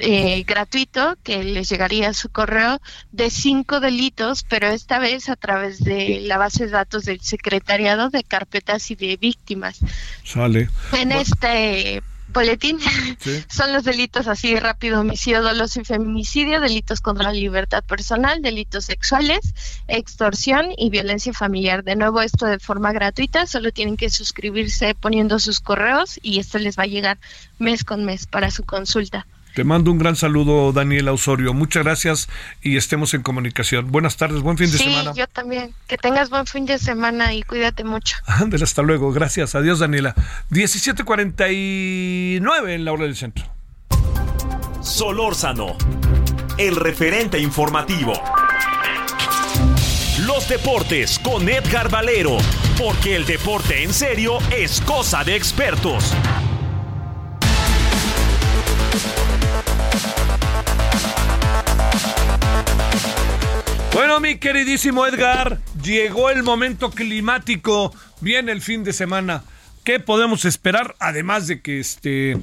eh, 0.00 0.44
gratuito 0.46 1.16
que 1.24 1.42
les 1.42 1.68
llegaría 1.68 2.10
a 2.10 2.14
su 2.14 2.28
correo 2.28 2.80
de 3.10 3.30
cinco 3.30 3.80
delitos, 3.80 4.44
pero 4.48 4.68
esta 4.68 5.00
vez 5.00 5.28
a 5.28 5.34
través 5.34 5.82
de 5.82 6.20
la 6.20 6.38
base 6.38 6.66
de 6.66 6.70
datos 6.70 7.04
del 7.04 7.20
Secretariado 7.20 8.08
de 8.08 8.22
Carpetas 8.22 8.92
y 8.92 8.94
de 8.94 9.16
Víctimas. 9.16 9.80
Sale. 10.22 10.70
En 10.92 11.10
este 11.10 12.02
boletín 12.28 12.78
son 13.48 13.72
los 13.72 13.84
delitos 13.84 14.26
así 14.26 14.58
rápido, 14.58 15.00
homicidio, 15.00 15.42
doloso 15.42 15.80
y 15.80 15.84
feminicidio, 15.84 16.60
delitos 16.60 17.00
contra 17.00 17.24
la 17.24 17.32
libertad 17.32 17.82
personal, 17.84 18.42
delitos 18.42 18.84
sexuales, 18.84 19.54
extorsión 19.88 20.66
y 20.76 20.90
violencia 20.90 21.32
familiar. 21.32 21.84
De 21.84 21.96
nuevo, 21.96 22.20
esto 22.20 22.46
de 22.46 22.58
forma 22.58 22.92
gratuita, 22.92 23.46
solo 23.46 23.72
tienen 23.72 23.96
que 23.96 24.10
suscribirse 24.10 24.94
poniendo 24.94 25.38
sus 25.38 25.60
correos 25.60 26.18
y 26.22 26.38
esto 26.38 26.58
les 26.58 26.78
va 26.78 26.84
a 26.84 26.86
llegar 26.86 27.18
mes 27.58 27.84
con 27.84 28.04
mes 28.04 28.26
para 28.26 28.50
su 28.50 28.64
consulta. 28.64 29.26
Te 29.58 29.64
mando 29.64 29.90
un 29.90 29.98
gran 29.98 30.14
saludo, 30.14 30.72
Daniela 30.72 31.12
Osorio. 31.12 31.52
Muchas 31.52 31.82
gracias 31.82 32.28
y 32.62 32.76
estemos 32.76 33.12
en 33.14 33.22
comunicación. 33.22 33.90
Buenas 33.90 34.16
tardes, 34.16 34.40
buen 34.40 34.56
fin 34.56 34.70
de 34.70 34.78
semana. 34.78 35.12
Sí, 35.12 35.18
yo 35.18 35.26
también. 35.26 35.74
Que 35.88 35.98
tengas 35.98 36.30
buen 36.30 36.46
fin 36.46 36.64
de 36.64 36.78
semana 36.78 37.34
y 37.34 37.42
cuídate 37.42 37.82
mucho. 37.82 38.18
Ándale, 38.24 38.62
hasta 38.62 38.82
luego. 38.82 39.10
Gracias. 39.10 39.56
Adiós, 39.56 39.80
Daniela. 39.80 40.14
17:49 40.50 42.72
en 42.72 42.84
la 42.84 42.92
hora 42.92 43.02
del 43.02 43.16
centro. 43.16 43.46
Solórzano, 44.80 45.76
el 46.56 46.76
referente 46.76 47.40
informativo. 47.40 48.12
Los 50.20 50.48
deportes 50.48 51.18
con 51.18 51.48
Edgar 51.48 51.90
Valero, 51.90 52.36
porque 52.78 53.16
el 53.16 53.26
deporte 53.26 53.82
en 53.82 53.92
serio 53.92 54.38
es 54.56 54.80
cosa 54.82 55.24
de 55.24 55.34
expertos. 55.34 56.14
Bueno, 63.98 64.20
mi 64.20 64.38
queridísimo 64.38 65.04
Edgar, 65.08 65.58
llegó 65.82 66.30
el 66.30 66.44
momento 66.44 66.92
climático. 66.92 67.92
Viene 68.20 68.52
el 68.52 68.62
fin 68.62 68.84
de 68.84 68.92
semana. 68.92 69.42
¿Qué 69.82 69.98
podemos 69.98 70.44
esperar? 70.44 70.94
Además 71.00 71.48
de 71.48 71.60
que 71.60 71.80
este 71.80 72.38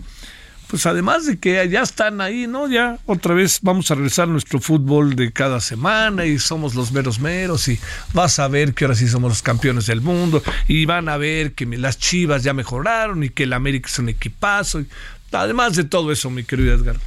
pues 0.67 0.85
además 0.85 1.25
de 1.25 1.39
que 1.39 1.69
ya 1.69 1.81
están 1.81 2.19
ahí, 2.19 2.45
¿no? 2.45 2.67
Ya 2.67 2.97
otra 3.05 3.33
vez 3.33 3.59
vamos 3.61 3.89
a 3.89 3.95
regresar 3.95 4.27
nuestro 4.27 4.59
fútbol 4.59 5.15
de 5.15 5.31
cada 5.31 5.61
semana 5.61 6.25
y 6.25 6.39
somos 6.39 6.75
los 6.75 6.91
meros 6.91 7.21
meros 7.21 7.69
y 7.69 7.79
vas 8.11 8.37
a 8.39 8.49
ver 8.49 8.73
que 8.73 8.83
ahora 8.83 8.95
sí 8.95 9.07
somos 9.07 9.29
los 9.29 9.41
campeones 9.41 9.85
del 9.85 10.01
mundo 10.01 10.43
y 10.67 10.83
van 10.83 11.07
a 11.07 11.15
ver 11.15 11.53
que 11.53 11.65
las 11.65 11.97
Chivas 11.97 12.43
ya 12.43 12.53
mejoraron 12.53 13.23
y 13.23 13.29
que 13.29 13.43
el 13.43 13.53
América 13.53 13.87
es 13.87 13.97
un 13.97 14.09
equipazo. 14.09 14.83
además 15.31 15.77
de 15.77 15.85
todo 15.85 16.11
eso, 16.11 16.29
mi 16.29 16.43
querido 16.43 16.73
Edgar. 16.75 16.97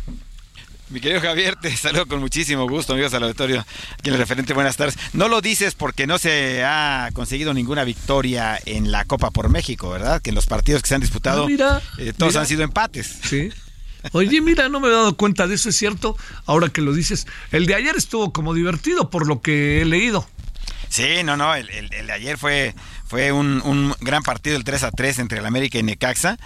Mi 0.91 1.01
querido 1.01 1.20
Javier, 1.20 1.55
te 1.57 1.76
saludo 1.76 2.07
con 2.07 2.20
muchísimo 2.20 2.66
gusto, 2.66 2.95
amigos 2.95 3.12
al 3.12 3.22
auditorio, 3.24 3.61
aquí 3.93 4.09
en 4.09 4.14
el 4.14 4.20
referente, 4.20 4.55
buenas 4.55 4.78
tardes. 4.78 4.97
No 5.12 5.28
lo 5.28 5.43
dices 5.43 5.74
porque 5.74 6.07
no 6.07 6.16
se 6.16 6.64
ha 6.64 7.11
conseguido 7.12 7.53
ninguna 7.53 7.84
victoria 7.84 8.59
en 8.64 8.91
la 8.91 9.05
Copa 9.05 9.30
por 9.30 9.51
México, 9.51 9.91
¿verdad? 9.91 10.22
Que 10.22 10.30
en 10.30 10.34
los 10.34 10.47
partidos 10.47 10.80
que 10.80 10.89
se 10.89 10.95
han 10.95 11.03
disputado, 11.03 11.47
ah, 11.61 11.82
eh, 11.99 12.14
todos 12.16 12.36
han 12.36 12.47
sido 12.47 12.62
empates. 12.62 13.18
Sí. 13.22 13.51
Oye, 14.12 14.41
mira, 14.41 14.70
no 14.70 14.80
me 14.80 14.89
he 14.89 14.91
dado 14.91 15.14
cuenta 15.14 15.47
de 15.47 15.57
eso, 15.57 15.68
es 15.68 15.76
cierto, 15.76 16.16
ahora 16.47 16.70
que 16.70 16.80
lo 16.80 16.95
dices. 16.95 17.26
El 17.51 17.66
de 17.66 17.74
ayer 17.74 17.95
estuvo 17.95 18.32
como 18.32 18.55
divertido 18.55 19.11
por 19.11 19.26
lo 19.26 19.43
que 19.43 19.82
he 19.82 19.84
leído. 19.84 20.26
Sí, 20.89 21.22
no, 21.24 21.36
no, 21.36 21.55
el, 21.55 21.89
de 21.89 22.12
ayer 22.12 22.39
fue, 22.39 22.74
fue 23.07 23.32
un, 23.32 23.61
un, 23.64 23.95
gran 24.01 24.22
partido, 24.22 24.57
el 24.57 24.64
3 24.64 24.84
a 24.84 24.91
3 24.91 25.18
entre 25.18 25.39
el 25.39 25.47
América 25.47 25.78
y 25.78 25.82
Necaxa. 25.82 26.39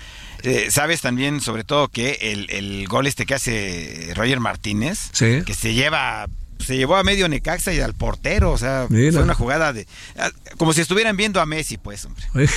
Eh, 0.43 0.69
sabes 0.71 1.01
también, 1.01 1.41
sobre 1.41 1.65
todo, 1.65 1.89
que 1.89 2.19
el, 2.21 2.51
el, 2.51 2.89
gol 2.89 3.07
este 3.07 3.27
que 3.27 3.35
hace 3.35 4.13
Roger 4.15 4.41
Martínez, 4.41 5.11
que 5.13 5.55
se 5.55 5.75
lleva 5.75 6.27
se 6.59 6.77
llevó 6.77 6.97
a 6.97 7.03
medio 7.03 7.29
Necaxa 7.29 7.73
y 7.73 7.81
al 7.81 7.95
portero, 7.95 8.53
o 8.53 8.59
sea, 8.59 8.87
fue 8.89 9.23
una 9.23 9.35
jugada 9.35 9.73
de 9.73 9.87
ah, 10.17 10.31
como 10.59 10.73
si 10.73 10.81
estuvieran 10.81 11.17
viendo 11.17 11.41
a 11.41 11.47
Messi, 11.47 11.77
pues, 11.77 12.05
hombre. 12.05 12.25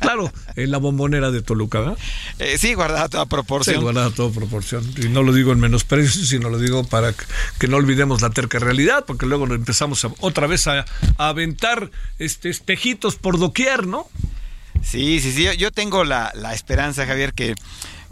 claro, 0.00 0.32
en 0.56 0.70
la 0.70 0.78
bombonera 0.78 1.30
de 1.30 1.42
Toluca, 1.42 1.80
¿verdad? 1.80 1.98
Eh, 2.38 2.56
sí, 2.58 2.74
guardada 2.74 3.08
toda 3.08 3.26
proporción. 3.26 3.76
Sí, 3.76 3.82
guardada 3.82 4.10
toda 4.10 4.30
proporción. 4.30 4.84
Y 4.96 5.08
no 5.08 5.22
lo 5.22 5.32
digo 5.32 5.52
en 5.52 5.60
menosprecio, 5.60 6.24
sino 6.24 6.50
lo 6.50 6.58
digo 6.58 6.84
para 6.84 7.14
que, 7.58 7.68
no 7.68 7.76
olvidemos 7.76 8.22
la 8.22 8.30
terca 8.30 8.58
realidad, 8.58 9.04
porque 9.06 9.26
luego 9.26 9.46
empezamos 9.46 10.06
otra 10.20 10.46
vez 10.46 10.66
a, 10.66 10.84
a 11.18 11.28
aventar 11.28 11.90
este 12.18 12.50
espejitos 12.50 13.16
por 13.16 13.38
doquier, 13.38 13.86
¿no? 13.86 14.08
Sí, 14.84 15.20
sí, 15.20 15.32
sí. 15.32 15.46
Yo 15.56 15.70
tengo 15.70 16.04
la, 16.04 16.32
esperanza, 16.52 17.06
Javier, 17.06 17.32
que, 17.32 17.54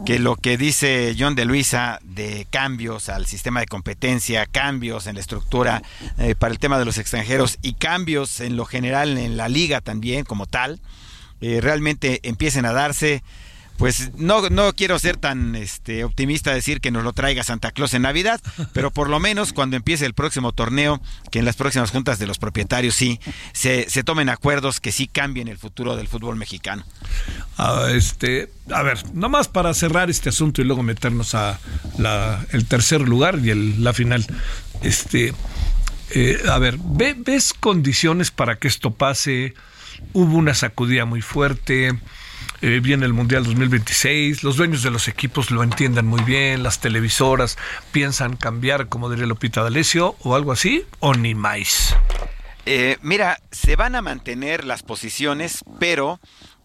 que 0.05 0.19
lo 0.19 0.35
que 0.35 0.57
dice 0.57 1.15
John 1.17 1.35
de 1.35 1.45
Luisa 1.45 1.99
de 2.03 2.45
cambios 2.49 3.07
al 3.07 3.25
sistema 3.25 3.61
de 3.61 3.67
competencia, 3.67 4.45
cambios 4.45 5.07
en 5.07 5.15
la 5.15 5.21
estructura 5.21 5.81
eh, 6.17 6.35
para 6.35 6.51
el 6.51 6.59
tema 6.59 6.77
de 6.77 6.85
los 6.85 6.97
extranjeros 6.97 7.57
y 7.61 7.73
cambios 7.73 8.41
en 8.41 8.57
lo 8.57 8.65
general 8.65 9.17
en 9.17 9.37
la 9.37 9.47
liga 9.47 9.79
también 9.79 10.25
como 10.25 10.45
tal, 10.45 10.81
eh, 11.39 11.59
realmente 11.61 12.19
empiecen 12.23 12.65
a 12.65 12.73
darse 12.73 13.23
pues 13.83 14.11
no, 14.15 14.49
no 14.49 14.71
quiero 14.71 14.97
ser 14.97 15.17
tan 15.17 15.57
este, 15.57 16.05
optimista 16.05 16.53
decir 16.53 16.79
que 16.79 16.89
nos 16.89 17.03
lo 17.03 17.11
traiga 17.11 17.43
Santa 17.43 17.71
Claus 17.71 17.93
en 17.93 18.03
Navidad, 18.03 18.39
pero 18.73 18.91
por 18.91 19.09
lo 19.09 19.19
menos 19.19 19.51
cuando 19.51 19.75
empiece 19.75 20.05
el 20.05 20.13
próximo 20.13 20.53
torneo, 20.53 21.01
que 21.31 21.39
en 21.39 21.43
las 21.43 21.57
próximas 21.57 21.91
juntas 21.91 22.17
de 22.17 22.25
los 22.25 22.39
propietarios 22.39 22.95
sí 22.95 23.19
se, 23.51 23.89
se 23.89 24.05
tomen 24.05 24.29
acuerdos 24.29 24.79
que 24.79 24.93
sí 24.93 25.07
cambien 25.07 25.49
el 25.49 25.57
futuro 25.57 25.97
del 25.97 26.07
fútbol 26.07 26.37
mexicano. 26.37 26.85
Ah, 27.57 27.87
este, 27.91 28.49
a 28.73 28.83
ver, 28.83 29.03
nomás 29.13 29.49
para 29.49 29.73
cerrar 29.73 30.09
este 30.09 30.29
asunto 30.29 30.61
y 30.61 30.63
luego 30.63 30.81
meternos 30.81 31.35
a 31.35 31.59
la, 31.97 32.45
el 32.53 32.65
tercer 32.65 33.01
lugar 33.01 33.39
y 33.43 33.49
el, 33.49 33.83
la 33.83 33.91
final. 33.91 34.25
Este, 34.81 35.33
eh, 36.11 36.41
a 36.49 36.57
ver, 36.57 36.77
¿ves 36.79 37.53
condiciones 37.53 38.31
para 38.31 38.59
que 38.59 38.69
esto 38.69 38.91
pase? 38.91 39.55
Hubo 40.13 40.37
una 40.37 40.53
sacudida 40.53 41.03
muy 41.03 41.21
fuerte 41.21 41.99
eh, 42.63 42.79
viene 42.79 43.05
el 43.05 43.11
Mundial 43.11 43.43
2026, 43.43 44.41
los 44.41 44.55
dueños 44.55 44.83
de 44.83 44.89
los 44.89 45.09
equipos 45.09 45.51
lo 45.51 45.63
entiendan 45.63 46.05
muy 46.05 46.23
bien, 46.23 46.63
las 46.63 46.79
televisoras 46.79 47.57
piensan 47.91 48.37
cambiar, 48.37 48.87
como 48.87 49.09
diría 49.09 49.25
Lopita 49.25 49.63
D'Alessio, 49.63 50.15
o 50.21 50.33
algo 50.33 50.53
así, 50.53 50.85
o 50.99 51.13
ni 51.13 51.35
más. 51.35 51.93
Eh, 52.65 52.95
mira, 53.01 53.41
se 53.51 53.75
van 53.75 53.95
a 53.95 54.01
mantener 54.01 54.63
las 54.63 54.81
posiciones, 54.81 55.65
pero 55.77 56.21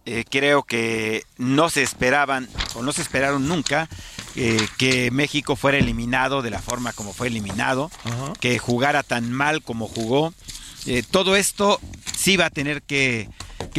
eh, 0.06 0.24
creo 0.30 0.62
que 0.62 1.24
no 1.36 1.68
se 1.68 1.82
esperaban 1.82 2.48
o 2.76 2.82
no 2.82 2.92
se 2.92 3.02
esperaron 3.02 3.48
nunca 3.48 3.88
que 4.76 5.10
México 5.10 5.56
fuera 5.56 5.78
eliminado 5.78 6.42
de 6.42 6.50
la 6.50 6.62
forma 6.62 6.92
como 6.92 7.12
fue 7.12 7.26
eliminado, 7.26 7.90
que 8.38 8.60
jugara 8.60 9.02
tan 9.02 9.32
mal 9.32 9.62
como 9.62 9.88
jugó. 9.88 10.32
Todo 11.10 11.36
esto 11.36 11.80
sí 12.16 12.36
va 12.36 12.46
a 12.46 12.50
tener 12.50 12.82
que 12.82 13.28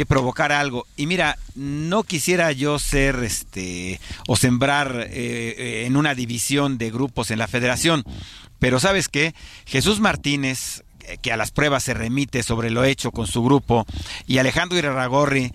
provocar 0.06 0.52
algo. 0.52 0.86
Y 0.96 1.06
mira, 1.06 1.36
no 1.54 2.02
quisiera 2.04 2.52
yo 2.52 2.78
ser 2.78 3.16
este 3.22 4.00
o 4.26 4.36
sembrar 4.36 5.08
eh, 5.10 5.10
eh, 5.10 5.84
en 5.86 5.96
una 5.96 6.14
división 6.14 6.78
de 6.78 6.90
grupos 6.90 7.30
en 7.30 7.38
la 7.38 7.48
federación, 7.48 8.04
pero 8.58 8.80
sabes 8.80 9.08
qué, 9.08 9.34
Jesús 9.66 10.00
Martínez 10.00 10.84
eh, 11.00 11.18
que 11.20 11.32
a 11.32 11.36
las 11.36 11.50
pruebas 11.50 11.82
se 11.82 11.94
remite 11.94 12.42
sobre 12.42 12.70
lo 12.70 12.84
hecho 12.84 13.10
con 13.10 13.26
su 13.26 13.42
grupo 13.42 13.86
y 14.26 14.38
Alejandro 14.38 14.78
Irarragorri 14.78 15.52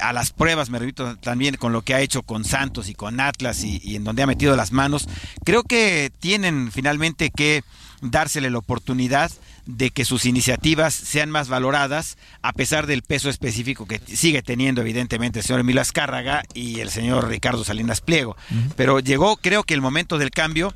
a 0.00 0.12
las 0.12 0.30
pruebas 0.30 0.70
me 0.70 0.78
remito 0.78 1.16
también 1.16 1.56
con 1.56 1.72
lo 1.72 1.82
que 1.82 1.94
ha 1.94 2.00
hecho 2.00 2.22
con 2.22 2.44
Santos 2.44 2.88
y 2.88 2.94
con 2.94 3.20
Atlas 3.20 3.64
y, 3.64 3.80
y 3.82 3.96
en 3.96 4.04
donde 4.04 4.22
ha 4.22 4.26
metido 4.26 4.56
las 4.56 4.72
manos 4.72 5.08
creo 5.44 5.62
que 5.62 6.10
tienen 6.20 6.70
finalmente 6.72 7.30
que 7.30 7.62
dársele 8.00 8.50
la 8.50 8.58
oportunidad 8.58 9.30
de 9.66 9.90
que 9.90 10.04
sus 10.04 10.26
iniciativas 10.26 10.94
sean 10.94 11.30
más 11.30 11.48
valoradas, 11.48 12.18
a 12.42 12.52
pesar 12.52 12.86
del 12.86 13.02
peso 13.02 13.30
específico 13.30 13.86
que 13.86 14.00
sigue 14.06 14.42
teniendo 14.42 14.80
evidentemente 14.80 15.38
el 15.40 15.44
señor 15.44 15.60
Emilio 15.60 15.80
Azcárraga 15.80 16.42
y 16.54 16.80
el 16.80 16.90
señor 16.90 17.28
Ricardo 17.28 17.64
Salinas 17.64 18.00
Pliego. 18.00 18.36
Pero 18.76 19.00
llegó 19.00 19.36
creo 19.36 19.64
que 19.64 19.74
el 19.74 19.80
momento 19.80 20.18
del 20.18 20.30
cambio, 20.30 20.72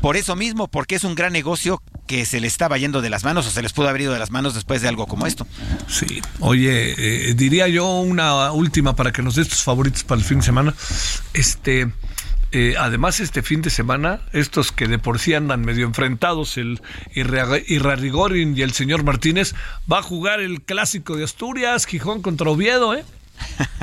por 0.00 0.16
eso 0.16 0.36
mismo, 0.36 0.68
porque 0.68 0.96
es 0.96 1.04
un 1.04 1.14
gran 1.14 1.32
negocio 1.32 1.82
que 2.06 2.26
se 2.26 2.40
le 2.40 2.46
estaba 2.46 2.78
yendo 2.78 3.00
de 3.00 3.10
las 3.10 3.24
manos 3.24 3.46
o 3.46 3.50
se 3.50 3.62
les 3.62 3.72
pudo 3.72 3.88
haber 3.88 4.02
ido 4.02 4.12
de 4.12 4.18
las 4.18 4.30
manos 4.30 4.54
después 4.54 4.82
de 4.82 4.88
algo 4.88 5.06
como 5.06 5.26
esto. 5.26 5.46
Sí, 5.88 6.20
oye, 6.40 6.94
eh, 6.98 7.34
diría 7.34 7.68
yo 7.68 8.00
una 8.00 8.52
última 8.52 8.96
para 8.96 9.12
que 9.12 9.22
nos 9.22 9.36
des 9.36 9.48
tus 9.48 9.62
favoritos 9.62 10.04
para 10.04 10.20
el 10.20 10.24
fin 10.24 10.38
de 10.38 10.44
semana. 10.44 10.74
Este, 11.32 11.90
eh, 12.52 12.74
además, 12.78 13.20
este 13.20 13.42
fin 13.42 13.62
de 13.62 13.70
semana, 13.70 14.20
estos 14.32 14.72
que 14.72 14.86
de 14.86 14.98
por 14.98 15.18
sí 15.18 15.32
andan 15.32 15.62
medio 15.62 15.86
enfrentados, 15.86 16.58
el 16.58 16.82
Irrarigorin 17.14 18.56
y 18.56 18.60
el 18.60 18.72
señor 18.72 19.04
Martínez, 19.04 19.54
va 19.90 19.98
a 19.98 20.02
jugar 20.02 20.40
el 20.40 20.60
clásico 20.60 21.16
de 21.16 21.24
Asturias, 21.24 21.86
Gijón 21.86 22.20
contra 22.20 22.50
Oviedo, 22.50 22.94
¿eh? 22.94 23.04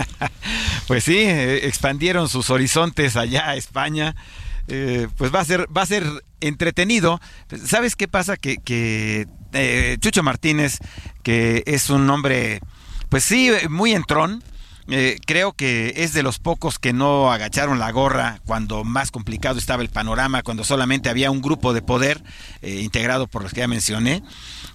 pues 0.87 1.03
sí, 1.03 1.17
eh, 1.17 1.67
expandieron 1.67 2.29
sus 2.29 2.51
horizontes 2.51 3.15
allá 3.15 3.49
a 3.49 3.55
España. 3.55 4.15
Eh, 4.67 5.07
pues 5.17 5.33
va 5.33 5.39
a 5.39 5.45
ser, 5.45 5.65
va 5.75 5.81
a 5.81 5.87
ser 5.87 6.05
entretenido. 6.39 7.19
¿Sabes 7.65 7.95
qué 7.95 8.07
pasa? 8.07 8.37
Que, 8.37 8.57
que 8.57 9.27
Chucho 9.99 10.21
Martínez, 10.21 10.77
que 11.23 11.63
es 11.65 11.89
un 11.89 12.07
hombre, 12.09 12.61
pues 13.09 13.23
sí, 13.23 13.51
muy 13.67 13.93
entrón, 13.93 14.43
eh, 14.89 15.17
creo 15.25 15.53
que 15.53 15.93
es 15.97 16.13
de 16.13 16.23
los 16.23 16.39
pocos 16.39 16.79
que 16.79 16.93
no 16.93 17.31
agacharon 17.31 17.79
la 17.79 17.91
gorra 17.91 18.39
cuando 18.45 18.83
más 18.83 19.11
complicado 19.11 19.59
estaba 19.59 19.83
el 19.83 19.89
panorama, 19.89 20.43
cuando 20.43 20.63
solamente 20.63 21.09
había 21.09 21.31
un 21.31 21.41
grupo 21.41 21.73
de 21.73 21.81
poder 21.81 22.23
eh, 22.61 22.81
integrado 22.81 23.27
por 23.27 23.43
los 23.43 23.53
que 23.53 23.61
ya 23.61 23.67
mencioné. 23.67 24.23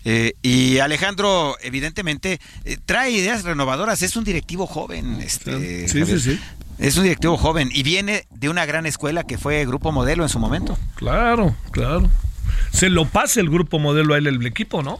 Eh, 0.04 0.34
y 0.42 0.78
Alejandro, 0.78 1.56
evidentemente, 1.62 2.40
trae 2.86 3.10
ideas 3.10 3.44
renovadoras. 3.44 4.02
Es 4.02 4.16
un 4.16 4.24
directivo 4.24 4.66
joven. 4.66 5.20
Este, 5.20 5.88
sí, 5.88 6.04
sí, 6.04 6.20
sí. 6.20 6.40
Es 6.78 6.96
un 6.96 7.04
directivo 7.04 7.36
joven 7.36 7.70
y 7.72 7.82
viene 7.82 8.26
de 8.30 8.48
una 8.48 8.66
gran 8.66 8.84
escuela 8.86 9.24
que 9.24 9.38
fue 9.38 9.64
Grupo 9.64 9.92
Modelo 9.92 10.24
en 10.24 10.28
su 10.28 10.38
momento. 10.38 10.76
Claro, 10.96 11.54
claro 11.70 12.10
se 12.72 12.90
lo 12.90 13.06
pase 13.06 13.40
el 13.40 13.50
grupo 13.50 13.78
modelo 13.78 14.14
a 14.14 14.18
él 14.18 14.26
el 14.26 14.44
equipo, 14.46 14.82
¿no? 14.82 14.98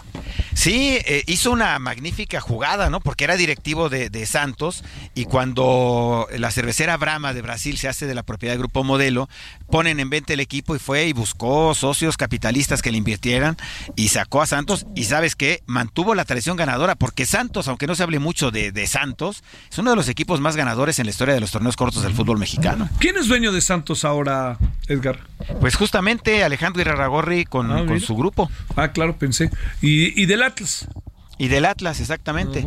Sí, 0.55 0.99
eh, 1.07 1.23
hizo 1.27 1.51
una 1.51 1.79
magnífica 1.79 2.41
jugada, 2.41 2.89
¿no? 2.91 3.01
Porque 3.01 3.25
era 3.25 3.37
directivo 3.37 3.89
de, 3.89 4.25
Santos 4.25 4.85
y 5.15 5.27
cuando 5.27 6.27
la 6.39 6.51
cervecera 6.51 6.97
Brahma 6.97 7.35
de 7.35 7.43
Brasil 7.43 7.77
se 7.77 7.89
hace 7.89 8.07
de 8.07 8.15
la 8.15 8.23
propiedad 8.23 8.55
del 8.55 8.61
grupo 8.61 8.85
modelo, 8.85 9.29
ponen 9.69 10.01
en 10.01 10.09
venta 10.09 10.33
el 10.33 10.41
equipo 10.41 10.75
y 10.75 10.79
fue 10.79 11.07
y 11.07 11.13
buscó 11.13 11.75
socios 11.75 12.17
capitalistas 12.17 12.81
que 12.81 12.91
le 12.91 12.99
invirtieran 12.99 13.57
y 13.97 14.09
sacó 14.09 14.41
a 14.41 14.47
Santos 14.47 14.87
y 14.95 15.05
sabes 15.05 15.37
qué, 15.37 15.63
mantuvo 15.67 16.15
la 16.15 16.25
tradición 16.25 16.57
ganadora 16.57 16.95
porque 16.95 17.27
Santos, 17.27 17.69
aunque 17.69 17.87
no 17.87 17.95
se 17.95 18.03
hable 18.03 18.19
mucho 18.19 18.51
de, 18.51 18.87
Santos, 18.87 19.43
es 19.71 19.79
uno 19.79 19.91
de 19.91 19.97
los 19.97 20.09
equipos 20.09 20.41
más 20.41 20.57
ganadores 20.57 20.99
en 20.99 21.07
la 21.07 21.11
historia 21.11 21.35
de 21.35 21.41
los 21.41 21.51
torneos 21.51 21.77
cortos 21.77 22.03
del 22.03 22.15
fútbol 22.15 22.39
mexicano. 22.39 22.89
¿Quién 22.99 23.17
es 23.17 23.29
dueño 23.29 23.53
de 23.53 23.61
Santos 23.61 24.05
ahora, 24.05 24.57
Edgar? 24.89 25.21
Pues 25.61 25.75
justamente 25.75 26.45
Alejandro 26.45 26.81
Irarragorri 26.81 27.44
con, 27.49 27.71
ah, 27.71 27.85
con 27.87 28.01
su 28.01 28.17
grupo. 28.17 28.51
Ah, 28.77 28.93
claro, 28.93 29.17
pensé. 29.17 29.51
¿Y, 29.83 30.21
y 30.21 30.27
del 30.27 30.43
Atlas? 30.43 30.89
Y 31.37 31.49
del 31.49 31.65
Atlas, 31.65 32.01
exactamente, 32.01 32.67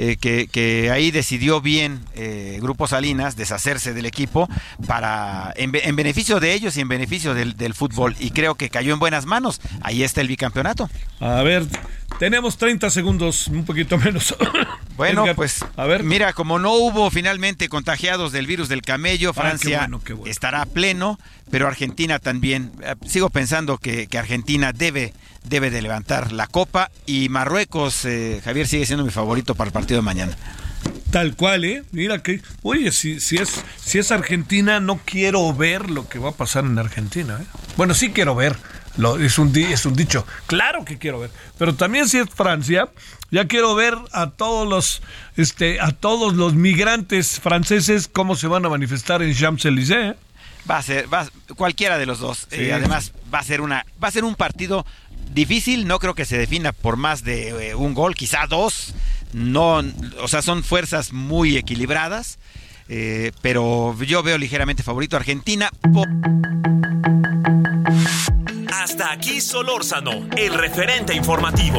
eh, 0.00 0.16
que, 0.16 0.90
ahí 0.92 1.10
decidió 1.10 1.60
bien 1.60 2.04
eh, 2.14 2.58
Grupo 2.62 2.86
Salinas 2.86 3.34
deshacerse 3.34 3.94
del 3.94 4.06
equipo 4.06 4.48
para 4.86 5.52
en, 5.56 5.72
beneficio 5.72 6.38
de 6.38 6.54
ellos 6.54 6.76
y 6.76 6.80
en 6.80 6.88
beneficio 6.88 7.34
del, 7.34 7.56
del, 7.56 7.74
fútbol. 7.74 8.14
Y 8.20 8.30
creo 8.30 8.54
que 8.54 8.70
cayó 8.70 8.92
en 8.92 9.00
buenas 9.00 9.26
manos. 9.26 9.60
Ahí 9.82 10.04
está 10.04 10.20
el 10.20 10.28
bicampeonato. 10.28 10.88
A 11.18 11.42
ver, 11.42 11.66
tenemos 12.18 12.58
30 12.58 12.90
segundos, 12.90 13.46
un 13.48 13.64
poquito 13.64 13.98
menos. 13.98 14.34
Bueno, 14.98 15.24
pues 15.36 15.64
a 15.76 15.84
ver. 15.84 16.02
Mira, 16.02 16.32
como 16.32 16.58
no 16.58 16.72
hubo 16.72 17.08
finalmente 17.12 17.68
contagiados 17.68 18.32
del 18.32 18.48
virus 18.48 18.68
del 18.68 18.82
camello, 18.82 19.30
ah, 19.30 19.32
Francia 19.32 19.88
estará 20.26 20.66
pleno, 20.66 21.20
pero 21.52 21.68
Argentina 21.68 22.18
también. 22.18 22.72
Eh, 22.82 22.96
sigo 23.06 23.30
pensando 23.30 23.78
que, 23.78 24.08
Argentina 24.18 24.72
debe, 24.72 25.14
debe 25.44 25.70
de 25.70 25.82
levantar 25.82 26.32
la 26.32 26.48
copa 26.48 26.90
y 27.06 27.28
Marruecos, 27.28 28.04
eh, 28.06 28.40
Javier, 28.44 28.66
sigue 28.66 28.86
siendo 28.86 29.04
mi 29.04 29.12
favorito 29.12 29.54
para 29.54 29.68
el 29.68 29.72
partido 29.72 29.87
de 29.94 30.02
mañana. 30.02 30.36
Tal 31.10 31.36
cual, 31.36 31.64
¿eh? 31.64 31.84
Mira 31.90 32.22
que, 32.22 32.42
oye, 32.62 32.92
si, 32.92 33.18
si, 33.20 33.36
es, 33.36 33.64
si 33.82 33.98
es 33.98 34.12
Argentina, 34.12 34.78
no 34.78 35.00
quiero 35.04 35.54
ver 35.54 35.88
lo 35.88 36.06
que 36.06 36.18
va 36.18 36.30
a 36.30 36.32
pasar 36.32 36.64
en 36.64 36.78
Argentina. 36.78 37.38
¿eh? 37.40 37.46
Bueno, 37.78 37.94
sí 37.94 38.10
quiero 38.10 38.34
ver, 38.34 38.56
lo, 38.98 39.18
es, 39.18 39.38
un, 39.38 39.56
es 39.56 39.86
un 39.86 39.96
dicho, 39.96 40.26
claro 40.46 40.84
que 40.84 40.98
quiero 40.98 41.20
ver, 41.20 41.30
pero 41.56 41.74
también 41.74 42.08
si 42.08 42.18
es 42.18 42.28
Francia, 42.28 42.90
ya 43.30 43.46
quiero 43.46 43.74
ver 43.74 43.96
a 44.12 44.30
todos 44.30 44.68
los, 44.68 45.00
este, 45.36 45.80
a 45.80 45.92
todos 45.92 46.34
los 46.34 46.54
migrantes 46.54 47.40
franceses 47.40 48.08
cómo 48.12 48.36
se 48.36 48.46
van 48.46 48.66
a 48.66 48.68
manifestar 48.68 49.22
en 49.22 49.34
Champs-Élysées. 49.34 50.12
¿eh? 50.12 50.16
Va 50.70 50.76
a 50.76 50.82
ser, 50.82 51.12
va, 51.12 51.26
cualquiera 51.56 51.96
de 51.96 52.04
los 52.04 52.18
dos. 52.18 52.48
y 52.52 52.70
además, 52.70 53.12
va 53.32 53.38
a 53.38 53.44
ser 53.44 53.62
una, 53.62 53.86
va 54.02 54.08
a 54.08 54.12
ser 54.12 54.24
un 54.24 54.34
partido 54.34 54.84
difícil, 55.32 55.86
no 55.86 55.98
creo 55.98 56.14
que 56.14 56.26
se 56.26 56.36
defina 56.36 56.72
por 56.72 56.98
más 56.98 57.24
de 57.24 57.74
un 57.74 57.94
gol, 57.94 58.14
quizá 58.14 58.46
dos 58.46 58.94
no, 59.32 59.82
o 60.20 60.28
sea, 60.28 60.42
son 60.42 60.62
fuerzas 60.62 61.12
muy 61.12 61.56
equilibradas, 61.56 62.38
eh, 62.88 63.32
pero 63.42 63.96
yo 64.02 64.22
veo 64.22 64.38
ligeramente 64.38 64.82
favorito 64.82 65.16
a 65.16 65.20
Argentina. 65.20 65.70
Hasta 68.72 69.12
aquí 69.12 69.40
Solórzano, 69.40 70.28
el 70.36 70.54
referente 70.54 71.14
informativo. 71.14 71.78